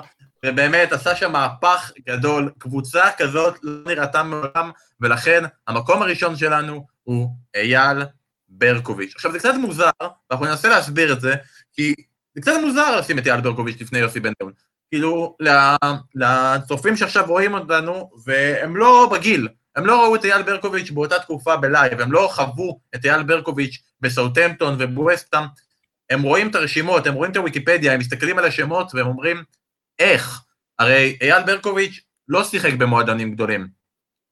ובאמת 0.46 0.92
עשה 0.92 1.16
שם 1.16 1.32
מהפך 1.32 1.92
גדול. 2.08 2.52
קבוצה 2.58 3.04
כזאת 3.18 3.60
לא 3.64 3.74
נראתה 3.86 4.24
מעולם, 4.24 4.72
ולכן 5.02 5.44
המקום 5.68 6.02
הראשון 6.02 6.36
שלנו 6.36 6.86
הוא 7.04 7.30
אייל 7.56 8.04
ברקוביץ'. 8.50 9.12
עכשיו 9.16 9.32
זה 9.32 9.40
קצת 9.40 9.54
מוזר, 9.60 9.90
ואנחנו 10.30 10.46
ננסה 10.46 10.70
להסביר 10.70 11.14
את 11.14 11.22
זה, 11.22 11.36
כי 11.74 11.94
זה 12.36 12.42
קצת 12.42 12.54
מוזר 12.62 13.00
לשים 13.00 13.20
את 13.20 13.28
אייל 13.28 13.42
ברקוביץ' 13.42 13.82
לפני 13.82 14.00
יוסי 14.00 14.20
בניון. 14.20 14.52
כאילו, 14.92 15.38
לצופים 16.16 16.98
שעכשיו 16.98 17.26
רואים 17.28 17.54
אותנו, 17.54 18.12
והם 18.26 18.78
לא 18.78 19.10
בגיל, 19.12 19.48
הם 19.76 19.86
לא 19.86 20.04
ראו 20.04 20.16
את 20.16 20.26
אייל 20.26 20.42
ברקוביץ' 20.42 20.92
באותה 20.92 21.20
תקופה 21.20 21.58
בלייב, 21.58 22.02
הם 22.02 22.12
לא 22.12 22.30
חוו 22.32 22.80
את 22.96 23.06
אייל 23.06 23.24
ברקוביץ' 23.24 23.82
בסאוטהמפטון 24.02 24.76
ובווסטהאם, 24.80 25.46
הם 26.10 26.22
רואים 26.22 26.50
את 26.50 26.56
הרשימות, 26.56 27.08
הם 27.08 27.14
רואים 27.14 27.32
את 27.32 27.38
הוויקיפדיה, 27.38 27.94
הם 27.94 28.00
מסתכלים 28.00 28.40
על 28.40 28.46
השמות 28.46 28.96
והם 28.96 29.08
אומרים, 29.08 29.44
איך? 30.00 30.42
הרי 30.80 31.18
אייל 31.22 31.44
ברקוביץ' 31.44 32.00
לא 32.28 32.44
שיחק 32.44 32.74
במועדונים 32.74 33.32
גדולים. 33.32 33.68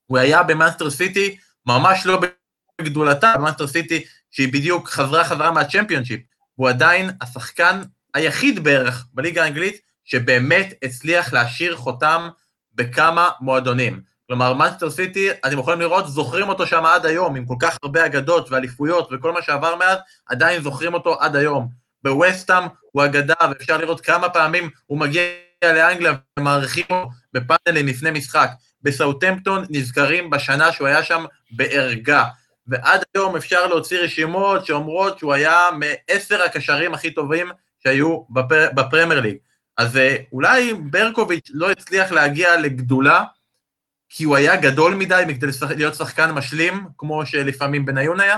הוא 0.05 0.18
היה 0.18 0.43
במנצ'סטר 0.44 0.89
סיטי, 0.89 1.38
ממש 1.66 2.05
לא 2.05 2.22
בגדולתה, 2.82 3.34
במנצ'סטר 3.38 3.68
סיטי, 3.68 4.03
שהיא 4.32 4.53
בדיוק 4.53 4.89
חזרה 4.89 5.24
חזרה 5.24 5.51
מהצ'מפיונשיפ. 5.51 6.22
הוא 6.55 6.70
עדיין 6.70 7.09
השחקן 7.22 7.82
היחיד 8.14 8.64
בערך 8.64 9.05
בליגה 9.14 9.43
האנגלית 9.43 9.82
שבאמת 10.03 10.74
הצליח 10.84 11.34
להשאיר 11.34 11.76
חותם 11.76 12.30
בכמה 12.74 13.30
מועדונים. 13.41 14.01
כלומר, 14.28 14.53
מנצ'סטר 14.54 14.89
סיטי, 14.89 15.32
אתם 15.32 15.59
יכולים 15.59 15.80
לראות, 15.80 16.07
זוכרים 16.07 16.49
אותו 16.49 16.68
שם 16.68 16.86
עד 16.86 17.05
היום, 17.05 17.36
עם 17.36 17.45
כל 17.45 17.55
כך 17.59 17.78
הרבה 17.84 18.05
אגדות 18.05 18.51
ואליפויות 18.51 19.09
וכל 19.12 19.32
מה 19.32 19.41
שעבר 19.41 19.76
מאז, 19.76 19.97
עדיין 20.26 20.62
זוכרים 20.62 20.93
אותו 20.93 21.22
עד 21.22 21.36
היום. 21.36 21.70
בווסטהאם 22.03 22.64
הוא 22.91 23.05
אגדה, 23.05 23.34
ואפשר 23.49 23.78
לראות 23.78 24.01
כמה 24.01 24.30
פעמים 24.30 24.70
הוא 24.86 24.99
מגיע 24.99 25.22
לאנגליה 25.64 26.14
ומעריכים 26.39 26.86
בפאנלים 27.34 27.88
לפני 27.88 28.12
משחק. 28.12 28.49
בסאוטמפטון 28.82 29.66
נזכרים 29.70 30.30
בשנה 30.30 30.72
שהוא 30.72 30.88
היה 30.88 31.03
שם 31.03 31.26
בערגה. 31.51 32.26
ועד 32.68 33.03
היום 33.16 33.36
אפשר 33.36 33.68
להוציא 33.68 33.99
רשימות 33.99 34.66
שאומרות 34.66 35.20
שהוא 35.20 35.34
היה 35.34 35.70
מעשר 35.80 36.41
הקשרים 36.41 36.93
הכי 36.93 37.12
טובים 37.12 37.47
שהיו 37.84 38.24
בפר, 38.30 38.68
בפרמייר 38.76 39.20
ליג. 39.22 39.38
אז 39.78 39.97
אה, 39.97 40.16
אולי 40.32 40.74
ברקוביץ' 40.74 41.49
לא 41.53 41.72
הצליח 41.72 42.12
להגיע 42.12 42.57
לגדולה, 42.57 43.24
כי 44.09 44.24
הוא 44.24 44.36
היה 44.36 44.55
גדול 44.55 44.95
מדי 44.95 45.24
מכדי 45.28 45.47
להיות 45.78 45.95
שחקן 45.95 46.32
משלים, 46.32 46.88
כמו 46.97 47.26
שלפעמים 47.26 47.86
בניון? 47.86 48.20
היה- 48.20 48.38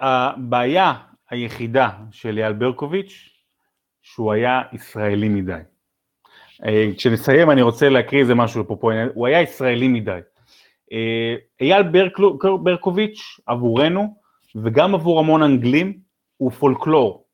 הבעיה 0.00 0.92
היחידה 1.30 1.88
של 2.10 2.38
אייל 2.38 2.52
ברקוביץ', 2.52 3.28
שהוא 4.14 4.32
היה 4.32 4.62
ישראלי 4.72 5.28
מדי. 5.28 5.58
אה, 6.66 6.90
כשנסיים 6.96 7.50
אני 7.50 7.62
רוצה 7.62 7.88
להקריא 7.88 8.20
איזה 8.20 8.34
משהו 8.34 8.62
אפרופו, 8.62 8.90
הוא 9.14 9.26
היה 9.26 9.42
ישראלי 9.42 9.88
מדי. 9.88 10.18
אה, 10.92 11.34
אייל 11.60 11.82
ברקוביץ' 12.62 13.40
עבורנו, 13.46 14.14
וגם 14.54 14.94
עבור 14.94 15.18
המון 15.20 15.42
אנגלים, 15.42 15.98
הוא 16.36 16.50
פולקלור. 16.50 17.24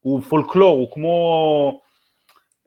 הוא 0.00 0.22
פולקלור, 0.22 0.78
הוא 0.78 0.88
כמו... 0.92 1.80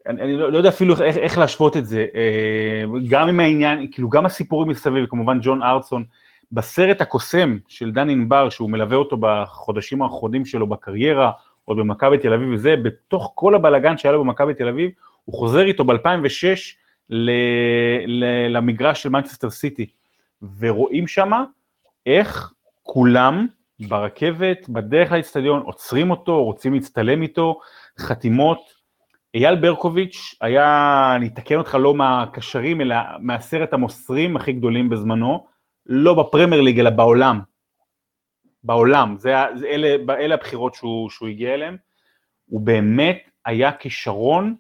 אני, 0.07 0.21
אני 0.21 0.33
לא, 0.33 0.51
לא 0.51 0.57
יודע 0.57 0.69
אפילו 0.69 1.01
איך, 1.01 1.17
איך 1.17 1.37
להשוות 1.37 1.77
את 1.77 1.85
זה, 1.85 2.05
אה, 2.15 2.83
גם 3.09 3.27
עם 3.27 3.39
העניין, 3.39 3.87
כאילו 3.91 4.09
גם 4.09 4.25
הסיפורים 4.25 4.69
מסביב, 4.69 5.05
כמובן 5.05 5.39
ג'ון 5.41 5.63
ארצון, 5.63 6.03
בסרט 6.51 7.01
הקוסם 7.01 7.57
של 7.67 7.91
דן 7.91 8.09
ענבר, 8.09 8.49
שהוא 8.49 8.69
מלווה 8.69 8.97
אותו 8.97 9.17
בחודשים 9.19 10.01
האחרונים 10.01 10.45
שלו 10.45 10.67
בקריירה, 10.67 11.31
עוד 11.67 11.77
במכבי 11.77 12.17
תל 12.17 12.33
אביב 12.33 12.49
וזה, 12.53 12.75
בתוך 12.75 13.31
כל 13.35 13.55
הבלגן 13.55 13.97
שהיה 13.97 14.13
לו 14.13 14.23
במכבי 14.23 14.53
תל 14.53 14.67
אביב, 14.67 14.91
הוא 15.25 15.35
חוזר 15.35 15.65
איתו 15.65 15.83
ב-2006 15.83 16.75
למגרש 18.49 19.03
של 19.03 19.09
מנצ'סטר 19.09 19.49
סיטי, 19.49 19.85
ורואים 20.59 21.07
שמה 21.07 21.43
איך 22.05 22.53
כולם 22.83 23.47
ברכבת, 23.79 24.69
בדרך 24.69 25.11
לאצטדיון, 25.11 25.61
עוצרים 25.61 26.11
אותו, 26.11 26.43
רוצים 26.43 26.73
להצטלם 26.73 27.21
איתו, 27.21 27.59
חתימות. 27.99 28.59
אייל 29.35 29.55
ברקוביץ' 29.55 30.35
היה, 30.41 31.13
אני 31.15 31.27
אתקן 31.27 31.55
אותך, 31.55 31.77
לא 31.79 31.93
מהקשרים, 31.93 32.81
אלא 32.81 32.95
מעשרת 33.19 33.73
המוסרים 33.73 34.35
הכי 34.37 34.53
גדולים 34.53 34.89
בזמנו, 34.89 35.45
לא 35.85 36.13
בפרמייר 36.13 36.61
ליג, 36.61 36.79
אלא 36.79 36.89
בעולם. 36.89 37.39
בעולם, 38.67 39.15
זה, 39.17 39.35
אלה, 39.67 39.95
אלה 40.09 40.33
הבחירות 40.33 40.73
שהוא, 40.73 41.09
שהוא 41.09 41.27
הגיע 41.29 41.53
אליהן. 41.53 41.77
הוא 42.45 42.61
באמת 42.61 43.17
היה 43.45 43.71
כישרון 43.71 44.55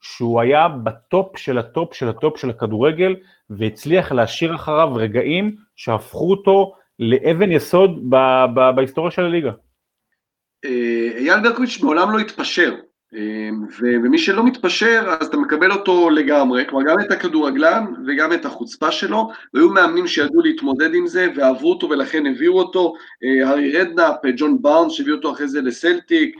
שהוא 0.00 0.40
היה 0.40 0.68
בטופ 0.68 1.36
של 1.36 1.58
הטופ 1.58 1.94
של 1.94 2.08
הטופ 2.08 2.38
של 2.38 2.50
הכדורגל, 2.50 3.16
והצליח 3.50 4.12
להשאיר 4.12 4.54
אחריו 4.54 4.94
רגעים 4.94 5.56
שהפכו 5.76 6.30
אותו 6.30 6.74
לאבן 6.98 7.52
יסוד 7.52 8.10
ב, 8.10 8.16
ב, 8.54 8.70
בהיסטוריה 8.76 9.10
של 9.10 9.24
הליגה. 9.24 9.52
אה, 10.64 11.08
אייל 11.16 11.40
ברקוביץ' 11.42 11.80
מעולם 11.82 12.10
לא 12.10 12.18
התפשר, 12.18 12.74
ומי 13.80 14.18
שלא 14.18 14.44
מתפשר 14.44 15.16
אז 15.20 15.26
אתה 15.26 15.36
מקבל 15.36 15.72
אותו 15.72 16.10
לגמרי, 16.10 16.64
כלומר 16.68 16.84
גם 16.90 17.00
את 17.00 17.10
הכדורגלן 17.10 17.84
וגם 18.06 18.32
את 18.32 18.44
החוצפה 18.44 18.92
שלו, 18.92 19.30
והיו 19.54 19.68
מאמנים 19.68 20.06
שידעו 20.06 20.40
להתמודד 20.40 20.94
עם 20.94 21.06
זה 21.06 21.26
ואהבו 21.36 21.70
אותו 21.70 21.90
ולכן 21.90 22.26
הביאו 22.26 22.58
אותו, 22.58 22.94
אה, 23.24 23.48
הארי 23.48 23.72
רדנאפ, 23.72 24.14
ג'ון 24.36 24.62
בארנס 24.62 24.92
שהביא 24.92 25.12
אותו 25.12 25.32
אחרי 25.32 25.48
זה 25.48 25.60
לסלטיק, 25.60 26.36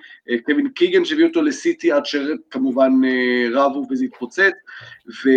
קווין 0.47 0.69
קיגן 0.69 1.05
שהביא 1.05 1.25
אותו 1.25 1.43
לסיטי 1.43 1.93
עד 1.93 2.07
שכמובן 2.07 2.93
רבו 3.53 3.87
וזה 3.91 4.05
התפוצץ, 4.05 4.53
ו... 5.25 5.31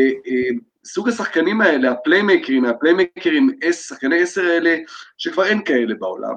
סוג 0.85 1.09
השחקנים 1.09 1.61
האלה, 1.61 1.91
הפליימקרים, 1.91 2.65
הפליימקרים, 2.65 3.49
שחקני 3.71 4.21
עשר 4.21 4.41
האלה, 4.41 4.77
שכבר 5.17 5.45
אין 5.45 5.63
כאלה 5.63 5.95
בעולם, 5.99 6.35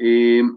אמ, 0.00 0.50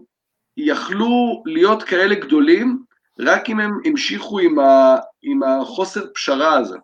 יכלו 0.56 1.42
להיות 1.46 1.82
כאלה 1.82 2.14
גדולים 2.14 2.87
רק 3.20 3.50
אם 3.50 3.60
הם 3.60 3.80
המשיכו 3.84 4.38
עם, 4.38 4.58
ה, 4.58 4.96
עם 5.22 5.42
החוסר 5.42 6.06
פשרה 6.14 6.54
הזה, 6.54 6.78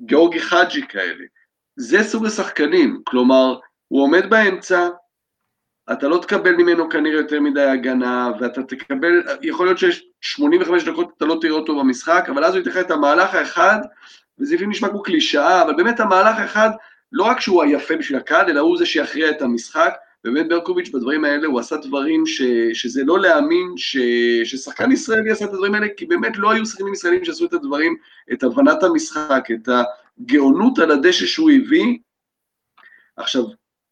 גיאורגי 0.00 0.40
חאג'י 0.40 0.86
כאלה. 0.88 1.24
זה 1.76 2.02
סוג 2.02 2.26
השחקנים, 2.26 3.02
כלומר, 3.04 3.58
הוא 3.88 4.02
עומד 4.02 4.30
באמצע, 4.30 4.88
אתה 5.92 6.08
לא 6.08 6.18
תקבל 6.18 6.52
ממנו 6.56 6.90
כנראה 6.90 7.20
יותר 7.20 7.40
מדי 7.40 7.62
הגנה, 7.62 8.30
ואתה 8.40 8.62
תקבל, 8.62 9.22
יכול 9.42 9.66
להיות 9.66 9.78
שיש 9.78 10.04
85 10.20 10.84
דקות 10.84 11.12
אתה 11.16 11.24
לא 11.24 11.38
תראה 11.40 11.52
אותו 11.52 11.78
במשחק, 11.78 12.26
אבל 12.28 12.44
אז 12.44 12.54
הוא 12.54 12.62
ייתן 12.66 12.80
את 12.80 12.90
המהלך 12.90 13.34
האחד 13.34 13.78
וזה 14.38 14.54
לפעמים 14.54 14.70
נשמע 14.70 14.88
כמו 14.88 15.02
קלישאה, 15.02 15.62
אבל 15.62 15.74
באמת 15.76 16.00
המהלך 16.00 16.38
האחד, 16.38 16.70
לא 17.12 17.24
רק 17.24 17.40
שהוא 17.40 17.62
היפה 17.62 17.96
בשביל 17.96 18.18
הקהל, 18.18 18.50
אלא 18.50 18.60
הוא 18.60 18.78
זה 18.78 18.86
שיכריע 18.86 19.30
את 19.30 19.42
המשחק, 19.42 19.94
ובאמת 20.24 20.48
ברקוביץ' 20.48 20.88
בדברים 20.88 21.24
האלה 21.24 21.46
הוא 21.46 21.60
עשה 21.60 21.76
דברים 21.76 22.26
ש, 22.26 22.42
שזה 22.72 23.04
לא 23.04 23.20
להאמין 23.20 23.72
ש, 23.76 23.96
ששחקן 24.44 24.92
ישראלי 24.92 25.30
עשה 25.30 25.44
את 25.44 25.50
הדברים 25.50 25.74
האלה, 25.74 25.86
כי 25.96 26.06
באמת 26.06 26.36
לא 26.36 26.50
היו 26.50 26.66
שחקנים 26.66 26.92
ישראלים 26.92 27.24
שעשו 27.24 27.44
את 27.44 27.52
הדברים, 27.52 27.96
את 28.32 28.42
הבנת 28.42 28.82
המשחק, 28.82 29.48
את 29.54 29.68
הגאונות 29.68 30.78
על 30.78 30.90
הדשא 30.90 31.26
שהוא 31.26 31.50
הביא. 31.50 31.98
עכשיו, 33.16 33.44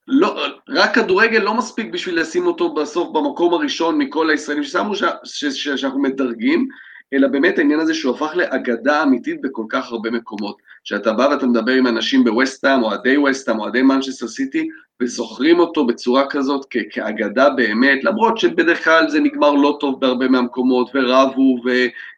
לא, 0.08 0.46
רק 0.68 0.94
כדורגל 0.94 1.38
לא 1.38 1.54
מספיק 1.54 1.92
בשביל 1.92 2.20
לשים 2.20 2.46
אותו 2.46 2.74
בסוף 2.74 3.08
במקום 3.12 3.54
הראשון 3.54 3.98
מכל 3.98 4.30
הישראלים 4.30 4.64
ששמו, 4.64 4.96
ש, 4.96 5.02
ש, 5.24 5.44
ש, 5.44 5.68
שאנחנו 5.68 6.02
מדרגים, 6.02 6.68
אלא 7.12 7.28
באמת 7.28 7.58
העניין 7.58 7.80
הזה 7.80 7.94
שהוא 7.94 8.14
הפך 8.14 8.32
לאגדה 8.36 9.02
אמיתית 9.02 9.40
בכל 9.42 9.64
כך 9.68 9.92
הרבה 9.92 10.10
מקומות. 10.10 10.56
שאתה 10.84 11.12
בא 11.12 11.28
ואתה 11.30 11.46
מדבר 11.46 11.72
עם 11.72 11.86
אנשים 11.86 12.24
בווסטהאם, 12.24 12.82
אוהדי 12.82 13.16
ווסטהאם, 13.16 13.58
אוהדי 13.58 13.82
מנצ'סטר 13.82 14.28
סיטי, 14.28 14.68
וזוכרים 15.02 15.58
אותו 15.58 15.86
בצורה 15.86 16.26
כזאת 16.30 16.66
כ- 16.70 16.76
כאגדה 16.90 17.50
באמת, 17.50 18.04
למרות 18.04 18.38
שבדרך 18.38 18.84
כלל 18.84 19.08
זה 19.08 19.20
נגמר 19.20 19.50
לא 19.50 19.76
טוב 19.80 20.00
בהרבה 20.00 20.28
מהמקומות, 20.28 20.90
ורבו, 20.94 21.56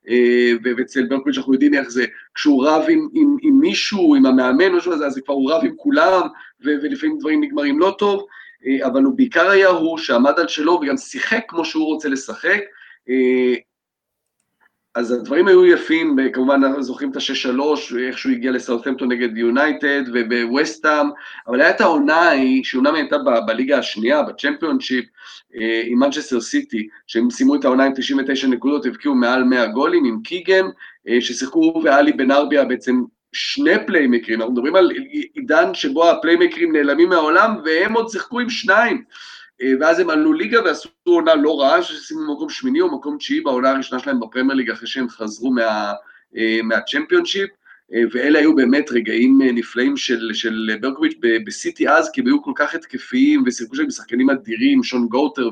אה, 0.09 0.53
ואצל 0.77 1.07
ברקוביץ' 1.07 1.37
אנחנו 1.37 1.53
יודעים 1.53 1.75
איך 1.75 1.89
זה, 1.89 2.05
כשהוא 2.35 2.67
רב 2.67 2.83
עם, 2.89 3.09
עם, 3.13 3.37
עם 3.43 3.61
מישהו, 3.61 4.15
עם 4.15 4.27
המאמן 4.27 4.73
או 4.73 4.77
משהו 4.77 4.93
אז 4.93 5.21
כבר 5.25 5.35
הוא 5.35 5.53
רב 5.53 5.65
עם 5.65 5.75
כולם, 5.77 6.23
ו- 6.65 6.77
ולפעמים 6.83 7.19
דברים 7.19 7.45
נגמרים 7.45 7.79
לא 7.79 7.95
טוב, 7.99 8.27
אה, 8.67 8.87
אבל 8.87 9.03
הוא 9.03 9.15
בעיקר 9.17 9.51
היה 9.51 9.69
הוא 9.69 9.99
שעמד 9.99 10.41
על 10.41 10.49
שלו 10.49 10.73
וגם 10.73 10.97
שיחק 10.97 11.45
כמו 11.49 11.65
שהוא 11.65 11.87
רוצה 11.87 12.09
לשחק, 12.09 12.61
אה, 13.09 13.55
אז 14.95 15.13
הדברים 15.13 15.49
היו 15.49 15.67
יפים, 15.67 16.17
כמובן 16.33 16.83
זוכרים 16.83 17.11
את 17.11 17.17
ה-6-3, 17.17 17.97
איך 17.99 18.19
שהוא 18.19 18.33
הגיע 18.33 18.51
לסאוטהמפטון 18.53 19.13
נגד 19.13 19.37
יונייטד 19.37 20.03
ובווסטהאם, 20.13 21.07
אבל 21.49 21.61
הייתה 21.61 21.85
העונה 21.85 22.17
ההיא, 22.17 22.65
שאומנם 22.65 22.95
הייתה 22.95 23.17
בליגה 23.47 23.79
השנייה, 23.79 24.23
בצ'מפיונשיפ, 24.23 25.05
אה, 25.57 25.83
עם 25.85 25.99
מנצ'סטר 25.99 26.41
סיטי, 26.41 26.89
שהם 27.07 27.31
סיימו 27.31 27.55
את 27.55 27.65
העונה 27.65 27.85
עם 27.85 27.93
99 27.97 28.47
נקודות, 28.47 28.87
הבקיעו 28.87 29.15
מעל 29.15 29.45
100 29.45 29.67
גולים, 29.67 30.05
עם 30.05 30.21
קיגן, 30.25 30.65
אה, 31.09 31.21
ששיחקו 31.21 31.59
הוא 31.59 31.83
ואלי 31.85 32.13
בן 32.13 32.31
ארביה 32.31 32.65
בעצם 32.65 33.03
שני 33.33 33.87
פליימקרים, 33.87 34.41
אנחנו 34.41 34.55
מדברים 34.55 34.77
על 34.77 34.91
עידן 35.35 35.75
שבו 35.75 36.11
הפליימקרים 36.11 36.77
נעלמים 36.77 37.09
מהעולם, 37.09 37.57
והם 37.65 37.93
עוד 37.93 38.09
שיחקו 38.09 38.41
עם 38.41 38.51
שניים. 38.51 39.05
אה, 39.65 39.73
ואז 39.81 39.99
הם 39.99 40.11
עלו 40.11 40.33
ליגה 40.33 40.63
ועשו 40.65 40.89
עונה 41.05 41.35
לא 41.35 41.61
רעה, 41.61 41.83
שסיימו 41.83 42.35
מקום 42.35 42.49
שמיני 42.49 42.81
או 42.81 42.97
מקום 42.97 43.19
תשיעי 43.19 43.41
בעונה 43.41 43.71
הראשונה 43.71 44.03
שלהם 44.03 44.21
בפרמייר 44.21 44.55
ליג 44.55 44.71
אחרי 44.71 44.87
שהם 44.87 45.09
חזרו 45.09 45.53
מה, 45.53 45.93
אה, 46.37 46.59
מהצ'מפיונשיפ, 46.63 47.51
אה, 47.95 48.03
ואלה 48.13 48.39
היו 48.39 48.55
באמת 48.55 48.93
רגעים 48.93 49.39
נפלאים 49.43 49.97
של, 49.97 50.31
של 50.33 50.71
ברקוביץ' 50.81 51.19
בסיטי 51.47 51.89
אז, 51.89 52.11
כי 52.11 52.21
הם 52.21 52.27
היו 52.27 52.43
כל 52.43 52.53
כך 52.57 52.75
התקפיים, 52.75 53.43
ושיחקו 53.47 53.77
שם 53.77 53.91
שחקנים 53.91 54.31
אדירים, 54.31 54.83
שון 54.83 55.09
גואטר 55.09 55.51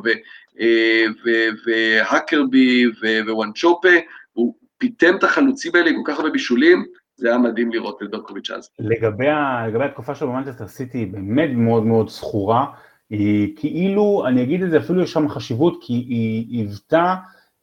והקרבי 1.66 2.86
ווואנצ'ופה, 3.26 3.88
הוא 4.32 4.54
פיטם 4.78 5.16
את 5.16 5.24
החלוצים 5.24 5.72
האלה 5.74 5.90
עם 5.90 5.96
כל 6.02 6.12
כך 6.12 6.18
הרבה 6.18 6.30
בישולים, 6.30 6.84
זה 7.16 7.28
היה 7.28 7.38
מדהים 7.38 7.72
לראות 7.72 8.02
את 8.02 8.10
ברקוביץ' 8.10 8.50
אז. 8.50 8.70
לגבי, 8.78 9.26
לגבי 9.68 9.84
התקופה 9.84 10.14
שלו 10.14 10.28
במנצ'סטר 10.28 10.66
סיטי, 10.66 10.98
היא 10.98 11.12
באמת 11.12 11.50
מאוד 11.54 11.86
מאוד 11.86 12.08
זכורה. 12.08 12.66
היא 13.12 13.56
כאילו, 13.56 14.24
אני 14.26 14.42
אגיד 14.42 14.62
את 14.62 14.70
זה, 14.70 14.78
אפילו 14.78 15.02
יש 15.02 15.12
שם 15.12 15.28
חשיבות, 15.28 15.78
כי 15.80 15.92
היא 15.92 16.58
היוותה 16.58 17.14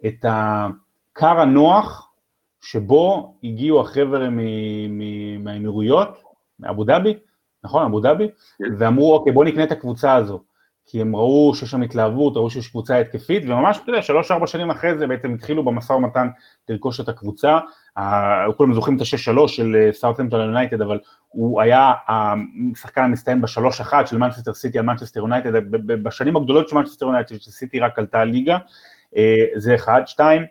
את 0.06 0.26
הכר 0.26 1.39
הנוח 1.39 2.12
שבו 2.62 3.34
הגיעו 3.43 3.82
החבר'ה 3.82 4.28
מהאמירויות, 5.39 6.10
מאבו 6.60 6.84
דאבי, 6.84 7.14
נכון, 7.64 7.86
אבו 7.86 8.00
דאבי, 8.00 8.28
כן. 8.58 8.64
ואמרו, 8.80 9.14
אוקיי, 9.14 9.34
בואו 9.34 9.45
נקנה 9.45 9.64
את 9.64 9.72
הקבוצה 9.72 10.16
הזו. 10.16 10.43
כי 10.92 11.02
הם 11.02 11.16
ראו 11.16 11.56
שיש 11.56 11.72
שם 11.72 11.82
התלהבות, 11.82 12.38
ראו 12.38 12.50
שיש 12.50 12.68
קבוצה 12.68 12.98
התקפית, 12.98 13.44
וממש, 13.46 13.78
אתה 13.78 13.90
יודע, 13.90 14.02
שלוש-ארבע 14.02 14.48
שנים 14.48 14.70
אחרי 14.70 14.98
זה 14.98 15.08
בעצם 15.08 15.34
התחילו 15.34 15.66
במשא 15.66 15.94
ומתן 15.94 16.28
לרכוש 16.70 17.00
את 17.00 17.10
הקבוצה. 17.10 17.58
כולם 18.58 18.74
זוכרים 18.74 18.98
את 18.98 19.02
ה-6-3 19.02 19.48
של 19.48 19.90
סאוטהמפטון 19.92 20.40
יונייטד, 20.40 20.82
אבל 20.82 21.00
הוא 21.28 21.62
היה 21.62 21.94
השחקן 22.08 23.04
המצטיין 23.04 23.41
בשלוש 23.42 23.82
אחת 23.82 24.08
של 24.08 24.18
מנצ'סטר 24.18 24.54
סיטי 24.54 24.80
על 24.80 24.86
מנצ'סטר 24.86 25.20
יונייטד, 25.20 25.52
בשנים 26.04 26.38
הגדולות 26.38 26.70
של 26.70 26.76
מנצ'סטר 26.76 27.06
יונייטד, 27.06 27.36
שסיטי 27.36 27.80
רק 27.80 28.00
עלתה 28.00 28.24
ליגה, 28.24 28.58
אה, 29.18 29.46
זה 29.56 29.76
אחד. 29.76 30.02
שתיים, 30.06 30.42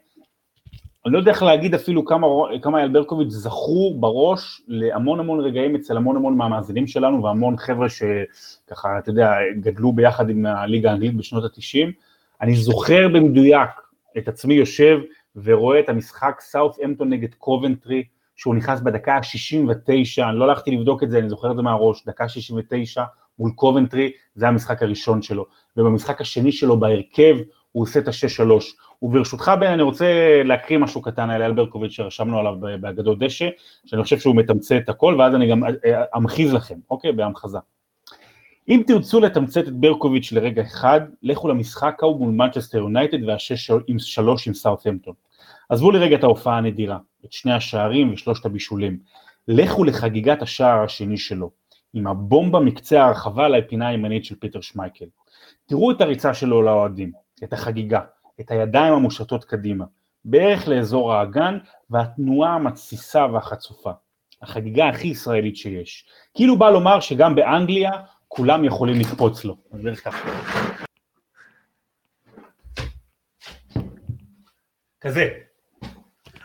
אני 1.07 1.13
לא 1.13 1.19
יודע 1.19 1.31
איך 1.31 1.43
להגיד 1.43 1.75
אפילו 1.75 2.05
כמה, 2.05 2.27
כמה 2.63 2.79
אייל 2.79 2.89
ברקוביץ' 2.89 3.31
זכו 3.31 3.95
בראש 4.01 4.63
להמון 4.69 5.21
המון 5.21 5.41
רגעים 5.41 5.77
אצל 5.77 5.97
המון 5.97 6.17
המון 6.17 6.37
מהמאזינים 6.37 6.87
שלנו 6.87 7.23
והמון 7.23 7.57
חבר'ה 7.57 7.87
שככה, 7.89 8.99
אתה 8.99 9.11
יודע, 9.11 9.33
גדלו 9.61 9.93
ביחד 9.93 10.31
עם 10.31 10.47
הליגה 10.47 10.91
האנגלית 10.91 11.17
בשנות 11.17 11.45
התשעים. 11.45 11.93
אני 12.41 12.57
זוכר 12.57 13.09
במדויק 13.09 13.71
את 14.19 14.29
עצמי 14.29 14.55
יושב 14.55 14.99
ורואה 15.37 15.81
את 15.81 15.89
המשחק 15.89 16.41
סאות'המפטון 16.41 17.09
נגד 17.09 17.35
קובנטרי, 17.35 18.05
שהוא 18.37 18.55
נכנס 18.55 18.81
בדקה 18.81 19.15
ה-69, 19.15 20.23
אני 20.29 20.39
לא 20.39 20.45
הלכתי 20.45 20.71
לבדוק 20.71 21.03
את 21.03 21.11
זה, 21.11 21.19
אני 21.19 21.29
זוכר 21.29 21.51
את 21.51 21.57
זה 21.57 21.63
מהראש, 21.63 22.05
דקה 22.07 22.29
69 22.29 23.05
מול 23.39 23.53
קובנטרי, 23.55 24.13
זה 24.35 24.49
המשחק 24.49 24.83
הראשון 24.83 25.23
שלו, 25.23 25.47
ובמשחק 25.77 26.21
השני 26.21 26.53
שלו 26.53 26.81
בהרכב 26.81 27.37
הוא 27.73 27.83
עושה 27.83 28.01
את 28.01 28.09
ה-6-3. 28.09 28.51
וברשותך 29.03 29.53
בן, 29.61 29.73
אני 29.73 29.83
רוצה 29.83 30.43
להקריא 30.45 30.79
משהו 30.79 31.03
קטן 31.03 31.31
על 31.31 31.43
אייל 31.43 31.53
ברקוביץ' 31.53 31.93
שרשמנו 31.93 32.39
עליו 32.39 32.55
באגדות 32.81 33.19
דשא, 33.19 33.49
שאני 33.87 34.03
חושב 34.03 34.19
שהוא 34.19 34.37
מתמצת 34.37 34.77
את 34.77 34.89
הכל, 34.89 35.17
ואז 35.19 35.35
אני 35.35 35.51
גם 35.51 35.65
אה, 35.65 35.71
אמחיז 36.17 36.55
לכם, 36.55 36.75
אוקיי? 36.91 37.13
בהמחזה. 37.13 37.59
אם 38.69 38.83
תרצו 38.87 39.21
לתמצת 39.21 39.69
את 39.69 39.73
ברקוביץ' 39.73 40.33
לרגע 40.33 40.63
אחד, 40.63 41.01
לכו 41.23 41.49
למשחק 41.49 41.99
ההוא 42.03 42.19
מול 42.19 42.31
מנצ'סטר 42.31 42.79
יונייטד 42.79 43.25
והשש 43.25 43.71
עם 43.87 43.99
שלוש 43.99 44.49
עם 44.49 44.55
סאות'המפטון. 44.55 45.15
עזבו 45.69 45.91
לרגע 45.91 46.17
את 46.17 46.25
ההופעה 46.25 46.59
הנדירה, 46.59 46.99
את 47.25 47.33
שני 47.33 47.53
השערים 47.53 48.13
ושלושת 48.13 48.47
הבישולים. 48.47 48.99
לכו 49.49 49.85
לחגיגת 49.85 50.43
השער 50.43 50.85
השני 50.85 51.17
שלו, 51.17 51.51
עם 51.95 52.07
הבומבה 52.07 52.61
מקצה 52.61 53.05
הרחבה 53.05 53.49
לפינה 53.49 53.89
הימנית 53.89 54.25
של 54.25 54.35
פיטר 54.35 54.61
שמייקל. 54.61 55.07
תראו 55.67 55.91
את 55.91 56.01
הריצה 56.01 56.35
שלו 56.35 56.63
לאוהדים, 56.63 57.13
את 57.45 57.53
החגיגה, 57.53 58.01
את 58.41 58.51
הידיים 58.51 58.93
המושטות 58.93 59.45
קדימה, 59.45 59.85
בערך 60.25 60.69
לאזור 60.69 61.15
האגן, 61.15 61.59
והתנועה 61.91 62.55
המתסיסה 62.55 63.27
והחצופה. 63.33 63.91
החגיגה 64.43 64.89
הכי 64.89 65.09
ישראלית 65.09 65.57
שיש. 65.57 66.07
כאילו 66.35 66.59
בא 66.59 66.71
לומר 66.71 67.01
שגם 67.01 67.35
באנגליה 67.35 67.91
כולם 68.29 68.65
יכולים 68.65 69.01
לקפוץ 69.01 69.45
לו. 69.45 69.57
אז 69.73 69.83
בערך 69.83 70.05
ככה. 70.05 70.29
כזה. 75.01 75.29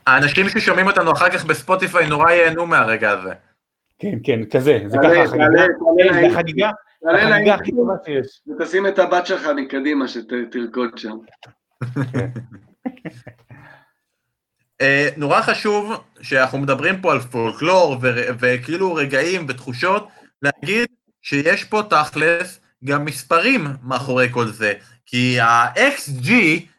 האנשים 0.08 0.50
ששומעים 0.50 0.88
אותנו 0.88 1.12
אחר 1.12 1.30
כך 1.30 1.46
בספוטיפיי 1.46 2.08
נורא 2.08 2.32
ייהנו 2.32 2.66
מהרגע 2.66 3.10
הזה. 3.10 3.34
כן, 4.00 4.18
כן, 4.24 4.46
כזה, 4.46 4.80
זה 4.88 4.98
ככה 5.04 5.24
החגיגה. 5.24 5.46
תעלה, 5.46 5.68
כן, 5.68 6.14
לאינטרנט. 6.14 6.34
החגיגה, 6.36 6.72
הכי 7.56 7.72
טובה 7.72 7.94
שיש. 8.06 8.42
ותשים 8.48 8.88
את 8.88 9.00
הבת 9.00 9.26
שלך 9.26 9.48
מקדימה 9.56 10.08
שתרקוד 10.08 10.98
שם. 10.98 11.18
אה, 14.82 15.10
נורא 15.18 15.42
חשוב 15.42 15.94
שאנחנו 16.22 16.58
מדברים 16.58 17.02
פה 17.02 17.12
על 17.12 17.20
פולקלור 17.20 17.98
ו- 18.02 18.28
וכאילו 18.40 18.94
רגעים 18.96 19.46
ותחושות, 19.50 20.08
להגיד 20.42 20.88
שיש 21.22 21.64
פה 21.64 21.82
תכלס 21.90 22.60
גם 22.84 23.06
מספרים 23.06 23.68
מאחורי 23.84 24.28
כל 24.32 24.48
זה. 24.48 24.74
כי 25.06 25.40
ה-XG 25.40 26.30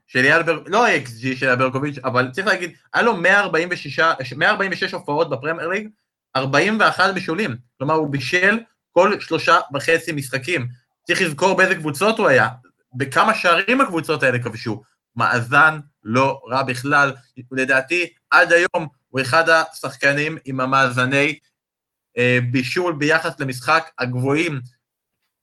של 0.06 0.24
אייל 0.24 0.42
בר... 0.42 0.62
לא 0.66 0.86
ה-XG 0.86 1.36
של 1.36 1.46
אייל 1.46 1.56
ברקוביץ', 1.56 1.98
אבל 2.04 2.30
צריך 2.32 2.46
להגיד, 2.46 2.70
היה 2.94 3.02
לו 3.02 3.16
146, 3.16 4.32
146 4.36 4.94
הופעות 4.94 5.30
בפרמייר 5.30 5.68
ליג, 5.68 5.88
41 6.36 7.14
בישולים. 7.14 7.56
כלומר, 7.78 7.94
הוא 7.94 8.10
בישל 8.10 8.58
כל 8.92 9.20
שלושה 9.20 9.58
וחצי 9.74 10.12
משחקים. 10.12 10.66
צריך 11.06 11.22
לזכור 11.22 11.56
באיזה 11.56 11.74
קבוצות 11.74 12.18
הוא 12.18 12.28
היה, 12.28 12.48
בכמה 12.94 13.34
שערים 13.34 13.80
הקבוצות 13.80 14.22
האלה 14.22 14.38
כבשו. 14.38 14.82
מאזן 15.16 15.78
לא 16.04 16.40
רע 16.50 16.62
בכלל. 16.62 17.12
לדעתי, 17.52 18.06
עד 18.30 18.52
היום 18.52 18.86
הוא 19.08 19.20
אחד 19.20 19.48
השחקנים 19.48 20.38
עם 20.44 20.60
המאזני 20.60 21.38
אה, 22.18 22.38
בישול 22.50 22.92
ביחס 22.92 23.40
למשחק 23.40 23.90
הגבוהים. 23.98 24.60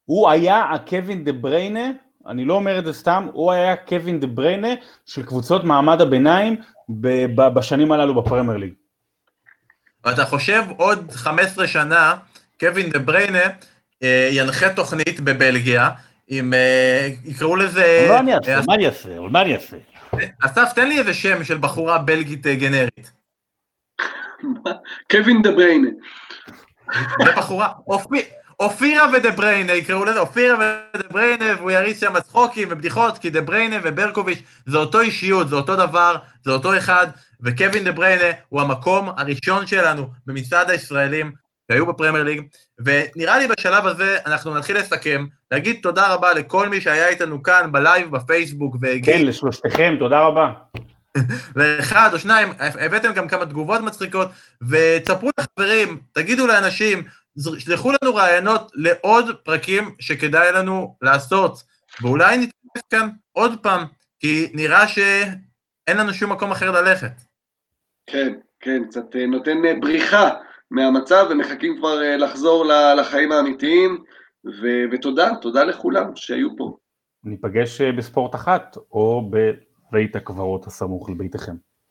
הוא 0.05 0.29
היה 0.29 0.63
הקווין 0.71 1.23
דה 1.23 1.31
בריינה, 1.31 1.89
אני 2.27 2.45
לא 2.45 2.53
אומר 2.53 2.79
את 2.79 2.85
זה 2.85 2.93
סתם, 2.93 3.27
הוא 3.33 3.51
היה 3.51 3.75
קווין 3.75 4.19
דה 4.19 4.27
בריינה 4.27 4.67
של 5.05 5.23
קבוצות 5.25 5.63
מעמד 5.63 6.01
הביניים 6.01 6.55
ב- 6.89 7.25
ב- 7.35 7.53
בשנים 7.53 7.91
הללו 7.91 8.21
בפרמייר 8.21 8.57
ליג. 8.57 8.73
ואתה 10.03 10.25
חושב 10.25 10.63
עוד 10.77 11.11
15 11.11 11.67
שנה, 11.67 12.13
קווין 12.59 12.89
דה 12.89 12.99
בריינה 12.99 13.43
אה, 14.03 14.29
ינחה 14.31 14.73
תוכנית 14.73 15.19
בבלגיה, 15.19 15.89
עם, 16.33 16.53
אה, 16.53 17.07
יקראו 17.25 17.55
לזה... 17.55 18.05
מה 18.09 18.19
אני 18.19 18.35
אעשה? 18.35 18.55
אה, 18.57 18.61
מה 18.67 18.73
אני 18.75 18.85
אעשה? 18.87 19.19
מה 19.19 19.41
אני 19.41 19.55
אעשה? 19.55 19.77
אסף, 20.45 20.73
תן 20.75 20.87
לי 20.87 20.99
איזה 20.99 21.13
שם 21.13 21.43
של 21.43 21.57
בחורה 21.57 21.97
בלגית 21.97 22.47
אה, 22.47 22.55
גנרית. 22.55 23.11
קווין 25.11 25.41
דה 25.41 25.51
בריינה. 25.51 25.87
זה 27.25 27.31
בחורה, 27.37 27.69
אופי- 27.87 28.25
אופירה 28.59 29.07
ודה 29.13 29.31
בריינה, 29.31 29.73
יקראו 29.73 30.05
לזה 30.05 30.19
אופירה 30.19 30.55
ודה 30.95 31.07
בריינה, 31.11 31.45
והוא 31.57 31.71
יריץ 31.71 31.99
שם 31.99 32.19
צחוקים 32.19 32.67
ובדיחות, 32.71 33.17
כי 33.17 33.29
דה 33.29 33.41
בריינה 33.41 33.75
וברקוביץ' 33.83 34.39
זה 34.65 34.77
אותו 34.77 34.99
אישיות, 35.01 35.49
זה 35.49 35.55
אותו 35.55 35.75
דבר, 35.75 36.15
זה 36.45 36.51
אותו 36.51 36.77
אחד, 36.77 37.07
וקווין 37.41 37.83
דה 37.83 37.91
בריינה 37.91 38.37
הוא 38.49 38.61
המקום 38.61 39.09
הראשון 39.17 39.67
שלנו 39.67 40.07
במצעד 40.25 40.69
הישראלים 40.69 41.31
שהיו 41.71 41.85
בפרמייר 41.85 42.23
ליג, 42.23 42.41
ונראה 42.79 43.37
לי 43.37 43.47
בשלב 43.47 43.87
הזה 43.87 44.17
אנחנו 44.25 44.57
נתחיל 44.57 44.77
לסכם, 44.77 45.25
להגיד 45.51 45.79
תודה 45.81 46.13
רבה 46.13 46.33
לכל 46.33 46.69
מי 46.69 46.81
שהיה 46.81 47.07
איתנו 47.07 47.43
כאן 47.43 47.71
בלייב 47.71 48.11
בפייסבוק, 48.11 48.75
והגיע 48.79 49.17
כן, 49.17 49.25
לשלושתכם, 49.25 49.95
תודה 49.99 50.19
רבה. 50.19 50.51
לאחד 51.55 52.09
או 52.13 52.19
שניים, 52.19 52.49
הבאתם 52.59 53.13
גם 53.13 53.27
כמה 53.27 53.45
תגובות 53.45 53.81
מצחיקות, 53.81 54.27
ותספרו 54.69 55.29
לחברים, 55.39 55.99
תגידו 56.11 56.47
לאנשים, 56.47 57.03
שלחו 57.59 57.91
לנו 58.01 58.15
רעיונות 58.15 58.71
לעוד 58.75 59.35
פרקים 59.43 59.95
שכדאי 59.99 60.51
לנו 60.51 60.95
לעשות, 61.01 61.63
ואולי 62.01 62.37
נתכנס 62.37 62.83
כאן 62.89 63.09
עוד 63.31 63.59
פעם, 63.61 63.83
כי 64.19 64.49
נראה 64.53 64.87
שאין 64.87 65.97
לנו 65.97 66.13
שום 66.13 66.31
מקום 66.31 66.51
אחר 66.51 66.71
ללכת. 66.71 67.11
כן, 68.07 68.33
כן, 68.59 68.83
קצת 68.89 69.15
אה, 69.15 69.25
נותן 69.25 69.65
אה, 69.65 69.73
בריחה 69.79 70.29
מהמצב 70.71 71.27
ומחכים 71.29 71.77
כבר 71.77 72.01
אה, 72.03 72.17
לחזור 72.17 72.65
לחיים 72.99 73.31
האמיתיים, 73.31 74.03
ו- 74.45 74.83
ותודה, 74.91 75.29
תודה 75.41 75.63
לכולם 75.63 76.15
שהיו 76.15 76.57
פה. 76.57 76.77
ניפגש 77.23 77.81
אה, 77.81 77.91
בספורט 77.91 78.35
אחת, 78.35 78.77
או 78.91 79.31
בבית 79.31 80.15
הקברות 80.15 80.67
הסמוך 80.67 81.09
לביתכם. 81.09 81.55